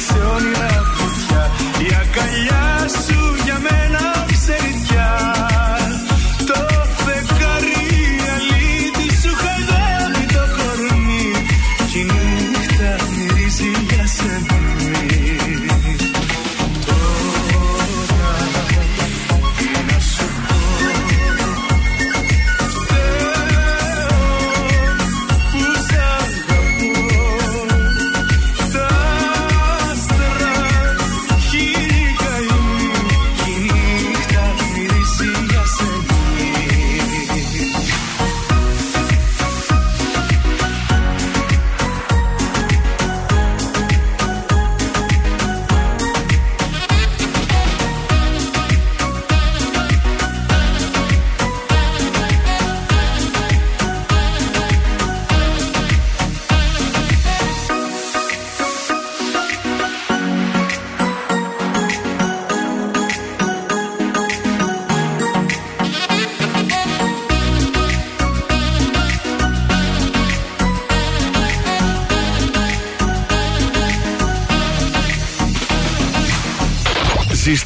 [0.07, 1.41] σε όνειρα φωτιά.
[1.85, 2.60] Η αγκαλιά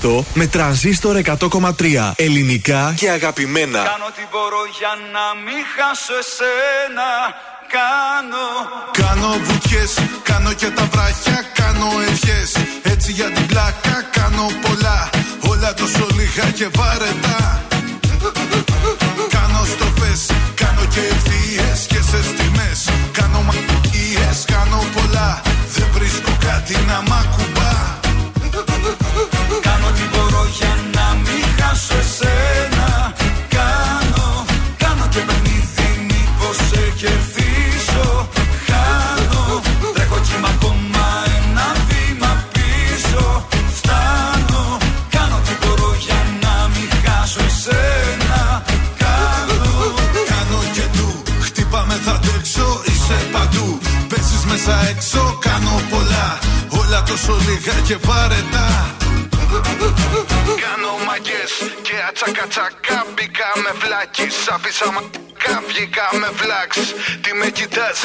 [0.06, 3.84] Ζήστο με τρανζίστορ 100,3 ελληνικά και αγαπημένα.
[3.84, 7.10] Κάνω τι μπορώ για να μην χάσω εσένα.
[7.76, 8.48] Κάνω.
[9.02, 9.94] Κάνω βουτιές,
[10.24, 12.52] κάνω και τα βράχια, κάνω ευχές.
[12.84, 15.10] Έτσι για την πλάκα κάνω πολλά.
[15.50, 17.65] Όλα τόσο λίγα και βαρετά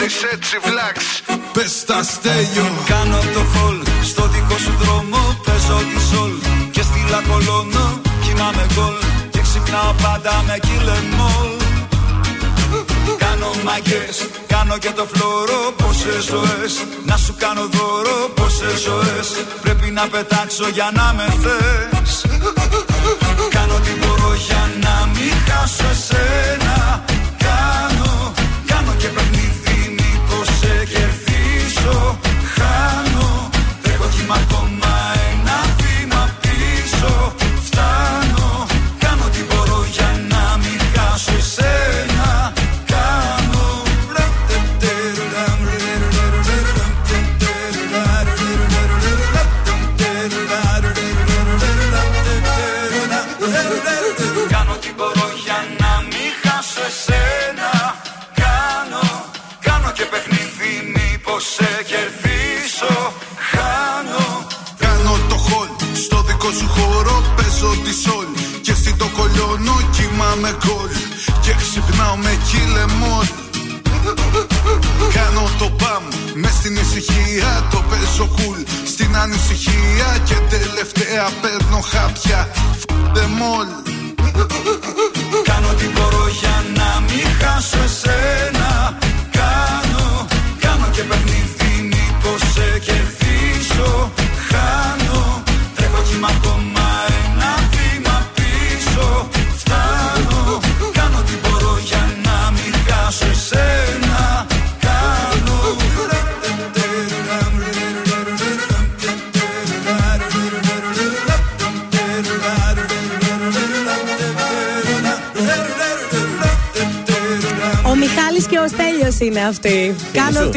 [0.01, 0.99] κοιτάζεις έτσι βλάξ
[1.53, 2.67] Πες τα στέλιο.
[2.87, 3.77] Κάνω το χολ.
[4.03, 6.33] Στο δικό σου δρόμο Παίζω τη σολ.
[6.71, 8.97] Και στη λακολώνω Κοιμάμαι γκολ.
[9.31, 11.51] Και ξυπνάω πάντα με κυλεμόλ
[13.19, 15.61] Κάνω μαγκές, κάνω και το φλόρο.
[15.77, 16.73] Πόσες ζωές,
[17.05, 19.29] να σου κάνω δώρο Πόσες ζωές,
[19.63, 21.70] πρέπει να πετάξω για να με θες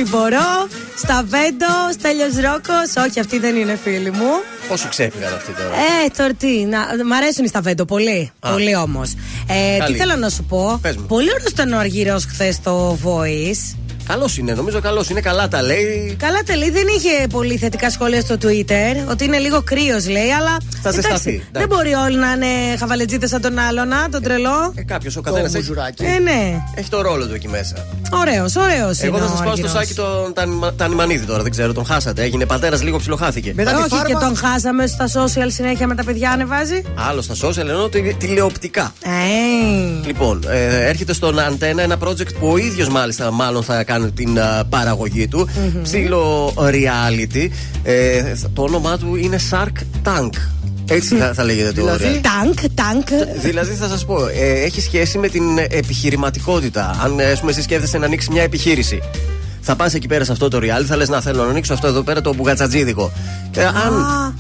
[0.04, 0.68] ό,τι μπορώ.
[0.98, 3.06] Στα βέντο, Στέλιος Ρόκος.
[3.10, 4.32] Όχι, αυτοί δεν είναι φίλοι μου.
[4.68, 6.66] Πόσο ξέφυγαν αυτοί τώρα; Ε, τώρα τι.
[6.66, 8.32] Να, μ' αρέσουν οι Σταβέντο πολύ.
[8.40, 8.52] Α.
[8.52, 9.14] Πολύ όμως.
[9.48, 9.98] Ε, τι Καλή.
[9.98, 10.80] θέλω να σου πω.
[10.82, 11.06] Πες μου.
[11.06, 13.78] Πολύ ωραίος ήταν ο Αργυρό χθες στο Voice.
[14.08, 15.22] Καλός είναι, νομίζω καλός είναι.
[15.22, 16.16] Καλά τα λέει.
[16.20, 19.10] Καλά τα λέει, δεν είχε πολύ θετικά σχόλια στο Twitter.
[19.10, 20.58] Ότι είναι λίγο κρύος, λέει, αλλά.
[20.86, 21.68] Θα εντάξει, ζεσταθεί, Δεν εντάξει.
[21.68, 24.74] μπορεί όλοι να είναι χαβαλετζίτες σαν τον άλλον, να, τον τρελό.
[24.76, 26.64] Ε, Κάποιος, ο καθένας έχει, Ε, ναι.
[26.76, 27.76] έχει το ρόλο του εκεί μέσα.
[28.12, 29.08] Ωραίος, ωραίος είναι.
[29.08, 29.72] Εγώ θα ο σα πάω στο Αργυρός.
[29.72, 32.22] σάκι τον Τανιμα- Τανιμανίδη τώρα, δεν ξέρω, τον χάσατε.
[32.24, 33.54] Έγινε πατέρας, λίγο ψιλοχάθηκε.
[33.58, 36.82] Όχι και τον χάσαμε στα social συνέχεια με τα παιδιά ανεβάζει.
[37.10, 38.94] Άλλο στα social εννοώ τηλε- τηλεοπτικά.
[39.04, 44.12] Ε, Λοιπόν, ε, έρχεται στον Αντένα ένα project που ο ίδιος μάλιστα μάλλον θα κάνει
[44.12, 45.50] την α, παραγωγή του.
[45.84, 47.48] Ψήλο reality.
[47.84, 50.30] Ε, το όνομά του είναι Shark Tank.
[50.88, 52.22] Έτσι θα, θα λέγεται το Δηλαδή, reality.
[52.22, 53.20] τάγκ, τάγκ.
[53.42, 57.00] Δηλαδή θα σας πω, ε, έχει σχέση με την επιχειρηματικότητα.
[57.04, 59.00] Αν ε, ας πούμε, εσύ σκέφτεσαι να ανοίξεις μια επιχείρηση.
[59.66, 61.88] Θα πας εκεί πέρα σε αυτό το reality, θα λες να θέλω να ανοίξω αυτό
[61.88, 63.12] εδώ πέρα το μπουγατσατζίδικο.
[63.52, 63.94] Και αν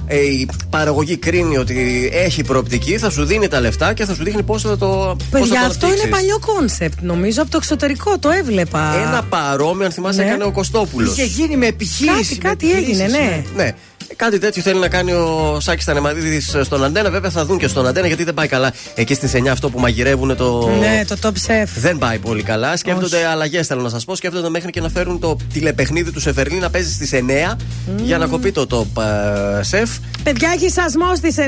[0.08, 4.24] ε, η παραγωγή κρίνει ότι έχει προοπτική, θα σου δίνει τα λεφτά και θα σου
[4.24, 4.88] δείχνει πώς θα το.
[4.88, 6.10] πώς θα Παιδιά, το αυτό είναι αναπτύξεις.
[6.10, 7.02] παλιό concept.
[7.02, 8.96] Νομίζω από το εξωτερικό το έβλεπα.
[9.08, 10.28] Ένα παρόμοιο, αν θυμάσαι, Ναι.
[10.28, 11.12] έκανε ο Κωστόπουλος.
[11.18, 12.36] Είχε γίνει με επιχείρηση.
[12.38, 13.64] Κάτι, με κάτι έγινε, επιχειρήσεις, ναι.
[13.64, 13.74] Ναι.
[14.16, 17.10] Κάτι τέτοιο θέλει να κάνει ο Σάκης Τανεμαδίδη στον Αντένα.
[17.10, 18.74] Βέβαια θα δουν και στον Αντένα γιατί δεν πάει καλά.
[18.96, 20.70] Εκεί στις 9 αυτό που μαγειρεύουν το.
[20.80, 21.68] Ναι, το top chef.
[21.76, 22.78] Δεν πάει πολύ καλά.
[22.78, 24.16] Σκέφτονται αλλαγές, θέλω να σας πω.
[24.16, 27.58] Σκέφτονται μέχρι και να φέρουν το τηλεπαιχνίδι του Σεφερλί να παίζει στις 9
[28.04, 30.00] για να κοπεί το top ε, chef.
[30.24, 31.42] Παιδιά, έχει σασμός στις 9.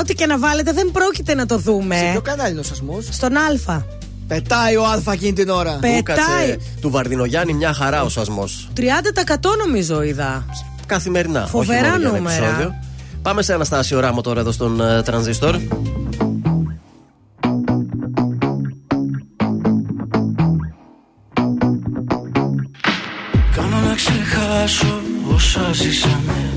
[0.00, 1.96] Ό,τι και να βάλετε δεν πρόκειται να το δούμε.
[1.96, 3.82] Σε ποιο κανάλι είναι ο σασμός; Στον Α.
[4.28, 5.72] Πετάει ο Α εκείνη την ώρα.
[5.72, 6.02] Του Πετάει.
[6.02, 8.68] κάτσε του Βαρδινογιάννη μια χαρά ο σασμός.
[8.76, 8.80] 30%
[9.66, 10.46] νομίζω είδα.
[10.88, 11.46] Καθημερινά.
[11.46, 12.44] Φοβερά όχι μόνο για ένα νούμερα.
[12.46, 12.74] επεισόδιο.
[13.22, 15.56] Πάμε σε Αναστάσιο Ράμο τώρα εδώ στον ε, Τρανζίστορ.
[23.54, 25.00] Κάνω να ξεχάσω
[25.34, 26.50] όσα ζήσαμε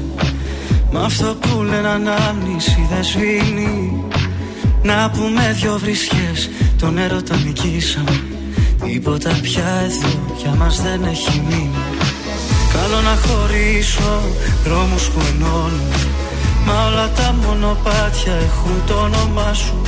[0.91, 4.03] Μ' αυτό που λένε ανάμνηση δεν σβήνει
[4.83, 8.23] Να πούμε δυο βρισιές τον έρωτα νικήσαμε
[8.85, 12.10] Τίποτα πια εδώ για μας δεν έχει μείνει
[12.73, 14.21] Καλό να χωρίσω
[14.63, 15.93] δρόμους που ενώνουν.
[16.65, 19.81] Μα όλα τα μονοπάτια έχουν το όνομά σου.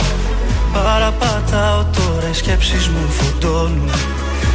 [0.73, 3.91] Παραπατάω τώρα οι σκέψεις μου φωτώνουν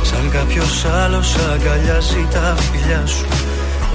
[0.02, 3.26] Σαν κάποιος άλλος αγκαλιάζει τα φιλιά σου.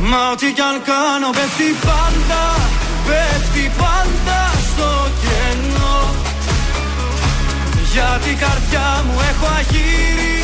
[0.09, 2.43] Μα ό,τι κι αν κάνω πέφτει πάντα
[3.07, 4.89] Πέφτει πάντα στο
[5.21, 5.99] κενό.
[7.93, 10.37] Γιατί η καρδιά μου έχω αγύρι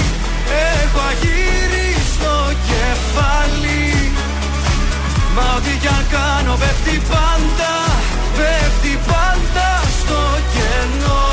[0.81, 1.88] Έχω αγύρι
[2.19, 2.35] στο
[2.69, 4.11] κεφάλι.
[5.35, 7.73] Μα ό,τι κι αν κάνω πέφτει πάντα
[8.37, 10.19] Πέφτει πάντα στο
[10.53, 11.27] κενό.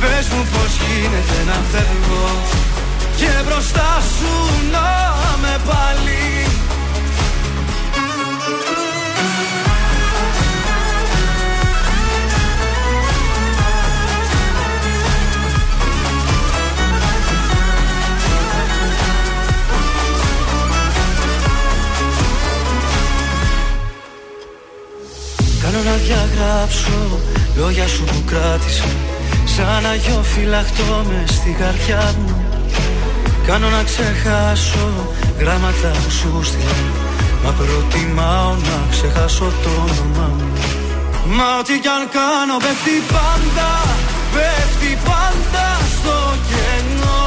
[0.00, 2.28] Πες μου πως γίνεται να φεύγω
[3.16, 4.32] Και μπροστά σου
[4.72, 4.88] να
[5.42, 6.37] με πάλι
[25.70, 27.20] Κάνω να διαγράψω
[27.56, 28.88] λόγια σου που κράτησα
[29.44, 32.34] Σαν αγιό φυλαχτό μες στην καρδιά μου.
[33.46, 34.88] Κάνω να ξεχάσω
[35.38, 36.88] γράμματα που σου στείλα
[37.44, 40.52] Μα προτιμάω να ξεχάσω το όνομά μου.
[41.36, 43.70] Μα ό,τι κι αν κάνω πέφτει πάντα
[44.34, 46.16] Πέφτει πάντα στο
[46.48, 47.24] κενό.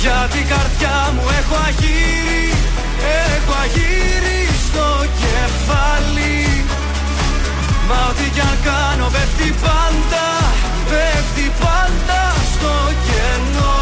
[0.00, 2.46] Γιατί η καρδιά μου έχω αγύρι
[3.32, 4.39] Έχω αγύρι
[4.70, 4.88] στο
[5.22, 6.64] κεφάλι.
[7.88, 10.26] Μα ό,τι κι αν κάνω πέφτει πάντα
[10.90, 12.74] Πέφτει πάντα στο
[13.06, 13.78] κενό.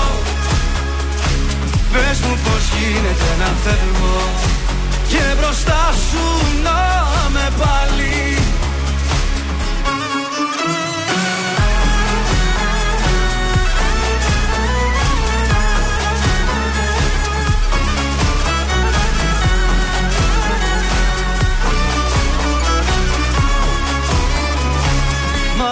[1.92, 4.20] Πες μου πως γίνεται να φεύγω
[5.08, 6.24] Και μπροστά σου
[6.62, 6.80] να
[7.34, 8.38] με πάλι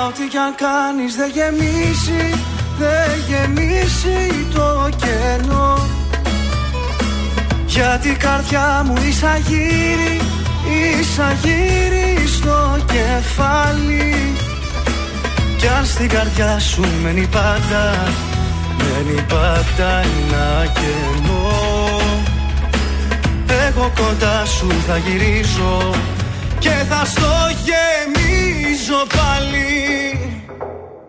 [0.06, 2.24] ό,τι κι αν κάνεις δεν γεμίσει
[2.78, 5.78] Δεν γεμίσει το κενό.
[7.66, 10.20] Γιατί η καρδιά μου εισαγύρει
[11.00, 14.14] Εισαγύρει στο κεφάλι.
[15.58, 17.94] Κι αν στην καρδιά σου μένει πάντα
[18.78, 22.00] Μένει πάντα ένα κενό.
[23.66, 25.94] Εγώ κοντά σου θα γυρίζω
[26.58, 27.32] Και θα στο
[27.66, 29.76] γεμίζω πάλι.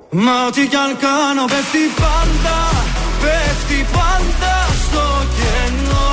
[0.10, 2.58] Μα ό,τι κι αν κάνω πέφτει πάντα
[3.22, 5.06] Πέφτει πάντα στο
[5.38, 6.12] κενό.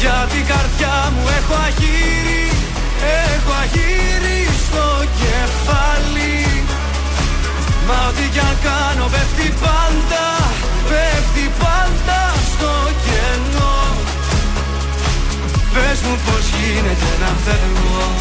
[0.00, 2.44] Γιατί η καρδιά μου έχω αγύρι
[3.26, 4.86] Έχω αγύρι στο
[5.20, 6.38] κεφάλι.
[7.86, 10.24] Μα ό,τι κι αν κάνω πέφτει πάντα
[10.88, 11.50] Πέφτει
[16.04, 18.14] μου πως γίνεται να φεύγω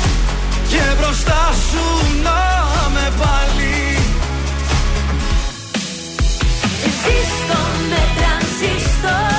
[0.68, 1.84] Και μπροστά σου
[2.24, 2.40] να
[2.94, 3.98] με πάλι.
[7.02, 9.39] Ζήστο με τρανζίστορ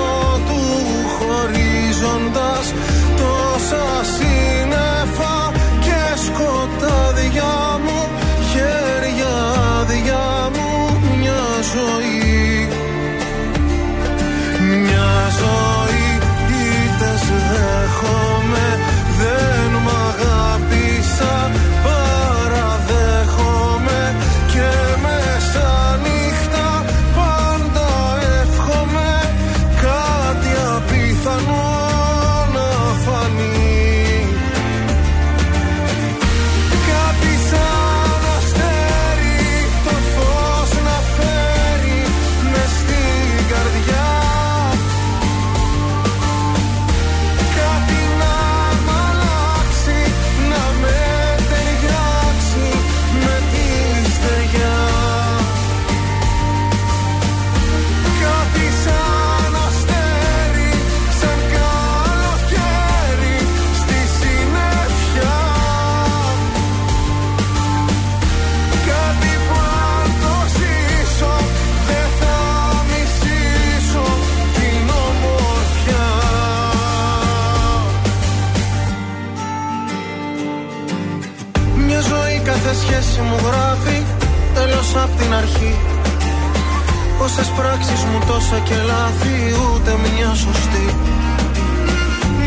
[87.35, 90.87] Πόσες πράξεις μου τόσα και λάθη ούτε μια σωστή.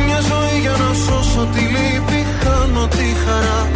[0.06, 3.68] Μια ζωή για να σώσω τη λύπη χάνω τη χαρά.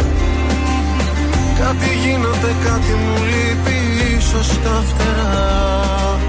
[1.59, 3.77] Κάτι γίνεται, κάτι μου λείπει
[4.17, 6.28] ίσως τα φτερά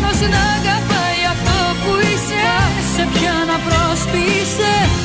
[0.00, 2.44] Βρεθεί άλλος να αγαπάει αυτό που είσαι
[2.94, 4.97] σε πια να προσποιείσαι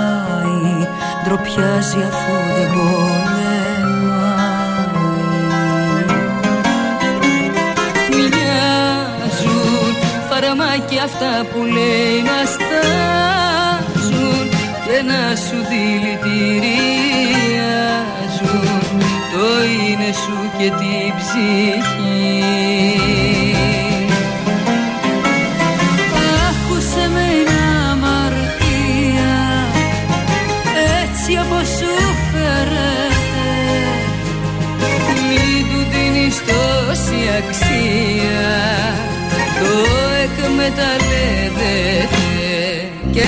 [1.25, 3.93] ντροπιάζει αφού δεν πολεμάει.
[8.11, 9.93] Μοιάζουν
[10.29, 14.47] φαρμάκια αυτά που λέει να στάζουν
[14.85, 16.61] και να σου δηλητηριάζουν.
[19.33, 22.13] Το είναι σου και την ψυχή
[37.47, 38.51] τόση αξία.
[39.61, 39.73] Το
[40.23, 41.75] εκμεταλλεύεται
[43.13, 43.27] και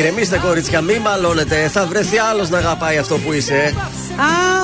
[0.00, 1.68] Ηρεμήστε, κορίτσια, μη μαλώνετε.
[1.68, 3.74] Θα βρεθεί άλλος να αγαπάει αυτό που είσαι.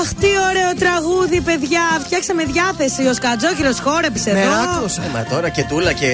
[0.01, 1.81] Αχ, τι ωραίο τραγούδι, παιδιά.
[2.05, 3.07] Φτιάξαμε διάθεση.
[3.07, 4.41] Ο Σκατζόχυρος χόρεψε εδώ.
[4.41, 6.11] Ε, μα τώρα και Τούλα και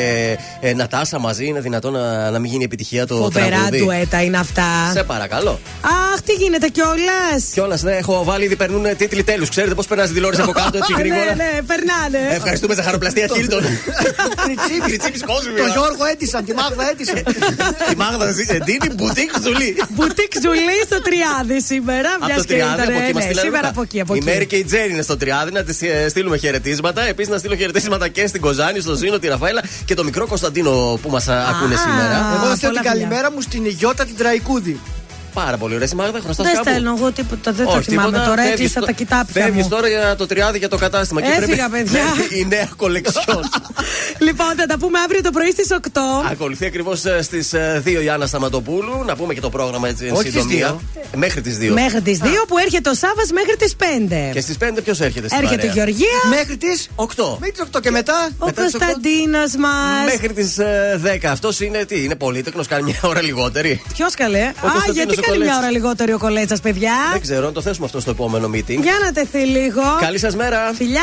[0.60, 3.78] ε, Νατάσα μαζί είναι δυνατόν να, να μην γίνει επιτυχία το Φοβερά τραγούδι.
[3.78, 4.90] ντουέτα είναι αυτά.
[4.92, 5.58] Σε παρακαλώ.
[6.22, 9.48] Αχ, τι γίνεται κιόλας; Κιόλας, ναι, έχω βάλει ήδη περνούν τίτλοι τέλους.
[9.48, 11.24] Ξέρετε πώς περνάει την τηλεόραση από κάτω έτσι γρήγορα.
[11.24, 12.34] ναι, ναι, περνάνε.
[12.34, 13.62] Ευχαριστούμε σε χαροπλαστεία Χίλτον.
[14.86, 15.54] Κριτσίπη κόσμου.
[15.56, 17.22] Το Γιώργο έτησαν, τη Μάγδα έτησαν.
[17.88, 18.26] Τη Μάγδα
[18.64, 19.70] Ντίνη Μπουτίκ Ζουλή.
[19.88, 22.08] Μπουτίκ Ζουλή στο τριάδι σήμερα.
[22.16, 23.46] Από Μιας το και τριάδι, ήταν, από εκεί ναι, μας στείλανε.
[23.46, 24.26] Σήμερα τα- από εκεί, από Η εκεί.
[24.26, 25.72] Μέρη και η Τζέρι είναι στο τριάδι, να τη
[26.08, 27.00] στείλουμε χαιρετίσματα.
[27.08, 30.98] Επίσης να στείλω χαιρετίσματα και στην Κοζάνη, στο Ζήνο, τη Ραφαέλα και το μικρό Κωνσταντίνο
[31.02, 32.34] που μας ακούνε σήμερα.
[32.36, 34.80] Εγώ θα στείλω την καλημέρα μου στην Γιώτα την Τραϊκούδη.
[35.34, 35.84] Πάρα πολύ ωραία.
[35.86, 36.68] Εσύ Μάγδα, χρωστάς Δεν κάπου.
[36.68, 38.28] στέλνω εγώ τίποτα, δεν το Όχι, θυμάμαι τίποτα.
[38.28, 38.42] τώρα.
[38.42, 39.68] Έτσι Φεύγεις στα το- τα κοιτάπια Φεύγεις μου.
[39.68, 41.20] τώρα για το τριάδι για το κατάστημα.
[41.20, 42.02] και Έφυγα, πρέπει παιδιά.
[42.02, 43.42] να έρθει η νέα κολεξιόν.
[44.18, 45.76] Λοιπόν, θα τα πούμε αύριο το πρωί στις 8.
[46.30, 47.54] Ακολουθεί ακριβώς στις
[47.84, 49.04] 2 η Άννα Σταματοπούλου.
[49.06, 50.66] Να πούμε και το πρόγραμμα έτσι εν Όχι στις συντομία.
[50.66, 50.80] δύο.
[51.12, 51.72] Ε, Μέχρι τις 2.
[51.72, 54.30] Μέχρι τις 2 που έρχεται ο Σάβα μέχρι τις 5.
[54.32, 56.18] Και στις 5 ποιος έρχεται στην Έρχεται η παρέα; Γεωργία.
[56.30, 57.36] Μέχρι τις 8.
[57.40, 60.04] Μέχρι τις 8 και μετά; Ο μετά τις οκτώ; Κωνσταντίνο μας.
[60.12, 60.58] Μέχρι τις
[61.02, 61.30] 10.
[61.30, 63.82] Αυτός είναι τι, είναι πολύτεκνος, κάνει μια ώρα λιγότερη.
[63.92, 65.56] Ποιος καλέ; Α, Κωνσταντίνος γιατί ο κάνει μια Κολέτσας.
[65.62, 66.92] ώρα λιγότερη ο κολέτσας, παιδιά.
[67.12, 68.80] Δεν ξέρω, να το θέσουμε αυτό στο επόμενο meeting.
[68.82, 69.82] Για να τεθεί λίγο.
[70.00, 70.72] Καλή σας μέρα.
[70.74, 71.02] Φιλιά.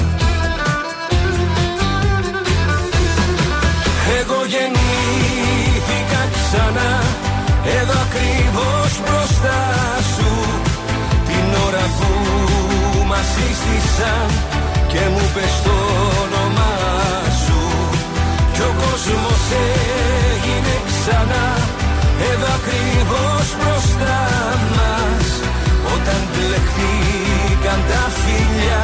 [4.19, 6.91] Εγώ γεννήθηκα ξανά.
[7.77, 9.61] Εδώ ακριβώς μπροστά
[10.13, 10.31] σου.
[11.27, 12.09] Την ώρα που
[13.09, 14.27] μας σύστησαν
[14.91, 15.77] Και μου πες το
[16.23, 16.75] όνομά
[17.43, 17.59] σου.
[18.53, 19.43] Κι ο κόσμος
[20.31, 21.45] έγινε ξανά.
[22.29, 24.19] Εδώ ακριβώς μπροστά
[24.75, 25.27] μας.
[25.93, 28.83] Όταν μπλεχτήκαν τα φίλια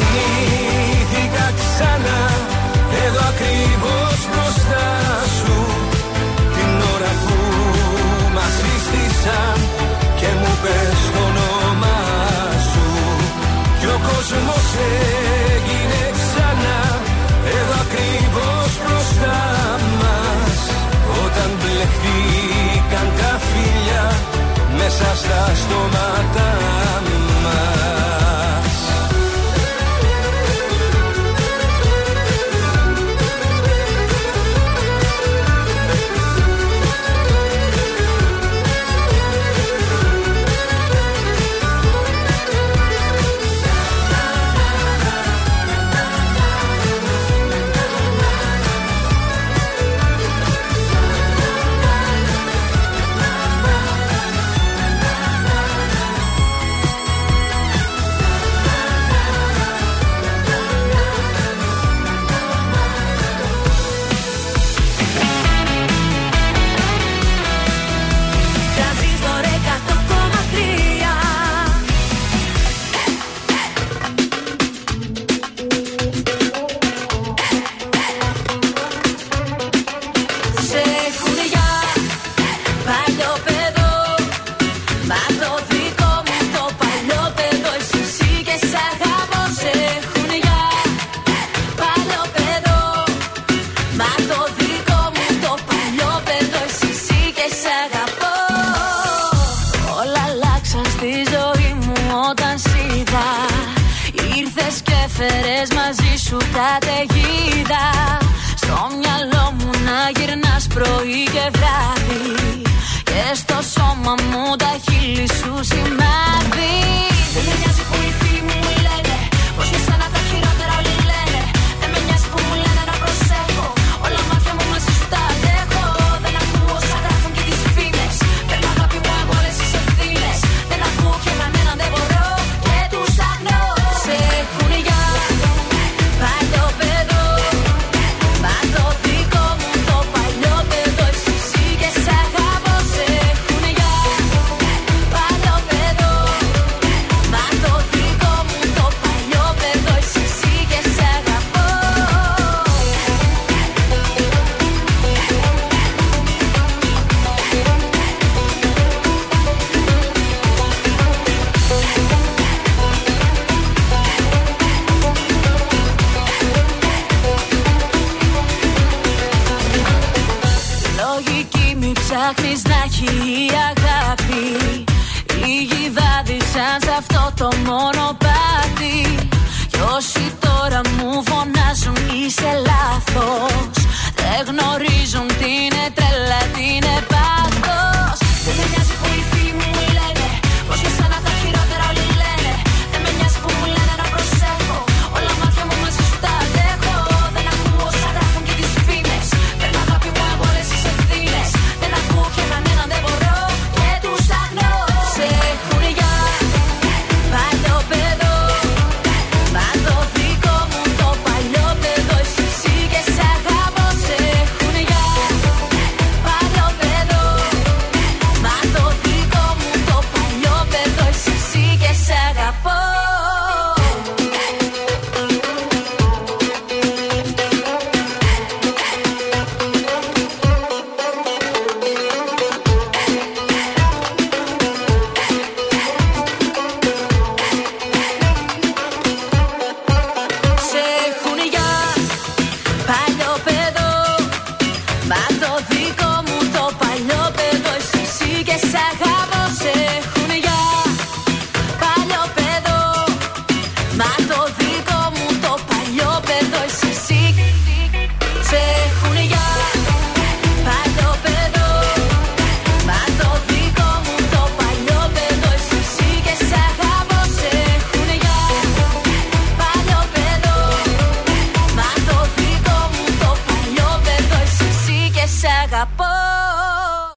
[3.13, 4.89] Εδώ ακριβώς μπροστά
[5.37, 5.57] σου
[6.55, 7.35] Την ώρα που
[8.35, 9.57] μας σύστησαν
[10.19, 12.01] Και μου πες το όνομά
[12.69, 12.87] σου.
[13.79, 14.67] Κι ο κόσμος
[15.55, 16.79] έγινε ξανά.
[17.57, 19.39] Εδώ ακριβώς μπροστά
[20.01, 20.57] μας
[21.23, 24.05] Όταν μπλεχτήκαν τα φίλια
[24.79, 26.47] Μέσα στα στόματα
[27.43, 27.80] μας